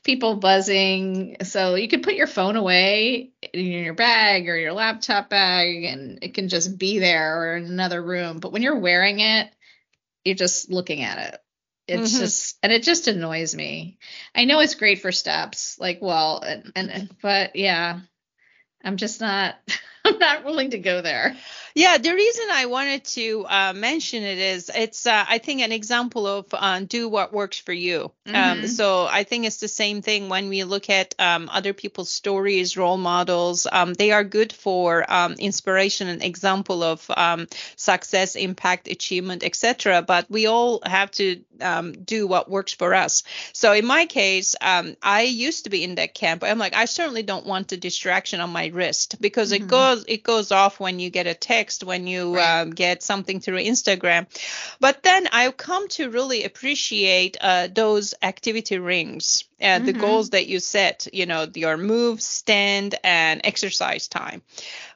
people 0.05 0.37
buzzing. 0.37 1.37
So 1.43 1.75
you 1.75 1.89
could 1.89 2.03
put 2.03 2.15
your 2.15 2.27
phone 2.27 2.57
away 2.57 3.31
in 3.53 3.67
your 3.67 3.95
bag 3.95 4.49
or 4.49 4.57
your 4.57 4.73
laptop 4.73 5.29
bag 5.29 5.85
and 5.85 6.19
it 6.23 6.35
can 6.35 6.49
just 6.49 6.79
be 6.79 6.99
there 6.99 7.41
or 7.41 7.57
in 7.57 7.65
another 7.65 8.03
room. 8.03 8.39
But 8.39 8.53
when 8.53 8.63
you're 8.63 8.79
wearing 8.79 9.21
it, 9.21 9.51
you're 10.25 10.35
just 10.35 10.71
looking 10.71 11.03
at 11.03 11.35
it. 11.35 11.41
It's 11.89 12.13
mm-hmm. 12.13 12.21
just 12.21 12.59
and 12.63 12.73
it 12.73 12.83
just 12.83 13.09
annoys 13.09 13.55
me. 13.55 13.99
I 14.35 14.45
know 14.45 14.61
it's 14.61 14.77
great 14.77 15.01
for 15.01 15.11
steps, 15.11 15.77
like 15.81 15.99
well, 16.01 16.41
and, 16.41 16.73
and 16.77 17.11
but 17.21 17.57
yeah, 17.57 18.01
I'm 18.85 18.97
just 18.97 19.21
not 19.21 19.57
I'm 20.05 20.19
not 20.19 20.45
willing 20.45 20.71
to 20.71 20.79
go 20.79 21.03
there. 21.03 21.37
Yeah, 21.75 21.99
the 21.99 22.13
reason 22.13 22.45
I 22.51 22.67
wanted 22.67 23.05
to 23.05 23.47
uh, 23.49 23.73
mention 23.75 24.23
it 24.23 24.39
is 24.39 24.71
it's 24.75 25.07
uh, 25.07 25.25
I 25.29 25.39
think 25.39 25.61
an 25.61 25.73
example 25.73 26.27
of 26.27 26.47
uh, 26.53 26.81
do 26.81 27.09
what 27.09 27.33
works 27.33 27.59
for 27.59 27.73
you. 27.73 28.13
Um, 28.27 28.35
mm-hmm. 28.35 28.61
Um, 28.63 28.67
so 28.67 29.07
I 29.07 29.25
think 29.25 29.47
it's 29.47 29.59
the 29.59 29.69
same 29.69 30.03
thing 30.03 30.29
when 30.29 30.49
we 30.49 30.65
look 30.65 30.91
at 30.91 31.15
um, 31.19 31.49
other 31.53 31.73
people's 31.73 32.11
stories, 32.11 32.77
role 32.77 32.97
models. 32.97 33.67
Um, 33.71 33.95
they 33.95 34.11
are 34.11 34.25
good 34.25 34.53
for 34.53 35.11
um, 35.11 35.35
inspiration 35.35 36.09
and 36.09 36.23
example 36.23 36.83
of 36.83 37.09
um, 37.17 37.47
success, 37.77 38.35
impact, 38.35 38.89
achievement, 38.89 39.45
etc. 39.45 40.03
But 40.03 40.31
we 40.31 40.47
all 40.47 40.81
have 40.85 41.11
to 41.13 41.43
do 42.05 42.27
what 42.27 42.51
works 42.51 42.73
for 42.73 42.95
us. 42.95 43.23
So 43.53 43.73
in 43.75 43.85
my 43.85 44.07
case, 44.07 44.55
I 44.61 45.23
used 45.23 45.65
to 45.65 45.71
be 45.71 45.85
in 45.85 45.97
that 45.97 46.15
camp. 46.15 46.43
I'm 46.43 46.59
like 46.59 46.75
I 46.75 46.87
certainly 46.87 47.23
don't 47.23 47.47
want 47.47 47.69
the 47.69 47.77
distraction 47.77 48.41
on 48.41 48.51
my 48.51 48.69
wrist 48.69 49.21
because 49.21 49.53
mm-hmm. 49.53 49.65
it 49.65 49.69
goes 49.69 50.05
it 50.09 50.23
goes 50.23 50.53
off 50.53 50.81
when 50.81 50.99
you 50.99 51.11
get 51.11 51.27
a 51.27 51.35
text 51.35 51.60
text 51.61 51.85
when 51.85 52.07
you 52.07 52.37
right. 52.37 52.63
um, 52.63 52.71
get 52.71 53.03
something 53.03 53.41
through 53.41 53.59
Instagram. 53.59 54.27
But 54.81 55.03
then 55.03 55.29
I've 55.31 55.57
come 55.57 55.89
to 55.89 56.11
really 56.11 56.45
appreciate 56.45 57.37
uh, 57.41 57.69
those 57.73 58.15
activity 58.23 58.79
rings. 58.79 59.45
Mm-hmm. 59.61 59.87
the 59.87 59.93
goals 59.93 60.31
that 60.31 60.47
you 60.47 60.61
set, 60.61 61.07
you 61.13 61.27
know, 61.27 61.47
your 61.55 61.77
move, 61.77 62.21
stand, 62.21 62.95
and 63.05 63.41
exercise 63.45 64.09
time. 64.09 64.43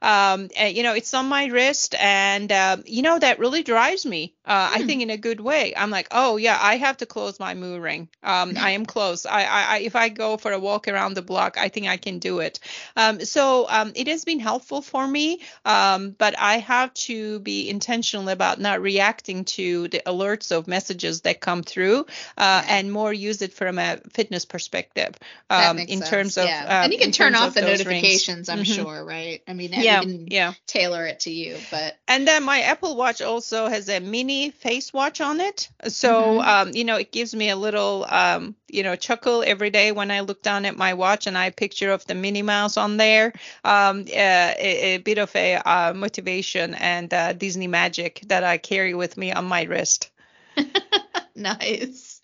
Um, 0.01 0.51
and, 0.57 0.77
you 0.77 0.83
know, 0.83 0.95
it's 0.95 1.15
on 1.15 1.29
my 1.29 1.47
wrist, 1.47 1.95
and 1.99 2.51
uh, 2.53 2.77
you 2.85 3.03
know 3.03 3.19
that 3.19 3.39
really 3.39 3.63
drives 3.63 4.05
me. 4.05 4.35
Uh, 4.47 4.69
mm. 4.69 4.77
I 4.77 4.83
think 4.85 5.01
in 5.01 5.11
a 5.11 5.17
good 5.17 5.41
way. 5.41 5.75
I'm 5.75 5.91
like, 5.91 6.09
oh 6.11 6.37
yeah, 6.37 6.59
I 6.61 6.77
have 6.77 6.99
to 6.99 7.07
close 7.07 7.41
my 7.41 7.55
Move 7.55 7.83
ring. 7.83 8.09
Um, 8.23 8.55
I 8.59 8.71
am 8.79 8.85
close. 8.85 9.25
I, 9.25 9.45
I, 9.45 9.79
if 9.79 9.97
I 9.97 10.11
go 10.11 10.37
for 10.37 10.53
a 10.53 10.59
walk 10.59 10.89
around 10.89 11.15
the 11.15 11.23
block, 11.23 11.57
I 11.57 11.69
think 11.69 11.87
I 11.87 11.97
can 11.97 12.19
do 12.19 12.41
it. 12.41 12.61
Um, 12.97 13.25
so 13.25 13.67
um, 13.69 13.93
it 13.95 14.09
has 14.09 14.25
been 14.25 14.41
helpful 14.41 14.83
for 14.83 15.07
me, 15.07 15.41
um, 15.65 16.11
but 16.11 16.39
I 16.39 16.59
have 16.59 16.93
to 16.95 17.39
be 17.41 17.71
intentional 17.71 18.29
about 18.29 18.61
not 18.61 18.83
reacting 18.83 19.45
to 19.45 19.89
the 19.89 20.03
alerts 20.05 20.53
of 20.53 20.69
messages 20.69 21.23
that 21.23 21.41
come 21.41 21.63
through, 21.63 22.07
uh, 22.37 22.63
and 22.69 22.93
more 22.93 23.13
use 23.13 23.41
it 23.41 23.55
from 23.55 23.79
a 23.79 23.99
fitness 24.13 24.45
perspective. 24.55 25.17
Um, 25.51 25.81
in 25.81 25.99
sense. 25.99 26.09
terms 26.09 26.39
of, 26.39 26.45
yeah. 26.45 26.85
and 26.85 26.93
you 26.93 26.99
can 27.01 27.11
turn 27.11 27.35
off 27.35 27.55
the 27.55 27.63
notifications. 27.63 28.37
Rings. 28.37 28.49
I'm 28.49 28.61
mm-hmm. 28.61 28.85
sure, 28.85 29.05
right? 29.05 29.43
I 29.49 29.53
mean, 29.53 29.73
yeah, 29.73 30.01
yeah, 30.03 30.53
tailor 30.69 31.05
it 31.07 31.19
to 31.21 31.33
you, 31.33 31.57
but 31.73 31.97
and 32.07 32.25
then 32.25 32.45
my 32.45 32.61
Apple 32.61 32.95
Watch 32.95 33.21
also 33.21 33.67
has 33.67 33.89
a 33.89 33.99
Minnie 33.99 34.51
face 34.51 34.93
watch 34.93 35.21
on 35.21 35.41
it, 35.41 35.69
so 35.89 36.39
mm-hmm. 36.39 36.49
um, 36.49 36.71
you 36.73 36.85
know 36.85 36.95
it 36.95 37.11
gives 37.11 37.35
me 37.35 37.51
a 37.51 37.57
little 37.57 38.07
um, 38.09 38.55
you 38.69 38.85
know 38.85 38.95
chuckle 38.95 39.43
every 39.45 39.71
day 39.71 39.91
when 39.91 40.13
I 40.13 40.21
look 40.21 40.41
down 40.41 40.67
at 40.67 40.77
my 40.77 40.95
watch 40.95 41.27
and 41.27 41.37
I 41.37 41.51
picture 41.51 41.91
of 41.91 42.07
the 42.07 42.15
Minnie 42.15 42.43
Mouse 42.43 42.77
on 42.77 42.97
there. 42.97 43.33
Um, 43.65 44.03
uh, 44.03 44.55
a, 44.57 44.95
a, 44.95 44.99
bit 44.99 45.19
of 45.19 45.35
a 45.35 45.57
uh, 45.57 45.93
motivation 45.95 46.75
and 46.75 47.13
uh, 47.13 47.33
Disney 47.33 47.67
magic 47.67 48.23
that 48.29 48.45
I 48.45 48.59
carry 48.59 48.95
with 48.95 49.17
me 49.17 49.33
on 49.33 49.47
my 49.47 49.65
wrist. 49.65 50.11
nice. 51.35 52.21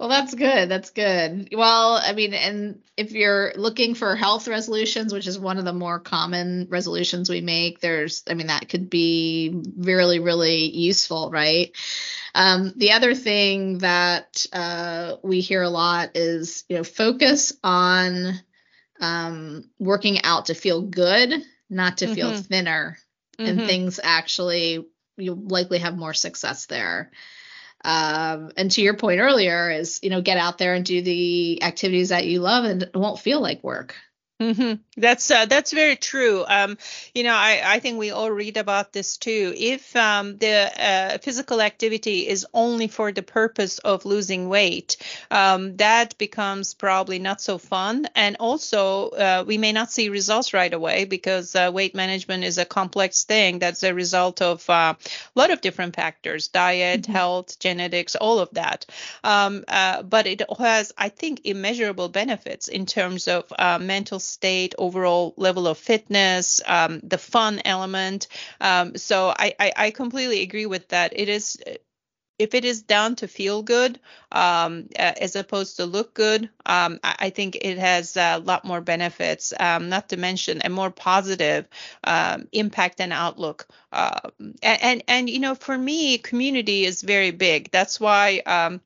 Well, 0.00 0.08
that's 0.08 0.34
good. 0.34 0.70
That's 0.70 0.88
good. 0.88 1.50
Well, 1.52 2.00
I 2.02 2.14
mean, 2.14 2.32
and 2.32 2.80
if 2.96 3.12
you're 3.12 3.52
looking 3.54 3.94
for 3.94 4.16
health 4.16 4.48
resolutions, 4.48 5.12
which 5.12 5.26
is 5.26 5.38
one 5.38 5.58
of 5.58 5.66
the 5.66 5.74
more 5.74 6.00
common 6.00 6.68
resolutions 6.70 7.28
we 7.28 7.42
make, 7.42 7.80
there's, 7.80 8.22
I 8.26 8.32
mean, 8.32 8.46
that 8.46 8.70
could 8.70 8.88
be 8.88 9.62
really, 9.76 10.18
really 10.18 10.74
useful, 10.74 11.30
right? 11.30 11.76
Um, 12.34 12.72
the 12.76 12.92
other 12.92 13.14
thing 13.14 13.76
that 13.78 14.46
uh, 14.54 15.16
we 15.22 15.40
hear 15.40 15.60
a 15.60 15.68
lot 15.68 16.12
is, 16.14 16.64
you 16.70 16.78
know, 16.78 16.84
focus 16.84 17.52
on 17.62 18.40
um, 19.02 19.68
working 19.78 20.22
out 20.24 20.46
to 20.46 20.54
feel 20.54 20.80
good, 20.80 21.30
not 21.68 21.98
to 21.98 22.06
mm-hmm. 22.06 22.14
feel 22.14 22.36
thinner, 22.38 22.96
mm-hmm. 23.38 23.50
and 23.50 23.68
things 23.68 24.00
actually 24.02 24.86
you'll 25.18 25.36
likely 25.36 25.80
have 25.80 25.94
more 25.94 26.14
success 26.14 26.64
there. 26.64 27.10
Um, 27.84 28.52
and 28.56 28.70
to 28.72 28.82
your 28.82 28.94
point 28.94 29.20
earlier 29.20 29.70
is, 29.70 30.00
you 30.02 30.10
know, 30.10 30.20
get 30.20 30.36
out 30.36 30.58
there 30.58 30.74
and 30.74 30.84
do 30.84 31.00
the 31.02 31.62
activities 31.62 32.10
that 32.10 32.26
you 32.26 32.40
love 32.40 32.64
and 32.64 32.82
it 32.82 32.94
won't 32.94 33.18
feel 33.18 33.40
like 33.40 33.64
work. 33.64 33.96
Mm-hmm. 34.40 34.80
That's 34.96 35.30
uh, 35.30 35.44
that's 35.44 35.70
very 35.70 35.96
true. 35.96 36.44
Um, 36.48 36.78
you 37.14 37.24
know, 37.24 37.34
I, 37.34 37.60
I 37.62 37.78
think 37.78 37.98
we 37.98 38.10
all 38.10 38.30
read 38.30 38.56
about 38.56 38.90
this 38.90 39.18
too. 39.18 39.52
If 39.54 39.94
um, 39.94 40.38
the 40.38 40.70
uh, 40.82 41.18
physical 41.18 41.60
activity 41.60 42.26
is 42.26 42.46
only 42.54 42.88
for 42.88 43.12
the 43.12 43.22
purpose 43.22 43.80
of 43.80 44.06
losing 44.06 44.48
weight, 44.48 44.96
um, 45.30 45.76
that 45.76 46.16
becomes 46.16 46.72
probably 46.72 47.18
not 47.18 47.42
so 47.42 47.58
fun. 47.58 48.06
And 48.14 48.36
also, 48.40 49.10
uh, 49.10 49.44
we 49.46 49.58
may 49.58 49.72
not 49.72 49.92
see 49.92 50.08
results 50.08 50.54
right 50.54 50.72
away 50.72 51.04
because 51.04 51.54
uh, 51.54 51.70
weight 51.72 51.94
management 51.94 52.44
is 52.44 52.56
a 52.56 52.64
complex 52.64 53.24
thing. 53.24 53.58
That's 53.58 53.82
a 53.82 53.92
result 53.92 54.40
of 54.40 54.68
uh, 54.70 54.94
a 54.96 55.38
lot 55.38 55.50
of 55.50 55.60
different 55.60 55.96
factors: 55.96 56.48
diet, 56.48 57.02
mm-hmm. 57.02 57.12
health, 57.12 57.58
genetics, 57.58 58.16
all 58.16 58.38
of 58.38 58.48
that. 58.52 58.86
Um, 59.22 59.64
uh, 59.68 60.02
but 60.02 60.26
it 60.26 60.40
has, 60.58 60.92
I 60.96 61.10
think, 61.10 61.42
immeasurable 61.44 62.08
benefits 62.08 62.68
in 62.68 62.86
terms 62.86 63.28
of 63.28 63.44
mental 63.80 64.18
state, 64.30 64.74
overall 64.78 65.34
level 65.36 65.66
of 65.66 65.78
fitness, 65.78 66.60
um, 66.66 67.00
the 67.02 67.18
fun 67.18 67.60
element. 67.64 68.28
Um, 68.60 68.96
so 68.96 69.30
I, 69.30 69.54
I, 69.58 69.72
I, 69.76 69.90
completely 69.90 70.42
agree 70.42 70.66
with 70.66 70.88
that. 70.88 71.12
It 71.14 71.28
is 71.28 71.58
if 72.40 72.54
it 72.54 72.64
is 72.64 72.80
down 72.80 73.16
to 73.16 73.28
feel 73.28 73.62
good 73.62 74.00
um, 74.32 74.88
as 74.96 75.36
opposed 75.36 75.76
to 75.76 75.84
look 75.84 76.14
good, 76.14 76.48
um, 76.64 76.98
I, 77.04 77.28
think 77.28 77.58
it 77.60 77.76
has 77.76 78.16
a 78.16 78.38
lot 78.38 78.64
more 78.64 78.80
benefits, 78.80 79.52
um, 79.60 79.90
not 79.90 80.08
to 80.08 80.16
mention 80.16 80.62
a 80.64 80.70
more 80.70 80.90
positive 80.90 81.68
um, 82.02 82.48
impact 82.52 82.98
and 82.98 83.12
outlook. 83.12 83.68
Uh, 83.92 84.20
and, 84.62 84.82
and, 84.82 85.02
and, 85.06 85.30
you 85.30 85.38
know, 85.38 85.54
for 85.54 85.76
me, 85.76 86.16
community 86.16 86.86
is 86.86 87.02
very 87.02 87.30
big. 87.30 87.70
That's 87.72 88.00
why 88.00 88.38
um, 88.46 88.80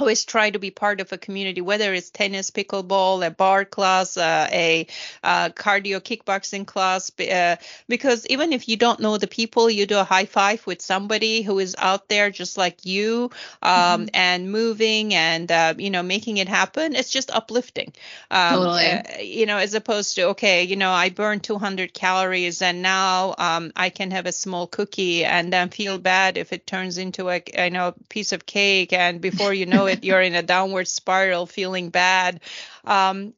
always 0.00 0.24
try 0.24 0.50
to 0.50 0.58
be 0.58 0.70
part 0.70 1.00
of 1.00 1.12
a 1.12 1.18
community, 1.18 1.60
whether 1.60 1.92
it's 1.92 2.10
tennis, 2.10 2.50
pickleball, 2.50 3.26
a 3.26 3.30
bar 3.30 3.64
class, 3.64 4.16
uh, 4.16 4.48
a 4.50 4.86
uh, 5.22 5.50
cardio 5.50 6.00
kickboxing 6.00 6.66
class, 6.66 7.10
uh, 7.20 7.56
because 7.88 8.26
even 8.28 8.52
if 8.52 8.68
you 8.68 8.76
don't 8.76 9.00
know 9.00 9.18
the 9.18 9.26
people, 9.26 9.70
you 9.70 9.86
do 9.86 9.98
a 9.98 10.04
high 10.04 10.24
five 10.24 10.66
with 10.66 10.80
somebody 10.80 11.42
who 11.42 11.58
is 11.58 11.76
out 11.78 12.08
there 12.08 12.30
just 12.30 12.56
like 12.56 12.86
you 12.86 13.30
um, 13.62 13.72
mm-hmm. 13.72 14.04
and 14.14 14.50
moving 14.50 15.14
and, 15.14 15.50
uh, 15.50 15.74
you 15.76 15.90
know, 15.90 16.02
making 16.02 16.38
it 16.38 16.48
happen. 16.48 16.94
It's 16.94 17.10
just 17.10 17.30
uplifting. 17.30 17.92
Um, 18.30 18.54
totally. 18.54 18.86
Uh, 18.86 19.18
you 19.20 19.46
know, 19.46 19.58
as 19.58 19.74
opposed 19.74 20.14
to, 20.16 20.28
okay, 20.30 20.64
you 20.64 20.76
know, 20.76 20.90
I 20.90 21.10
burned 21.10 21.42
200 21.42 21.92
calories 21.92 22.62
and 22.62 22.82
now 22.82 23.34
um, 23.38 23.72
I 23.76 23.90
can 23.90 24.10
have 24.12 24.26
a 24.26 24.32
small 24.32 24.66
cookie 24.66 25.24
and 25.24 25.52
then 25.52 25.68
feel 25.68 25.98
bad 25.98 26.38
if 26.38 26.52
it 26.52 26.66
turns 26.66 26.98
into 26.98 27.28
a, 27.28 27.42
you 27.56 27.70
know, 27.70 27.94
piece 28.08 28.32
of 28.32 28.46
cake. 28.46 28.92
And 28.92 29.20
before 29.20 29.52
you 29.52 29.66
know 29.66 29.86
it, 29.90 30.04
you're 30.04 30.20
in 30.20 30.34
a 30.34 30.42
downward 30.42 30.88
spiral, 30.88 31.46
feeling 31.46 31.90
bad. 31.90 32.40
Um, 32.84 33.34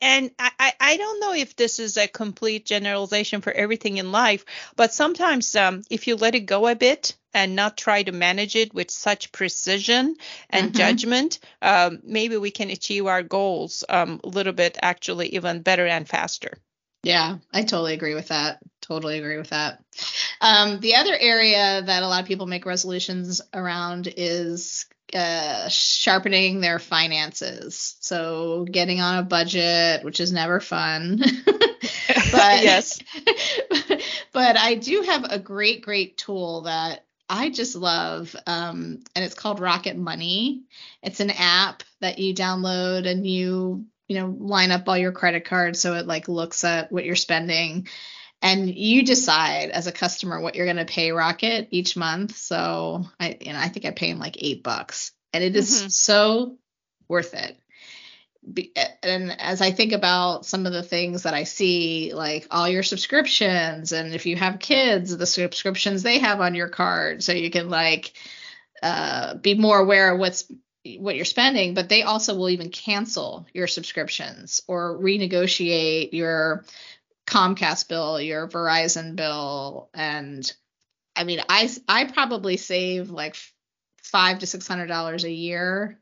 and 0.00 0.30
I, 0.38 0.72
I 0.78 0.96
don't 0.96 1.20
know 1.20 1.34
if 1.34 1.56
this 1.56 1.78
is 1.78 1.96
a 1.96 2.06
complete 2.06 2.64
generalization 2.64 3.40
for 3.40 3.52
everything 3.52 3.96
in 3.96 4.12
life, 4.12 4.44
but 4.76 4.94
sometimes 4.94 5.56
um, 5.56 5.82
if 5.90 6.06
you 6.06 6.16
let 6.16 6.34
it 6.34 6.40
go 6.40 6.68
a 6.68 6.76
bit 6.76 7.16
and 7.34 7.56
not 7.56 7.76
try 7.76 8.02
to 8.02 8.12
manage 8.12 8.56
it 8.56 8.72
with 8.72 8.90
such 8.90 9.32
precision 9.32 10.16
and 10.50 10.68
mm-hmm. 10.68 10.78
judgment, 10.78 11.40
um, 11.60 12.00
maybe 12.04 12.36
we 12.36 12.50
can 12.50 12.70
achieve 12.70 13.06
our 13.06 13.22
goals 13.22 13.84
um, 13.88 14.20
a 14.24 14.28
little 14.28 14.52
bit 14.52 14.78
actually 14.80 15.34
even 15.34 15.62
better 15.62 15.86
and 15.86 16.08
faster. 16.08 16.58
Yeah, 17.02 17.38
I 17.52 17.62
totally 17.62 17.94
agree 17.94 18.14
with 18.14 18.28
that. 18.28 18.58
Totally 18.80 19.18
agree 19.18 19.38
with 19.38 19.50
that. 19.50 19.82
Um, 20.40 20.80
the 20.80 20.96
other 20.96 21.16
area 21.18 21.82
that 21.82 22.02
a 22.02 22.08
lot 22.08 22.22
of 22.22 22.28
people 22.28 22.46
make 22.46 22.66
resolutions 22.66 23.40
around 23.54 24.12
is 24.16 24.86
uh, 25.14 25.68
sharpening 25.68 26.60
their 26.60 26.78
finances. 26.78 27.96
So 28.00 28.66
getting 28.70 29.00
on 29.00 29.18
a 29.18 29.22
budget, 29.22 30.04
which 30.04 30.20
is 30.20 30.32
never 30.32 30.60
fun. 30.60 31.18
but 31.46 31.82
yes. 32.62 32.98
but 34.32 34.56
I 34.56 34.74
do 34.74 35.02
have 35.02 35.24
a 35.24 35.38
great, 35.38 35.82
great 35.82 36.16
tool 36.16 36.62
that 36.62 37.04
I 37.28 37.50
just 37.50 37.76
love, 37.76 38.34
um, 38.46 39.02
and 39.14 39.24
it's 39.24 39.34
called 39.34 39.60
Rocket 39.60 39.96
Money. 39.96 40.62
It's 41.02 41.20
an 41.20 41.30
app 41.30 41.82
that 42.00 42.18
you 42.18 42.34
download 42.34 43.06
and 43.06 43.26
you, 43.26 43.84
you 44.08 44.18
know, 44.18 44.34
line 44.38 44.70
up 44.70 44.88
all 44.88 44.96
your 44.96 45.12
credit 45.12 45.44
cards 45.44 45.78
so 45.78 45.94
it 45.94 46.06
like 46.06 46.28
looks 46.28 46.64
at 46.64 46.90
what 46.90 47.04
you're 47.04 47.16
spending 47.16 47.86
and 48.40 48.72
you 48.72 49.04
decide 49.04 49.70
as 49.70 49.86
a 49.86 49.92
customer 49.92 50.40
what 50.40 50.54
you're 50.54 50.66
going 50.66 50.76
to 50.76 50.84
pay 50.84 51.10
Rocket 51.10 51.68
each 51.70 51.96
month. 51.96 52.36
So 52.36 53.04
I, 53.18 53.36
you 53.40 53.52
know, 53.52 53.58
I 53.58 53.68
think 53.68 53.86
I 53.86 53.90
pay 53.90 54.10
him 54.10 54.18
like 54.18 54.42
eight 54.42 54.62
bucks, 54.62 55.12
and 55.32 55.42
it 55.42 55.56
is 55.56 55.80
mm-hmm. 55.80 55.88
so 55.88 56.58
worth 57.08 57.34
it. 57.34 57.56
And 59.02 59.34
as 59.38 59.60
I 59.60 59.72
think 59.72 59.92
about 59.92 60.46
some 60.46 60.64
of 60.64 60.72
the 60.72 60.82
things 60.82 61.24
that 61.24 61.34
I 61.34 61.44
see, 61.44 62.14
like 62.14 62.46
all 62.50 62.68
your 62.68 62.82
subscriptions, 62.82 63.92
and 63.92 64.14
if 64.14 64.24
you 64.24 64.36
have 64.36 64.58
kids, 64.58 65.14
the 65.14 65.26
subscriptions 65.26 66.02
they 66.02 66.18
have 66.18 66.40
on 66.40 66.54
your 66.54 66.68
card, 66.68 67.22
so 67.22 67.32
you 67.32 67.50
can 67.50 67.68
like 67.68 68.12
uh, 68.82 69.34
be 69.34 69.54
more 69.54 69.78
aware 69.78 70.14
of 70.14 70.20
what's 70.20 70.50
what 70.96 71.16
you're 71.16 71.24
spending, 71.24 71.74
but 71.74 71.88
they 71.88 72.02
also 72.02 72.34
will 72.34 72.48
even 72.48 72.70
cancel 72.70 73.46
your 73.52 73.66
subscriptions 73.66 74.62
or 74.68 74.96
renegotiate 74.96 76.12
your 76.12 76.64
Comcast 77.28 77.88
bill, 77.88 78.20
your 78.20 78.48
Verizon 78.48 79.14
bill, 79.14 79.90
and 79.92 80.50
I 81.14 81.24
mean, 81.24 81.40
I 81.48 81.70
I 81.86 82.04
probably 82.04 82.56
save 82.56 83.10
like 83.10 83.36
five 84.02 84.38
to 84.38 84.46
six 84.46 84.66
hundred 84.66 84.86
dollars 84.86 85.24
a 85.24 85.30
year 85.30 86.00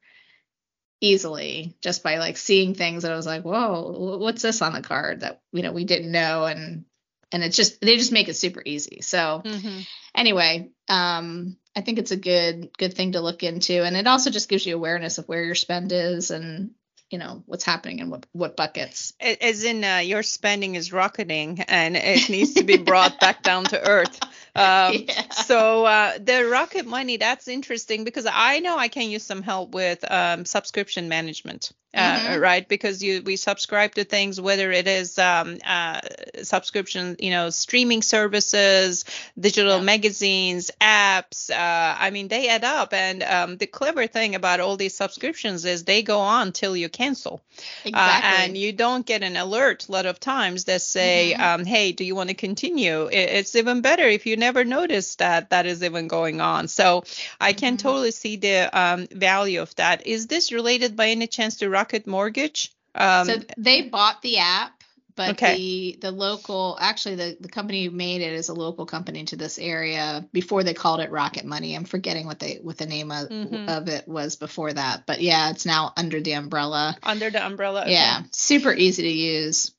easily 1.00 1.76
just 1.82 2.02
by 2.02 2.18
like 2.18 2.36
seeing 2.36 2.74
things 2.74 3.02
that 3.02 3.12
I 3.12 3.16
was 3.16 3.26
like, 3.26 3.42
whoa, 3.42 4.18
what's 4.18 4.42
this 4.42 4.62
on 4.62 4.72
the 4.72 4.82
card 4.82 5.20
that 5.20 5.40
you 5.52 5.62
know 5.62 5.72
we 5.72 5.84
didn't 5.84 6.12
know, 6.12 6.44
and 6.44 6.84
and 7.32 7.42
it's 7.42 7.56
just 7.56 7.80
they 7.80 7.96
just 7.96 8.12
make 8.12 8.28
it 8.28 8.36
super 8.36 8.62
easy. 8.64 9.00
So 9.02 9.42
mm-hmm. 9.44 9.80
anyway, 10.14 10.70
um, 10.88 11.56
I 11.74 11.80
think 11.80 11.98
it's 11.98 12.12
a 12.12 12.16
good 12.16 12.70
good 12.78 12.94
thing 12.94 13.12
to 13.12 13.20
look 13.20 13.42
into, 13.42 13.82
and 13.82 13.96
it 13.96 14.06
also 14.06 14.30
just 14.30 14.48
gives 14.48 14.64
you 14.64 14.76
awareness 14.76 15.18
of 15.18 15.26
where 15.26 15.42
your 15.42 15.56
spend 15.56 15.90
is 15.90 16.30
and 16.30 16.70
you 17.10 17.18
know 17.18 17.42
what's 17.46 17.64
happening 17.64 18.00
and 18.00 18.10
what 18.10 18.26
what 18.32 18.56
buckets 18.56 19.12
as 19.20 19.64
in 19.64 19.84
uh, 19.84 19.98
your 19.98 20.22
spending 20.22 20.74
is 20.74 20.92
rocketing 20.92 21.60
and 21.68 21.96
it 21.96 22.28
needs 22.28 22.54
to 22.54 22.64
be 22.64 22.76
brought 22.76 23.20
back 23.20 23.42
down 23.42 23.64
to 23.64 23.80
earth 23.88 24.18
Um, 24.56 25.04
yeah. 25.06 25.30
So 25.32 25.84
uh, 25.84 26.18
the 26.18 26.48
Rocket 26.50 26.86
Money, 26.86 27.18
that's 27.18 27.46
interesting 27.46 28.04
because 28.04 28.26
I 28.30 28.60
know 28.60 28.78
I 28.78 28.88
can 28.88 29.10
use 29.10 29.22
some 29.22 29.42
help 29.42 29.74
with 29.74 30.10
um, 30.10 30.46
subscription 30.46 31.10
management. 31.10 31.72
Uh, 31.94 32.18
mm-hmm. 32.18 32.40
right? 32.40 32.68
Because 32.68 33.02
you 33.02 33.22
we 33.22 33.36
subscribe 33.36 33.94
to 33.94 34.04
things, 34.04 34.38
whether 34.38 34.70
it 34.70 34.86
is 34.86 35.18
um, 35.18 35.56
uh, 35.64 36.00
subscription, 36.42 37.16
you 37.18 37.30
know, 37.30 37.48
streaming 37.48 38.02
services, 38.02 39.06
digital 39.38 39.78
yeah. 39.78 39.82
magazines, 39.82 40.70
apps. 40.78 41.50
Uh, 41.50 41.96
I 41.98 42.10
mean, 42.10 42.28
they 42.28 42.48
add 42.50 42.64
up. 42.64 42.92
And 42.92 43.22
um, 43.22 43.56
the 43.56 43.66
clever 43.66 44.06
thing 44.06 44.34
about 44.34 44.60
all 44.60 44.76
these 44.76 44.94
subscriptions 44.94 45.64
is 45.64 45.84
they 45.84 46.02
go 46.02 46.18
on 46.18 46.52
till 46.52 46.76
you 46.76 46.90
cancel, 46.90 47.40
uh, 47.56 47.88
exactly. 47.88 48.44
and 48.44 48.58
you 48.58 48.72
don't 48.72 49.06
get 49.06 49.22
an 49.22 49.36
alert 49.36 49.88
a 49.88 49.92
lot 49.92 50.04
of 50.04 50.20
times 50.20 50.64
that 50.64 50.82
say, 50.82 51.32
mm-hmm. 51.32 51.60
um, 51.60 51.64
"Hey, 51.64 51.92
do 51.92 52.04
you 52.04 52.14
want 52.14 52.28
to 52.28 52.34
continue?" 52.34 53.08
It's 53.10 53.56
even 53.56 53.80
better 53.80 54.04
if 54.04 54.26
you 54.26 54.36
never 54.36 54.64
notice 54.64 55.14
that 55.16 55.48
that 55.48 55.64
is 55.64 55.82
even 55.82 56.08
going 56.08 56.42
on. 56.42 56.68
So 56.68 57.04
I 57.40 57.54
can 57.54 57.78
mm-hmm. 57.78 57.88
totally 57.88 58.10
see 58.10 58.36
the 58.36 58.68
um, 58.78 59.06
value 59.06 59.62
of 59.62 59.74
that. 59.76 60.06
Is 60.06 60.26
this 60.26 60.52
related 60.52 60.94
by 60.94 61.08
any 61.08 61.26
chance 61.26 61.56
to 61.58 61.70
Rocket? 61.76 62.06
Mortgage. 62.06 62.72
Um, 62.94 63.26
so 63.26 63.36
they 63.58 63.82
bought 63.82 64.22
the 64.22 64.38
app, 64.38 64.82
but 65.14 65.32
okay. 65.32 65.56
the 65.56 65.98
the 66.00 66.10
local 66.10 66.78
actually 66.80 67.16
the 67.16 67.36
the 67.38 67.48
company 67.48 67.84
who 67.84 67.90
made 67.90 68.22
it 68.22 68.32
is 68.32 68.48
a 68.48 68.54
local 68.54 68.86
company 68.86 69.24
to 69.24 69.36
this 69.36 69.58
area. 69.58 70.26
Before 70.32 70.64
they 70.64 70.72
called 70.72 71.00
it 71.00 71.10
Rocket 71.10 71.44
Money, 71.44 71.76
I'm 71.76 71.84
forgetting 71.84 72.26
what 72.26 72.38
they 72.38 72.58
what 72.62 72.78
the 72.78 72.86
name 72.86 73.10
of, 73.10 73.28
mm-hmm. 73.28 73.68
of 73.68 73.88
it 73.88 74.08
was 74.08 74.36
before 74.36 74.72
that. 74.72 75.04
But 75.06 75.20
yeah, 75.20 75.50
it's 75.50 75.66
now 75.66 75.92
under 75.96 76.20
the 76.22 76.32
umbrella. 76.32 76.96
Under 77.02 77.28
the 77.28 77.44
umbrella. 77.44 77.82
Okay. 77.82 77.92
Yeah, 77.92 78.22
super 78.32 78.72
easy 78.72 79.02
to 79.02 79.12
use 79.12 79.72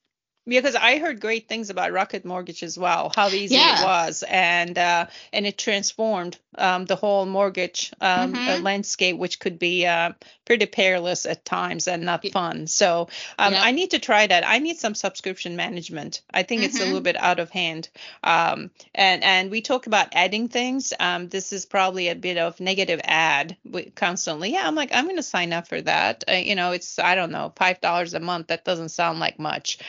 because 0.47 0.75
I 0.75 0.97
heard 0.99 1.19
great 1.19 1.47
things 1.47 1.69
about 1.69 1.91
Rocket 1.91 2.25
Mortgage 2.25 2.63
as 2.63 2.77
well, 2.77 3.11
how 3.15 3.27
easy 3.27 3.55
yeah. 3.55 3.81
it 3.81 3.85
was, 3.85 4.23
and 4.27 4.77
uh, 4.77 5.07
and 5.33 5.45
it 5.45 5.57
transformed 5.57 6.37
um, 6.57 6.85
the 6.85 6.95
whole 6.95 7.25
mortgage 7.25 7.93
um, 8.01 8.33
uh, 8.33 8.37
mm-hmm. 8.37 8.63
landscape, 8.63 9.17
which 9.17 9.39
could 9.39 9.59
be 9.59 9.85
uh, 9.85 10.13
pretty 10.45 10.65
perilous 10.65 11.25
at 11.25 11.45
times 11.45 11.87
and 11.87 12.03
not 12.03 12.25
fun. 12.29 12.67
So 12.67 13.09
um, 13.37 13.53
I 13.55 13.71
need 13.71 13.91
to 13.91 13.99
try 13.99 14.25
that. 14.25 14.47
I 14.47 14.59
need 14.59 14.77
some 14.77 14.95
subscription 14.95 15.55
management. 15.55 16.21
I 16.33 16.43
think 16.43 16.61
mm-hmm. 16.61 16.67
it's 16.67 16.77
a 16.77 16.85
little 16.85 16.99
mm-hmm. 16.99 17.03
bit 17.03 17.17
out 17.17 17.39
of 17.39 17.49
hand. 17.49 17.89
Um, 18.23 18.71
and 18.95 19.23
and 19.23 19.51
we 19.51 19.61
talk 19.61 19.87
about 19.87 20.09
adding 20.13 20.47
things. 20.47 20.93
Um, 20.99 21.27
this 21.29 21.53
is 21.53 21.65
probably 21.65 22.07
a 22.07 22.15
bit 22.15 22.37
of 22.37 22.59
negative 22.59 23.01
ad 23.03 23.57
constantly. 23.95 24.53
Yeah, 24.53 24.67
I'm 24.67 24.75
like 24.75 24.93
I'm 24.93 25.05
going 25.05 25.17
to 25.17 25.23
sign 25.23 25.53
up 25.53 25.67
for 25.67 25.81
that. 25.81 26.23
Uh, 26.27 26.33
you 26.33 26.55
know, 26.55 26.71
it's 26.71 26.97
I 26.99 27.15
don't 27.15 27.31
know 27.31 27.53
five 27.55 27.81
dollars 27.81 28.13
a 28.13 28.19
month. 28.19 28.47
That 28.47 28.65
doesn't 28.65 28.89
sound 28.89 29.19
like 29.19 29.39
much. 29.39 29.79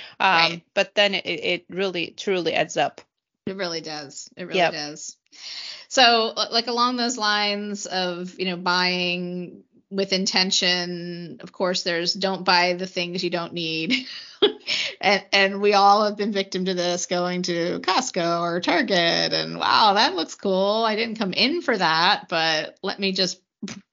Um. 0.54 0.62
But 0.74 0.94
then 0.94 1.14
it, 1.14 1.26
it 1.26 1.64
really 1.68 2.08
truly 2.16 2.54
adds 2.54 2.76
up. 2.76 3.00
It 3.46 3.56
really 3.56 3.80
does. 3.80 4.28
It 4.36 4.44
really 4.44 4.58
yep. 4.58 4.72
does. 4.72 5.16
So, 5.88 6.34
like 6.50 6.66
along 6.66 6.96
those 6.96 7.16
lines 7.16 7.86
of, 7.86 8.38
you 8.38 8.44
know, 8.44 8.56
buying 8.56 9.64
with 9.90 10.12
intention, 10.12 11.38
of 11.40 11.50
course, 11.50 11.82
there's 11.82 12.12
don't 12.12 12.44
buy 12.44 12.74
the 12.74 12.86
things 12.86 13.24
you 13.24 13.30
don't 13.30 13.54
need. 13.54 14.06
and 15.00 15.24
and 15.32 15.60
we 15.60 15.72
all 15.72 16.04
have 16.04 16.16
been 16.16 16.32
victim 16.32 16.66
to 16.66 16.74
this 16.74 17.06
going 17.06 17.42
to 17.42 17.80
Costco 17.80 18.42
or 18.42 18.60
Target 18.60 19.32
and 19.32 19.58
wow, 19.58 19.94
that 19.94 20.14
looks 20.14 20.34
cool. 20.34 20.84
I 20.84 20.94
didn't 20.94 21.18
come 21.18 21.32
in 21.32 21.62
for 21.62 21.76
that, 21.76 22.28
but 22.28 22.78
let 22.82 22.98
me 22.98 23.12
just 23.12 23.40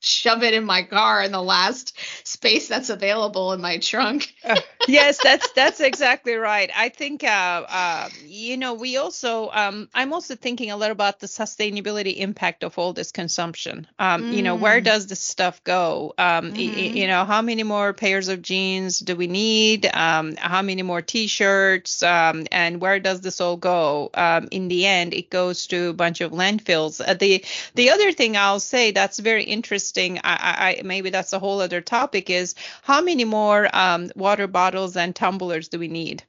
shove 0.05 0.43
it 0.43 0.53
in 0.53 0.63
my 0.63 0.83
car 0.83 1.23
in 1.23 1.31
the 1.31 1.41
last 1.41 1.97
space 2.27 2.67
that's 2.67 2.89
available 2.89 3.53
in 3.53 3.61
my 3.61 3.77
trunk. 3.79 4.33
uh, 4.43 4.55
yes, 4.87 5.19
that's 5.21 5.51
that's 5.53 5.79
exactly 5.79 6.35
right. 6.35 6.69
I 6.75 6.89
think 6.89 7.23
uh, 7.23 7.65
uh, 7.67 8.09
you 8.25 8.57
know 8.57 8.75
we 8.75 8.97
also 8.97 9.49
um, 9.51 9.89
I'm 9.93 10.13
also 10.13 10.35
thinking 10.35 10.71
a 10.71 10.77
lot 10.77 10.91
about 10.91 11.19
the 11.19 11.27
sustainability 11.27 12.17
impact 12.17 12.63
of 12.63 12.77
all 12.77 12.93
this 12.93 13.11
consumption. 13.11 13.87
Um, 13.97 14.25
mm. 14.25 14.33
You 14.33 14.43
know 14.43 14.55
where 14.55 14.79
mm. 14.79 14.83
does 14.83 15.07
this 15.07 15.21
stuff 15.21 15.63
go? 15.63 16.13
Um, 16.17 16.51
mm-hmm. 16.51 16.55
y- 16.55 17.01
you 17.01 17.07
know 17.07 17.25
how 17.25 17.41
many 17.41 17.63
more 17.63 17.93
pairs 17.93 18.27
of 18.27 18.41
jeans 18.41 18.99
do 18.99 19.15
we 19.15 19.27
need? 19.27 19.85
Um, 19.85 20.35
how 20.37 20.61
many 20.61 20.83
more 20.83 21.01
T-shirts? 21.01 22.03
Um, 22.03 22.45
and 22.51 22.79
where 22.79 22.99
does 22.99 23.21
this 23.21 23.41
all 23.41 23.57
go? 23.57 24.09
Um, 24.13 24.47
in 24.51 24.67
the 24.67 24.85
end, 24.85 25.13
it 25.13 25.29
goes 25.29 25.67
to 25.67 25.89
a 25.89 25.93
bunch 25.93 26.21
of 26.21 26.31
landfills. 26.31 27.01
Uh, 27.05 27.15
the 27.15 27.43
the 27.73 27.89
other 27.89 28.11
thing 28.11 28.37
I'll 28.37 28.59
say 28.59 28.91
that's 28.91 29.19
very 29.19 29.43
interesting. 29.43 29.94
I, 30.23 30.77
I, 30.79 30.81
maybe 30.83 31.09
that's 31.09 31.33
a 31.33 31.39
whole 31.39 31.61
other 31.61 31.81
topic. 31.81 32.29
Is 32.29 32.55
how 32.81 33.01
many 33.01 33.25
more 33.25 33.69
um, 33.73 34.11
water 34.15 34.47
bottles 34.47 34.95
and 34.97 35.15
tumblers 35.15 35.69
do 35.69 35.79
we 35.79 35.87
need? 35.87 36.23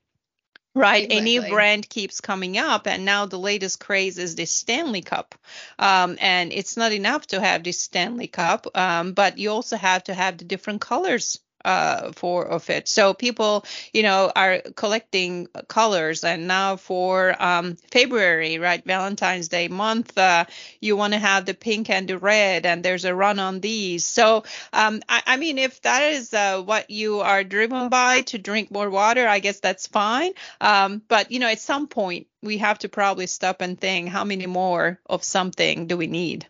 Right, 0.74 1.04
exactly. 1.04 1.18
a 1.18 1.22
new 1.22 1.48
brand 1.48 1.88
keeps 1.88 2.20
coming 2.20 2.58
up, 2.58 2.86
and 2.86 3.06
now 3.06 3.24
the 3.24 3.38
latest 3.38 3.80
craze 3.80 4.18
is 4.18 4.34
this 4.34 4.50
Stanley 4.50 5.00
Cup. 5.00 5.34
Um, 5.78 6.18
and 6.20 6.52
it's 6.52 6.76
not 6.76 6.92
enough 6.92 7.26
to 7.28 7.40
have 7.40 7.64
this 7.64 7.80
Stanley 7.80 8.26
Cup, 8.26 8.66
um, 8.76 9.14
but 9.14 9.38
you 9.38 9.50
also 9.50 9.76
have 9.76 10.04
to 10.04 10.14
have 10.14 10.36
the 10.36 10.44
different 10.44 10.82
colors 10.82 11.40
uh, 11.66 12.12
for 12.12 12.46
of 12.46 12.70
it. 12.70 12.88
So 12.88 13.12
people, 13.12 13.66
you 13.92 14.04
know, 14.04 14.30
are 14.34 14.60
collecting 14.76 15.48
colors, 15.68 16.22
and 16.22 16.46
now 16.46 16.76
for 16.76 17.34
um, 17.42 17.76
February, 17.90 18.58
right, 18.58 18.82
Valentine's 18.84 19.48
Day 19.48 19.66
month, 19.68 20.16
uh, 20.16 20.44
you 20.80 20.96
want 20.96 21.12
to 21.12 21.18
have 21.18 21.44
the 21.44 21.54
pink 21.54 21.90
and 21.90 22.08
the 22.08 22.18
red, 22.18 22.64
and 22.66 22.84
there's 22.84 23.04
a 23.04 23.14
run 23.14 23.40
on 23.40 23.60
these. 23.60 24.06
So, 24.06 24.44
um, 24.72 25.02
I, 25.08 25.22
I, 25.26 25.36
mean, 25.36 25.58
if 25.58 25.82
that 25.82 26.12
is 26.12 26.32
uh, 26.32 26.62
what 26.62 26.88
you 26.90 27.20
are 27.20 27.42
driven 27.42 27.88
by 27.88 28.22
to 28.22 28.38
drink 28.38 28.70
more 28.70 28.88
water, 28.88 29.26
I 29.26 29.40
guess 29.40 29.58
that's 29.58 29.88
fine. 29.88 30.32
Um, 30.60 31.02
but 31.08 31.32
you 31.32 31.40
know, 31.40 31.48
at 31.48 31.60
some 31.60 31.88
point, 31.88 32.28
we 32.42 32.58
have 32.58 32.78
to 32.80 32.88
probably 32.88 33.26
stop 33.26 33.60
and 33.60 33.78
think, 33.78 34.08
how 34.08 34.22
many 34.22 34.46
more 34.46 35.00
of 35.04 35.24
something 35.24 35.88
do 35.88 35.96
we 35.96 36.06
need? 36.06 36.46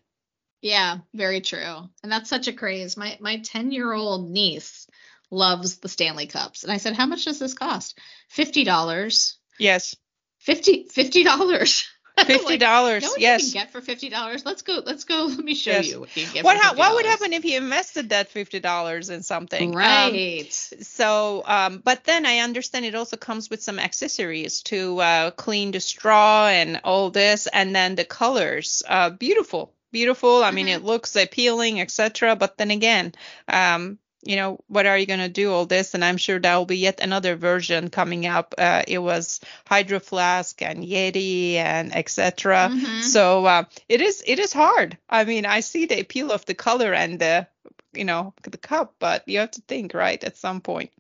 Yeah, 0.61 0.99
very 1.15 1.41
true. 1.41 1.89
And 2.03 2.13
that's 2.13 2.29
such 2.29 2.49
a 2.49 2.53
craze. 2.53 2.97
My 2.97 3.17
my 3.21 3.39
10 3.39 3.73
year 3.73 3.93
old 3.93 4.31
niece 4.31 4.87
loves 5.31 5.79
the 5.79 5.89
Stanley 5.89 6.27
Cups. 6.27 6.63
And 6.63 6.73
I 6.73 6.77
said, 6.77 6.95
How 6.95 7.07
much 7.07 7.25
does 7.25 7.39
this 7.39 7.55
cost? 7.55 7.99
Fifty 8.29 8.65
dollars. 8.65 9.39
Yes. 9.59 9.97
Fifty 10.39 10.87
fifty 10.91 11.25
dollars. 11.25 11.89
Fifty 12.25 12.57
dollars. 12.57 13.03
like, 13.03 13.21
yes. 13.21 13.47
You 13.47 13.53
can 13.53 13.63
get 13.65 13.73
for 13.73 13.83
fifty 13.83 14.09
dollars. 14.09 14.47
Let's 14.47 14.63
go. 14.63 14.81
Let's 14.85 15.05
go. 15.05 15.27
Let 15.27 15.39
me 15.39 15.55
show 15.55 15.73
yes. 15.73 15.89
you 15.91 16.01
what 16.01 16.17
you 16.17 16.27
get. 16.33 16.45
What 16.45 16.57
ha- 16.57 16.73
What 16.75 16.95
would 16.95 17.05
happen 17.05 17.35
if 17.35 17.45
you 17.45 17.59
invested 17.59 18.09
that 18.09 18.29
fifty 18.31 18.59
dollars 18.59 19.11
in 19.11 19.23
something? 19.23 19.73
Um, 19.73 19.77
right. 19.77 20.71
Um, 20.73 20.83
so, 20.83 21.43
um, 21.45 21.83
but 21.85 22.05
then 22.05 22.25
I 22.25 22.39
understand 22.39 22.87
it 22.87 22.95
also 22.95 23.19
comes 23.19 23.51
with 23.51 23.63
some 23.63 23.79
accessories 23.79 24.63
to 24.63 24.99
uh, 24.99 25.31
clean 25.33 25.73
the 25.73 25.81
straw 25.81 26.47
and 26.47 26.81
all 26.85 27.11
this, 27.11 27.49
and 27.49 27.77
then 27.77 27.97
the 27.97 28.05
colors. 28.07 28.83
Uh, 28.89 29.11
beautiful, 29.11 29.75
beautiful. 29.93 30.43
I 30.43 30.53
mean, 30.53 30.69
mm-hmm. 30.69 30.77
it 30.77 30.85
looks 30.85 31.17
appealing, 31.17 31.83
etc. 31.83 32.35
But 32.35 32.57
then 32.57 32.71
again, 32.71 33.13
um, 33.47 33.99
you 34.23 34.37
know, 34.37 34.59
what 34.69 34.87
are 34.87 34.99
you 34.99 35.07
going 35.07 35.21
to 35.21 35.29
do 35.29 35.53
all 35.53 35.67
this? 35.67 35.95
And 35.95 36.05
I'm 36.05 36.17
sure 36.17 36.39
there 36.39 36.57
will 36.57 36.67
be 36.67 36.79
yet 36.79 37.01
another 37.01 37.37
version 37.37 37.91
coming 37.91 38.27
up. 38.27 38.55
Uh, 38.59 38.83
it 38.87 38.99
was 38.99 39.41
Hydro 39.67 40.01
Flask 40.01 40.61
and 40.63 40.83
Yeti 40.83 41.55
and 41.55 41.95
etc. 41.95 42.71
Mm-hmm. 42.71 43.01
So 43.03 43.45
uh, 43.45 43.65
it 43.89 44.01
is 44.01 44.23
it 44.27 44.39
is 44.39 44.53
hard. 44.53 44.99
I 45.09 45.25
mean, 45.25 45.47
I 45.47 45.61
see 45.61 45.87
the 45.87 46.01
appeal 46.01 46.33
of 46.33 46.45
the 46.47 46.55
color 46.55 46.93
and 46.93 47.19
the 47.19 47.47
you 47.93 48.05
know 48.05 48.35
the 48.43 48.59
cup, 48.59 48.95
but 48.99 49.29
you 49.29 49.39
have 49.41 49.53
to 49.53 49.63
think 49.63 49.95
right 49.95 50.23
at 50.23 50.37
some 50.37 50.61
point. 50.61 50.91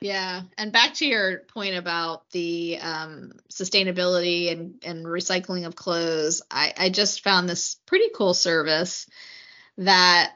Yeah, 0.00 0.42
and 0.56 0.70
back 0.70 0.94
to 0.94 1.06
your 1.06 1.40
point 1.40 1.76
about 1.76 2.30
the 2.30 2.78
um, 2.80 3.32
sustainability 3.52 4.52
and, 4.52 4.74
and 4.84 5.04
recycling 5.04 5.66
of 5.66 5.74
clothes, 5.74 6.40
I, 6.48 6.72
I 6.78 6.90
just 6.90 7.24
found 7.24 7.48
this 7.48 7.76
pretty 7.84 8.10
cool 8.14 8.32
service 8.32 9.08
that 9.78 10.32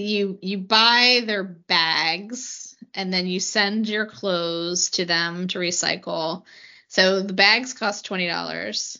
you 0.00 0.38
you 0.42 0.58
buy 0.58 1.22
their 1.26 1.44
bags 1.44 2.76
and 2.94 3.12
then 3.12 3.26
you 3.26 3.40
send 3.40 3.88
your 3.88 4.06
clothes 4.06 4.90
to 4.90 5.04
them 5.04 5.48
to 5.48 5.58
recycle. 5.58 6.42
So 6.88 7.22
the 7.22 7.32
bags 7.32 7.72
cost 7.72 8.04
twenty 8.04 8.26
dollars. 8.26 8.98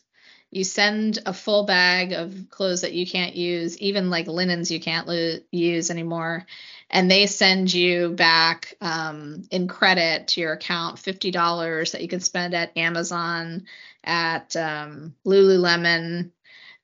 You 0.51 0.65
send 0.65 1.21
a 1.27 1.33
full 1.33 1.65
bag 1.65 2.13
of 2.13 2.51
clothes 2.51 2.81
that 2.81 2.93
you 2.93 3.07
can't 3.07 3.37
use, 3.37 3.79
even 3.79 4.11
like 4.11 4.27
linens 4.27 4.71
you 4.71 4.81
can't 4.81 5.07
lo- 5.07 5.39
use 5.53 5.93
anymore, 5.93 6.45
and 6.91 7.09
they 7.09 7.27
send 7.27 7.73
you 7.73 8.11
back 8.11 8.75
um, 8.81 9.45
in 9.53 9.69
credit 9.69 10.29
to 10.29 10.41
your 10.41 10.55
account 10.55 10.99
fifty 10.99 11.31
dollars 11.31 11.93
that 11.93 12.03
you 12.03 12.09
can 12.09 12.21
spend 12.21 12.55
at 12.55 12.77
Amazon, 12.77 13.67
at 14.03 14.57
um, 14.57 15.15
Lululemon, 15.25 16.31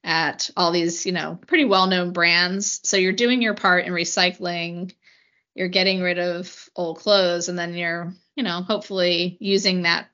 at 0.06 0.48
all 0.56 0.70
these, 0.70 1.04
you 1.04 1.12
know, 1.12 1.38
pretty 1.46 1.64
well-known 1.64 2.12
brands. 2.12 2.80
So 2.84 2.96
you're 2.96 3.12
doing 3.12 3.42
your 3.42 3.54
part 3.54 3.84
in 3.84 3.92
recycling, 3.92 4.94
you're 5.54 5.68
getting 5.68 6.00
rid 6.00 6.18
of 6.18 6.70
old 6.76 6.98
clothes 6.98 7.48
and 7.48 7.58
then 7.58 7.74
you're, 7.74 8.14
you 8.36 8.44
know, 8.44 8.62
hopefully 8.62 9.36
using 9.40 9.82
that 9.82 10.08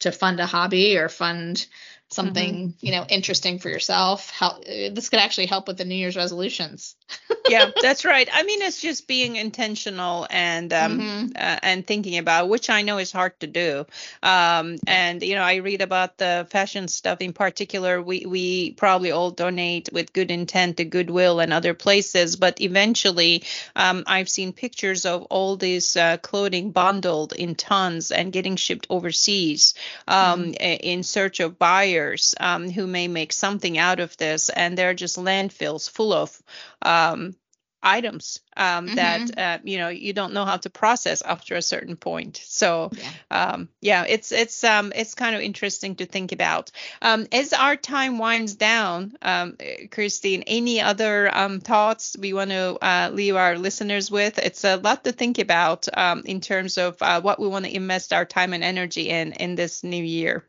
to 0.00 0.12
fund 0.12 0.40
a 0.40 0.46
hobby 0.46 0.98
or 0.98 1.08
fund 1.08 1.66
something 2.10 2.54
mm-hmm. 2.54 2.86
you 2.86 2.92
know 2.92 3.04
interesting 3.08 3.58
for 3.58 3.68
yourself. 3.68 4.30
How 4.30 4.58
this 4.66 5.08
could 5.08 5.20
actually 5.20 5.46
help 5.46 5.68
with 5.68 5.78
the 5.78 5.84
new 5.84 5.94
year's 5.94 6.16
resolutions. 6.16 6.96
Yeah 7.48 7.70
that's 7.82 8.04
right. 8.04 8.28
I 8.32 8.44
mean 8.44 8.62
it's 8.62 8.80
just 8.80 9.08
being 9.08 9.34
intentional 9.34 10.26
and 10.30 10.72
um 10.72 11.00
mm-hmm. 11.00 11.26
uh, 11.34 11.58
and 11.62 11.84
thinking 11.84 12.18
about 12.18 12.48
which 12.48 12.70
i 12.70 12.82
know 12.82 12.98
is 12.98 13.10
hard 13.10 13.38
to 13.40 13.46
do. 13.46 13.86
Um 14.22 14.76
and 14.86 15.22
you 15.22 15.34
know 15.34 15.42
i 15.42 15.56
read 15.56 15.80
about 15.80 16.18
the 16.18 16.46
fashion 16.50 16.86
stuff 16.86 17.20
in 17.20 17.32
particular. 17.32 18.00
We 18.00 18.26
we 18.26 18.72
probably 18.72 19.10
all 19.10 19.30
donate 19.30 19.88
with 19.92 20.12
good 20.12 20.30
intent 20.30 20.76
to 20.76 20.84
goodwill 20.84 21.40
and 21.40 21.52
other 21.52 21.74
places 21.74 22.36
but 22.36 22.60
eventually 22.60 23.44
um 23.74 24.04
i've 24.06 24.28
seen 24.28 24.52
pictures 24.52 25.06
of 25.06 25.22
all 25.24 25.56
this 25.56 25.96
uh, 25.96 26.16
clothing 26.18 26.70
bundled 26.70 27.32
in 27.32 27.54
tons 27.54 28.10
and 28.10 28.32
getting 28.32 28.56
shipped 28.56 28.86
overseas 28.90 29.74
um 30.06 30.44
mm-hmm. 30.44 30.52
in 30.60 31.02
search 31.02 31.40
of 31.40 31.58
buyers 31.58 31.99
um, 32.38 32.70
who 32.70 32.86
may 32.86 33.08
make 33.08 33.32
something 33.32 33.78
out 33.78 34.00
of 34.00 34.16
this, 34.16 34.48
and 34.48 34.76
there 34.76 34.90
are 34.90 34.94
just 34.94 35.16
landfills 35.16 35.90
full 35.90 36.12
of 36.12 36.42
um, 36.82 37.34
items 37.82 38.40
um, 38.56 38.86
mm-hmm. 38.86 38.96
that 38.96 39.38
uh, 39.38 39.58
you 39.64 39.78
know 39.78 39.88
you 39.88 40.12
don't 40.12 40.32
know 40.32 40.44
how 40.44 40.56
to 40.56 40.70
process 40.70 41.22
after 41.22 41.54
a 41.54 41.62
certain 41.62 41.96
point. 41.96 42.40
So 42.44 42.90
yeah, 42.92 43.10
um, 43.30 43.68
yeah 43.80 44.04
it's 44.06 44.32
it's 44.32 44.62
um, 44.64 44.92
it's 44.94 45.14
kind 45.14 45.34
of 45.34 45.42
interesting 45.42 45.96
to 45.96 46.06
think 46.06 46.32
about. 46.32 46.70
Um, 47.00 47.26
as 47.32 47.52
our 47.52 47.76
time 47.76 48.18
winds 48.18 48.54
down, 48.54 49.14
um, 49.22 49.56
Christine, 49.90 50.44
any 50.46 50.80
other 50.80 51.34
um, 51.34 51.60
thoughts 51.60 52.16
we 52.18 52.32
want 52.32 52.50
to 52.50 52.78
uh, 52.84 53.10
leave 53.12 53.36
our 53.36 53.56
listeners 53.56 54.10
with? 54.10 54.38
It's 54.38 54.64
a 54.64 54.76
lot 54.76 55.04
to 55.04 55.12
think 55.12 55.38
about 55.38 55.88
um, 55.96 56.22
in 56.24 56.40
terms 56.40 56.78
of 56.78 57.00
uh, 57.00 57.20
what 57.20 57.40
we 57.40 57.48
want 57.48 57.64
to 57.64 57.74
invest 57.74 58.12
our 58.12 58.24
time 58.24 58.52
and 58.52 58.64
energy 58.64 59.08
in 59.08 59.32
in 59.32 59.54
this 59.54 59.82
new 59.82 60.02
year. 60.02 60.44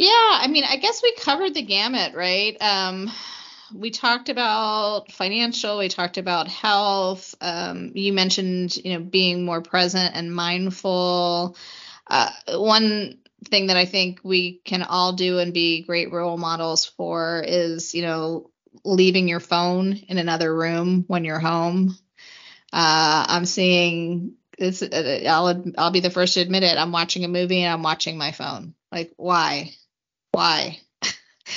Yeah, 0.00 0.08
I 0.40 0.46
mean, 0.48 0.64
I 0.64 0.76
guess 0.76 1.02
we 1.02 1.12
covered 1.12 1.52
the 1.52 1.60
gamut, 1.62 2.14
right? 2.14 2.56
Um, 2.58 3.10
we 3.74 3.90
talked 3.90 4.30
about 4.30 5.12
financial, 5.12 5.76
we 5.78 5.88
talked 5.88 6.16
about 6.16 6.48
health. 6.48 7.34
Um, 7.42 7.92
you 7.94 8.14
mentioned, 8.14 8.76
you 8.78 8.94
know, 8.94 9.00
being 9.04 9.44
more 9.44 9.60
present 9.60 10.16
and 10.16 10.34
mindful. 10.34 11.54
Uh, 12.06 12.30
one 12.48 13.18
thing 13.50 13.66
that 13.68 13.76
I 13.76 13.84
think 13.84 14.20
we 14.24 14.60
can 14.64 14.82
all 14.82 15.12
do 15.12 15.38
and 15.38 15.52
be 15.52 15.82
great 15.82 16.12
role 16.12 16.38
models 16.38 16.86
for 16.86 17.44
is, 17.46 17.94
you 17.94 18.02
know, 18.02 18.50
leaving 18.84 19.28
your 19.28 19.40
phone 19.40 19.92
in 19.94 20.16
another 20.16 20.54
room 20.54 21.04
when 21.08 21.26
you're 21.26 21.40
home. 21.40 21.90
Uh, 22.72 23.26
I'm 23.28 23.46
seeing 23.46 24.34
this. 24.58 24.82
Uh, 24.82 25.22
I'll 25.28 25.64
I'll 25.78 25.92
be 25.92 26.00
the 26.00 26.10
first 26.10 26.34
to 26.34 26.40
admit 26.40 26.64
it. 26.64 26.78
I'm 26.78 26.92
watching 26.92 27.24
a 27.24 27.28
movie 27.28 27.62
and 27.62 27.72
I'm 27.72 27.82
watching 27.82 28.18
my 28.18 28.32
phone. 28.32 28.74
Like, 28.92 29.12
why? 29.16 29.72
Why? 30.32 30.80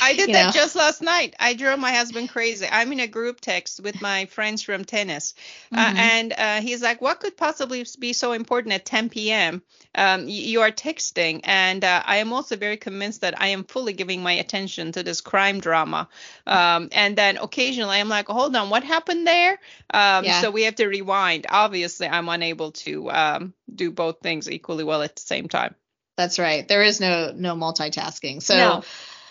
I 0.01 0.13
did 0.13 0.30
that 0.34 0.47
know? 0.47 0.51
just 0.51 0.76
last 0.76 1.01
night. 1.01 1.36
I 1.39 1.53
drove 1.53 1.80
my 1.80 1.91
husband 1.91 2.30
crazy. 2.30 2.67
I'm 2.69 2.91
in 2.91 2.99
a 2.99 3.07
group 3.07 3.39
text 3.39 3.80
with 3.82 4.01
my 4.01 4.26
friends 4.26 4.61
from 4.61 4.86
tennis, 4.86 5.34
uh, 5.71 5.78
mm-hmm. 5.78 5.97
uh, 5.97 5.99
and 5.99 6.34
uh, 6.38 6.61
he's 6.61 6.82
like, 6.82 7.01
"What 7.01 7.19
could 7.19 7.38
possibly 7.38 7.86
be 7.99 8.13
so 8.13 8.32
important 8.32 8.74
at 8.74 8.86
10 8.86 9.09
p.m.? 9.09 9.61
Um, 9.95 10.28
you 10.28 10.61
are 10.61 10.71
texting." 10.71 11.41
And 11.43 11.84
uh, 11.84 12.01
I 12.05 12.17
am 12.17 12.34
also 12.34 12.55
very 12.55 12.78
convinced 12.78 13.21
that 13.21 13.39
I 13.39 13.47
am 13.49 13.63
fully 13.63 13.93
giving 13.93 14.24
my 14.24 14.34
attention 14.34 14.91
to 14.93 15.03
this 15.03 15.21
crime 15.21 15.59
drama. 15.59 16.09
Um, 16.47 16.89
and 16.91 17.15
then 17.15 17.38
occasionally 17.38 17.97
I'm 17.97 18.09
like, 18.09 18.28
"Hold 18.28 18.55
on, 18.55 18.69
what 18.69 18.84
happened 18.84 19.28
there?" 19.28 19.59
Um, 19.93 20.26
yeah. 20.26 20.41
So 20.41 20.51
we 20.51 20.63
have 20.63 20.76
to 20.76 20.88
rewind. 20.88 21.45
Obviously, 21.49 22.07
I'm 22.07 22.30
unable 22.30 22.71
to 22.71 23.11
um, 23.11 23.53
do 23.74 23.91
both 23.91 24.19
things 24.19 24.49
equally 24.49 24.84
well 24.84 25.03
at 25.03 25.15
the 25.15 25.21
same 25.21 25.47
time. 25.47 25.76
That's 26.18 26.39
right. 26.39 26.68
There 26.68 26.84
is 26.84 26.99
no 26.99 27.32
no 27.36 27.55
multitasking. 27.55 28.43
So 28.43 28.55
no. 28.55 28.84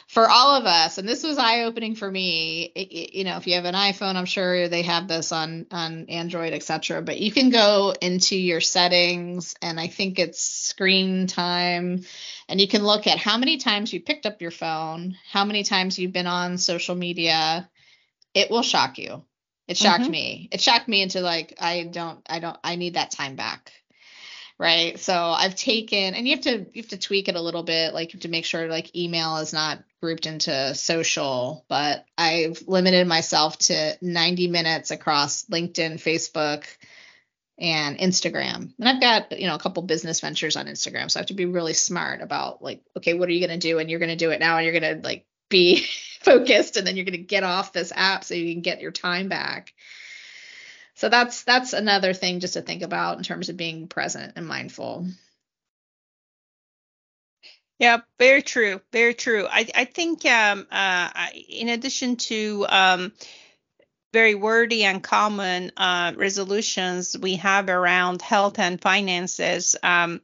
for 0.09 0.28
all 0.28 0.57
of 0.57 0.66
us, 0.66 0.99
and 0.99 1.09
this 1.09 1.22
was 1.22 1.39
eye 1.39 1.62
opening 1.62 1.95
for 1.95 2.11
me. 2.11 2.72
It, 2.74 3.14
you 3.14 3.24
know, 3.24 3.37
if 3.37 3.47
you 3.47 3.55
have 3.55 3.64
an 3.64 3.74
iPhone, 3.74 4.16
I'm 4.16 4.24
sure 4.24 4.68
they 4.68 4.83
have 4.83 5.07
this 5.07 5.30
on 5.30 5.66
on 5.70 6.07
Android, 6.09 6.53
etc. 6.53 7.01
But 7.03 7.20
you 7.20 7.30
can 7.30 7.51
go 7.51 7.95
into 8.01 8.37
your 8.37 8.61
settings, 8.61 9.55
and 9.62 9.78
I 9.78 9.87
think 9.87 10.18
it's 10.18 10.43
screen 10.43 11.28
time, 11.28 12.05
and 12.49 12.61
you 12.61 12.66
can 12.66 12.83
look 12.83 13.07
at 13.07 13.18
how 13.18 13.39
many 13.39 13.59
times 13.59 13.93
you 13.93 14.01
picked 14.01 14.26
up 14.26 14.43
your 14.43 14.51
phone, 14.51 15.16
how 15.30 15.45
many 15.45 15.62
times 15.62 15.99
you've 15.99 16.12
been 16.12 16.26
on 16.26 16.59
social 16.59 16.97
media. 16.97 17.68
It 18.35 18.51
will 18.51 18.62
shock 18.62 18.99
you. 18.99 19.22
It 19.68 19.76
shocked 19.76 20.03
mm-hmm. 20.03 20.11
me. 20.11 20.49
It 20.51 20.61
shocked 20.61 20.89
me 20.89 21.03
into 21.03 21.20
like 21.20 21.55
I 21.61 21.85
don't 21.85 22.20
I 22.28 22.41
don't 22.41 22.59
I 22.64 22.76
need 22.76 22.95
that 22.95 23.12
time 23.12 23.37
back 23.37 23.72
right? 24.62 24.96
So 25.00 25.12
i've 25.12 25.56
taken 25.56 26.14
and 26.14 26.26
you 26.26 26.36
have 26.36 26.44
to 26.44 26.58
you 26.72 26.82
have 26.82 26.88
to 26.88 26.96
tweak 26.96 27.28
it 27.28 27.34
a 27.34 27.40
little 27.40 27.64
bit 27.64 27.92
like 27.92 28.12
you 28.12 28.18
have 28.18 28.22
to 28.22 28.28
make 28.28 28.44
sure 28.44 28.68
like 28.68 28.94
email 28.94 29.38
is 29.38 29.52
not 29.52 29.82
grouped 30.00 30.26
into 30.26 30.74
social 30.74 31.64
but 31.68 32.04
i've 32.16 32.62
limited 32.68 33.06
myself 33.08 33.58
to 33.58 33.96
90 34.00 34.46
minutes 34.46 34.92
across 34.92 35.46
linkedin 35.46 35.94
facebook 35.94 36.64
and 37.58 37.98
instagram. 37.98 38.72
And 38.78 38.88
i've 38.88 39.00
got 39.00 39.38
you 39.38 39.48
know 39.48 39.56
a 39.56 39.58
couple 39.58 39.82
business 39.82 40.20
ventures 40.20 40.56
on 40.56 40.66
instagram 40.66 41.10
so 41.10 41.18
i 41.18 41.22
have 41.22 41.26
to 41.26 41.34
be 41.34 41.46
really 41.46 41.74
smart 41.74 42.22
about 42.22 42.62
like 42.62 42.82
okay 42.96 43.14
what 43.14 43.28
are 43.28 43.32
you 43.32 43.44
going 43.44 43.58
to 43.60 43.68
do? 43.68 43.80
And 43.80 43.90
you're 43.90 43.98
going 43.98 44.16
to 44.16 44.16
do 44.16 44.30
it 44.30 44.38
now 44.38 44.58
and 44.58 44.64
you're 44.64 44.78
going 44.80 44.96
to 44.96 45.04
like 45.04 45.26
be 45.48 45.84
focused 46.20 46.76
and 46.76 46.86
then 46.86 46.94
you're 46.96 47.04
going 47.04 47.18
to 47.18 47.18
get 47.18 47.42
off 47.42 47.72
this 47.72 47.92
app 47.94 48.22
so 48.22 48.34
you 48.34 48.54
can 48.54 48.62
get 48.62 48.80
your 48.80 48.92
time 48.92 49.28
back 49.28 49.72
so 51.03 51.09
that's 51.09 51.42
that's 51.42 51.72
another 51.72 52.14
thing 52.14 52.38
just 52.38 52.55
to 52.55 52.62
think 52.62 52.82
about 52.82 53.18
in 53.18 53.24
terms 53.24 53.48
of 53.48 53.57
being 53.57 53.88
present 53.88 54.34
and 54.36 54.46
mindful. 54.46 55.05
Yeah 57.80 58.03
very 58.20 58.40
true 58.40 58.80
very 58.92 59.12
true. 59.12 59.48
I, 59.50 59.66
I 59.74 59.84
think 59.84 60.24
um, 60.26 60.64
uh, 60.70 61.11
in 61.48 61.70
addition 61.70 62.14
to 62.28 62.66
um, 62.68 63.12
very 64.12 64.36
wordy 64.36 64.84
and 64.84 65.03
common 65.03 65.72
uh, 65.76 66.12
resolutions 66.14 67.18
we 67.18 67.34
have 67.34 67.68
around 67.68 68.22
health 68.22 68.61
and 68.61 68.80
finances 68.80 69.74
um, 69.82 70.20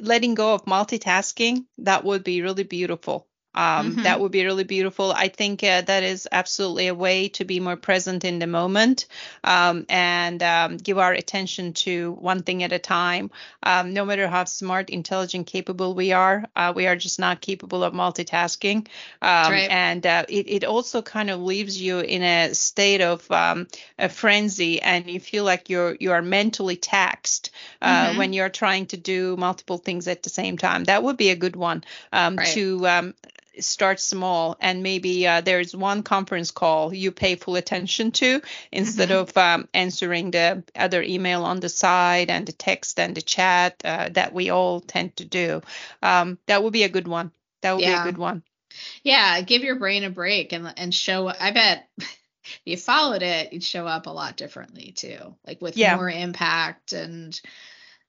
letting 0.00 0.34
go 0.34 0.54
of 0.54 0.64
multitasking 0.64 1.66
that 1.76 2.04
would 2.04 2.24
be 2.24 2.40
really 2.40 2.64
beautiful 2.64 3.28
um, 3.58 3.90
mm-hmm. 3.90 4.02
That 4.04 4.20
would 4.20 4.30
be 4.30 4.44
really 4.44 4.62
beautiful. 4.62 5.10
I 5.10 5.26
think 5.26 5.64
uh, 5.64 5.80
that 5.80 6.04
is 6.04 6.28
absolutely 6.30 6.86
a 6.86 6.94
way 6.94 7.28
to 7.30 7.44
be 7.44 7.58
more 7.58 7.74
present 7.74 8.24
in 8.24 8.38
the 8.38 8.46
moment 8.46 9.06
um, 9.42 9.84
and 9.88 10.40
um, 10.44 10.76
give 10.76 10.96
our 10.96 11.12
attention 11.12 11.72
to 11.72 12.12
one 12.20 12.44
thing 12.44 12.62
at 12.62 12.72
a 12.72 12.78
time. 12.78 13.32
Um, 13.64 13.94
no 13.94 14.04
matter 14.04 14.28
how 14.28 14.44
smart, 14.44 14.90
intelligent, 14.90 15.48
capable 15.48 15.92
we 15.92 16.12
are, 16.12 16.44
uh, 16.54 16.72
we 16.76 16.86
are 16.86 16.94
just 16.94 17.18
not 17.18 17.40
capable 17.40 17.82
of 17.82 17.92
multitasking. 17.92 18.86
Um, 19.20 19.52
right. 19.52 19.68
And 19.68 20.06
uh, 20.06 20.24
it, 20.28 20.48
it 20.48 20.64
also 20.64 21.02
kind 21.02 21.28
of 21.28 21.40
leaves 21.40 21.82
you 21.82 21.98
in 21.98 22.22
a 22.22 22.54
state 22.54 23.00
of 23.00 23.28
um, 23.28 23.66
a 23.98 24.08
frenzy, 24.08 24.80
and 24.80 25.10
you 25.10 25.18
feel 25.18 25.42
like 25.42 25.68
you're 25.68 25.96
you 25.98 26.12
are 26.12 26.22
mentally 26.22 26.76
taxed 26.76 27.50
uh, 27.82 28.06
mm-hmm. 28.06 28.18
when 28.18 28.32
you're 28.32 28.50
trying 28.50 28.86
to 28.86 28.96
do 28.96 29.36
multiple 29.36 29.78
things 29.78 30.06
at 30.06 30.22
the 30.22 30.30
same 30.30 30.58
time. 30.58 30.84
That 30.84 31.02
would 31.02 31.16
be 31.16 31.30
a 31.30 31.36
good 31.36 31.56
one 31.56 31.82
right. 32.12 32.46
to 32.54 33.12
start 33.60 34.00
small 34.00 34.56
and 34.60 34.82
maybe 34.82 35.26
uh, 35.26 35.40
there's 35.40 35.74
one 35.74 36.02
conference 36.02 36.50
call 36.50 36.92
you 36.92 37.10
pay 37.12 37.36
full 37.36 37.56
attention 37.56 38.10
to 38.12 38.40
instead 38.72 39.08
mm-hmm. 39.08 39.18
of 39.18 39.36
um, 39.36 39.68
answering 39.74 40.30
the 40.30 40.62
other 40.76 41.02
email 41.02 41.44
on 41.44 41.60
the 41.60 41.68
side 41.68 42.30
and 42.30 42.46
the 42.46 42.52
text 42.52 42.98
and 42.98 43.16
the 43.16 43.22
chat 43.22 43.80
uh, 43.84 44.08
that 44.10 44.32
we 44.32 44.50
all 44.50 44.80
tend 44.80 45.16
to 45.16 45.24
do. 45.24 45.62
Um, 46.02 46.38
that 46.46 46.62
would 46.62 46.72
be 46.72 46.84
a 46.84 46.88
good 46.88 47.08
one. 47.08 47.32
That 47.62 47.74
would 47.74 47.82
yeah. 47.82 48.02
be 48.02 48.08
a 48.08 48.12
good 48.12 48.18
one. 48.18 48.42
Yeah, 49.02 49.40
give 49.40 49.62
your 49.62 49.76
brain 49.76 50.04
a 50.04 50.10
break 50.10 50.52
and 50.52 50.72
and 50.76 50.94
show. 50.94 51.28
I 51.28 51.50
bet 51.50 51.88
if 51.98 52.60
you 52.64 52.76
followed 52.76 53.22
it, 53.22 53.52
you'd 53.52 53.64
show 53.64 53.86
up 53.86 54.06
a 54.06 54.10
lot 54.10 54.36
differently 54.36 54.92
too, 54.92 55.34
like 55.46 55.60
with 55.60 55.76
yeah. 55.76 55.96
more 55.96 56.10
impact 56.10 56.92
and 56.92 57.38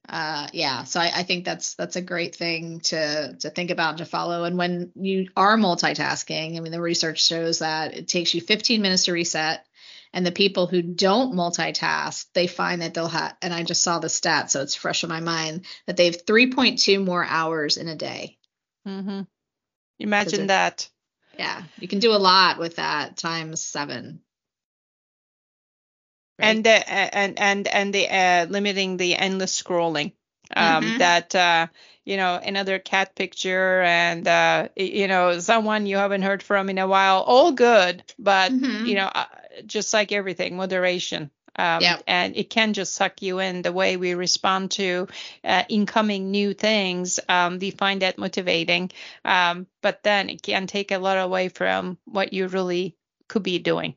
uh, 0.10 0.48
yeah, 0.54 0.86
so 0.86 1.00
I, 1.00 1.12
I, 1.18 1.24
think 1.24 1.46
that's 1.46 1.76
that's 1.76 1.96
a 1.96 2.02
great 2.02 2.36
thing 2.36 2.80
to 2.82 3.36
to 3.42 3.50
think 3.52 3.70
about 3.70 3.90
and 3.90 3.98
to 4.00 4.06
follow. 4.06 4.44
And 4.44 4.58
when 4.58 4.92
you 4.96 5.30
are 5.38 5.56
multitasking, 5.56 6.58
I 6.58 6.60
mean, 6.62 6.72
the 6.72 6.82
research 6.82 7.24
shows 7.24 7.60
that 7.60 7.96
it 7.96 8.08
takes 8.08 8.34
you 8.34 8.42
15 8.42 8.82
minutes 8.82 9.06
to 9.06 9.14
reset. 9.14 9.66
And 10.12 10.26
the 10.26 10.32
people 10.32 10.66
who 10.66 10.82
don't 10.82 11.36
multitask, 11.36 12.26
they 12.34 12.48
find 12.48 12.82
that 12.82 12.96
they'll 12.96 13.08
have, 13.08 13.36
and 13.44 13.54
I 13.54 13.62
just 13.62 13.84
saw 13.84 14.00
the 14.00 14.10
stat, 14.10 14.50
so 14.50 14.64
it's 14.64 14.74
fresh 14.74 15.04
in 15.04 15.10
my 15.10 15.20
mind, 15.20 15.66
that 15.86 15.98
they 15.98 16.06
have 16.06 16.26
3.2 16.26 17.06
more 17.06 17.24
hours 17.24 17.78
in 17.78 17.88
a 17.88 17.96
day. 17.96 18.40
Mm-hmm. 18.88 19.22
Imagine 20.00 20.48
that. 20.48 20.90
Yeah, 21.38 21.62
you 21.78 21.88
can 21.88 22.00
do 22.00 22.14
a 22.14 22.18
lot 22.18 22.58
with 22.58 22.78
that 22.78 23.18
times 23.18 23.64
seven. 23.64 24.22
Right. 26.40 26.48
And 26.48 26.64
the 26.64 26.90
and 26.90 27.40
and 27.40 27.68
and 27.68 27.94
the 27.94 28.08
uh, 28.08 28.46
limiting 28.50 28.98
the 28.98 29.16
endless 29.16 29.62
scrolling. 29.62 30.14
Um, 30.56 30.84
mm-hmm. 30.84 30.98
That 31.00 31.36
uh, 31.36 31.68
you 32.06 32.18
know 32.18 32.40
another 32.42 32.80
cat 32.80 33.14
picture 33.16 33.82
and 33.82 34.28
uh, 34.28 34.70
you 34.76 35.08
know 35.08 35.40
someone 35.40 35.86
you 35.86 35.98
haven't 35.98 36.22
heard 36.22 36.42
from 36.42 36.70
in 36.70 36.78
a 36.78 36.88
while. 36.88 37.22
All 37.22 37.52
good, 37.52 38.04
but 38.18 38.52
mm-hmm. 38.52 38.86
you 38.86 38.96
know 38.96 39.12
uh, 39.14 39.26
just 39.66 39.94
like 39.94 40.12
everything, 40.12 40.56
moderation. 40.56 41.30
Um, 41.56 41.82
yep. 41.82 42.04
And 42.08 42.38
it 42.38 42.50
can 42.50 42.72
just 42.72 42.94
suck 42.94 43.22
you 43.22 43.40
in 43.40 43.64
the 43.64 43.74
way 43.74 43.98
we 43.98 44.14
respond 44.14 44.72
to 44.72 45.08
uh, 45.44 45.64
incoming 45.68 46.32
new 46.32 46.54
things. 46.54 47.20
Um, 47.28 47.60
we 47.60 47.72
find 47.72 48.02
that 48.02 48.18
motivating, 48.18 48.92
um, 49.26 49.68
but 49.82 50.02
then 50.04 50.30
it 50.30 50.42
can 50.42 50.68
take 50.68 50.92
a 50.92 51.00
lot 51.00 51.18
away 51.18 51.50
from 51.50 51.98
what 52.06 52.32
you 52.32 52.48
really 52.48 52.96
could 53.28 53.44
be 53.44 53.60
doing. 53.60 53.96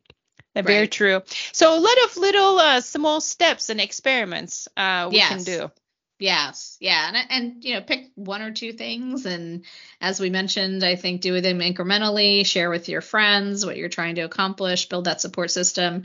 Right. 0.55 0.67
Very 0.67 0.89
true. 0.89 1.23
So 1.53 1.77
a 1.77 1.81
lot 1.81 1.97
of 2.05 2.17
little 2.17 2.59
uh, 2.59 2.81
small 2.81 3.21
steps 3.21 3.71
and 3.71 3.81
experiments 3.81 4.69
uh, 4.77 5.09
we 5.11 5.17
yes. 5.17 5.29
can 5.29 5.43
do. 5.45 5.71
Yes, 6.19 6.77
yeah, 6.79 7.09
and 7.09 7.17
and 7.31 7.65
you 7.65 7.75
know, 7.75 7.81
pick 7.81 8.13
one 8.15 8.43
or 8.43 8.53
two 8.53 8.73
things, 8.73 9.27
and 9.27 9.65
as 10.01 10.21
we 10.21 10.31
mentioned, 10.31 10.85
I 10.85 10.95
think 10.95 11.21
do 11.21 11.41
them 11.41 11.59
incrementally. 11.59 12.47
Share 12.47 12.71
with 12.71 12.89
your 12.89 13.01
friends 13.01 13.67
what 13.67 13.77
you're 13.77 13.89
trying 13.89 14.15
to 14.15 14.21
accomplish. 14.21 14.89
Build 14.89 15.07
that 15.07 15.21
support 15.21 15.51
system, 15.51 16.05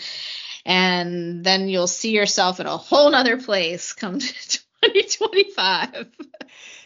and 0.66 1.44
then 1.44 1.68
you'll 1.68 1.86
see 1.86 2.16
yourself 2.16 2.60
in 2.60 2.66
a 2.66 2.78
whole 2.78 3.12
nother 3.12 3.38
place 3.38 3.94
come 3.94 4.18
2025. 4.82 6.08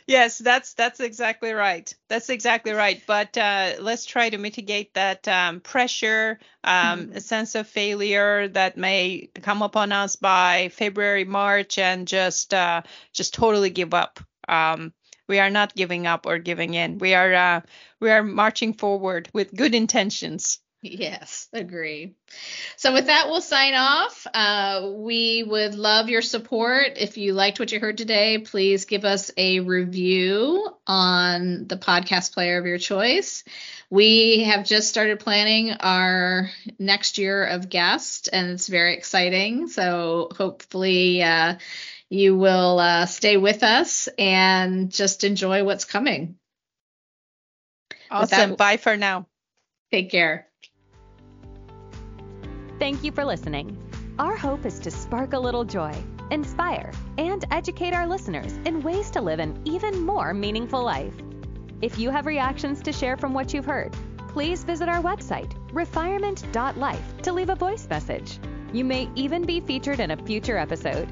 Yes, 0.08 0.38
that's 0.38 0.74
that's 0.74 0.99
exactly 0.99 1.52
right. 1.52 1.93
That's 2.08 2.30
exactly 2.30 2.72
right. 2.72 3.02
But 3.06 3.38
uh, 3.38 3.74
let's 3.80 4.06
try 4.06 4.30
to 4.30 4.38
mitigate 4.38 4.93
that 4.93 5.28
um, 5.28 5.60
pressure, 5.60 6.39
um, 6.64 7.08
mm-hmm. 7.08 7.18
a 7.18 7.22
sense 7.22 7.56
of 7.56 7.68
failure 7.68 8.47
that 8.49 8.78
may 8.78 9.30
come 9.41 9.62
upon 9.62 9.91
us 9.91 10.16
by 10.16 10.70
February, 10.70 11.26
March, 11.26 11.78
and 11.78 12.08
just 12.08 12.54
uh, 12.54 12.82
just 13.14 13.34
totally 13.34 13.70
give 13.70 13.93
up. 13.93 14.20
Um, 14.47 14.93
we 15.28 15.39
are 15.39 15.49
not 15.49 15.76
giving 15.76 16.08
up 16.08 16.26
or 16.26 16.39
giving 16.39 16.74
in. 16.74 16.97
We 16.97 17.14
are 17.14 17.34
uh, 17.34 17.62
we 17.99 18.10
are 18.10 18.24
marching 18.24 18.74
forward 18.74 19.30
with 19.34 19.56
good 19.56 19.76
intentions. 19.76 20.61
Yes, 21.01 21.47
agree. 21.53 22.15
So 22.75 22.91
with 22.93 23.05
that, 23.05 23.27
we'll 23.27 23.41
sign 23.41 23.75
off. 23.75 24.25
Uh, 24.34 24.89
we 24.95 25.43
would 25.43 25.75
love 25.75 26.09
your 26.09 26.23
support. 26.23 26.93
If 26.97 27.17
you 27.17 27.34
liked 27.34 27.59
what 27.59 27.71
you 27.71 27.79
heard 27.79 27.99
today, 27.99 28.39
please 28.39 28.86
give 28.86 29.05
us 29.05 29.29
a 29.38 29.59
review 29.59 30.67
on 30.88 31.67
the 31.67 31.77
podcast 31.77 32.34
player 32.34 32.57
of 32.57 32.65
your 32.65 32.79
choice. 32.79 33.43
We 33.91 34.43
have 34.45 34.65
just 34.65 34.89
started 34.89 35.19
planning 35.19 35.71
our 35.71 36.49
next 36.79 37.19
year 37.19 37.45
of 37.45 37.69
guests, 37.69 38.27
and 38.27 38.49
it's 38.49 38.67
very 38.67 38.95
exciting. 38.95 39.67
So 39.67 40.29
hopefully, 40.36 41.21
uh, 41.21 41.57
you 42.09 42.36
will 42.36 42.79
uh, 42.79 43.05
stay 43.05 43.38
with 43.38 43.61
us 43.63 44.09
and 44.17 44.91
just 44.91 45.23
enjoy 45.23 45.63
what's 45.63 45.86
coming. 45.86 46.38
Awesome. 48.09 48.49
That, 48.49 48.57
Bye 48.57 48.77
for 48.77 48.97
now. 48.97 49.27
Take 49.91 50.09
care. 50.09 50.51
Thank 52.82 53.03
you 53.03 53.11
for 53.11 53.23
listening. 53.23 53.77
Our 54.17 54.36
hope 54.36 54.65
is 54.65 54.79
to 54.79 54.89
spark 54.89 55.34
a 55.34 55.39
little 55.39 55.63
joy, 55.63 55.93
inspire, 56.32 56.91
and 57.19 57.45
educate 57.51 57.93
our 57.93 58.07
listeners 58.07 58.53
in 58.65 58.82
ways 58.82 59.11
to 59.11 59.21
live 59.21 59.38
an 59.38 59.61
even 59.65 60.03
more 60.03 60.34
meaningful 60.34 60.84
life. 60.84 61.13
If 61.84 61.99
you 61.99 62.09
have 62.09 62.25
reactions 62.25 62.82
to 62.82 62.91
share 62.91 63.17
from 63.17 63.36
what 63.36 63.53
you've 63.53 63.67
heard, 63.67 63.95
please 64.29 64.63
visit 64.63 64.89
our 64.89 64.99
website, 64.99 65.53
refirement.life, 65.71 67.21
to 67.21 67.32
leave 67.32 67.49
a 67.49 67.55
voice 67.55 67.88
message. 67.88 68.39
You 68.73 68.84
may 68.84 69.07
even 69.13 69.45
be 69.45 69.59
featured 69.59 69.99
in 69.99 70.09
a 70.09 70.17
future 70.17 70.57
episode. 70.57 71.07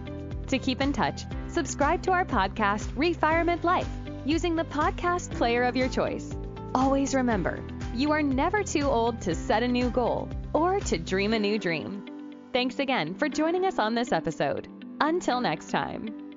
To 0.47 0.57
keep 0.57 0.82
in 0.82 0.91
touch, 0.91 1.22
subscribe 1.49 2.01
to 2.01 2.11
our 2.11 2.26
podcast, 2.26 2.88
Refirement 2.95 3.63
Life, 3.63 3.89
using 4.26 4.55
the 4.55 4.65
podcast 4.65 5.30
player 5.36 5.61
of 5.61 5.76
your 5.76 5.88
choice. 5.88 6.36
Always 6.74 7.13
remember, 7.13 7.63
you 7.93 8.11
are 8.11 8.24
never 8.24 8.63
too 8.63 8.88
old 8.88 9.22
to 9.22 9.36
set 9.36 9.61
a 9.61 9.67
new 9.67 9.91
goal 9.91 10.30
or 10.54 10.80
to 10.80 10.97
dream 10.97 11.34
a 11.34 11.39
new 11.39 11.60
dream. 11.60 12.06
Thanks 12.54 12.80
again 12.80 13.14
for 13.16 13.30
joining 13.30 13.66
us 13.66 13.80
on 13.80 13.95
this 13.95 14.12
episode. 14.12 14.68
Until 15.02 15.41
next 15.41 15.70
time. 15.70 16.28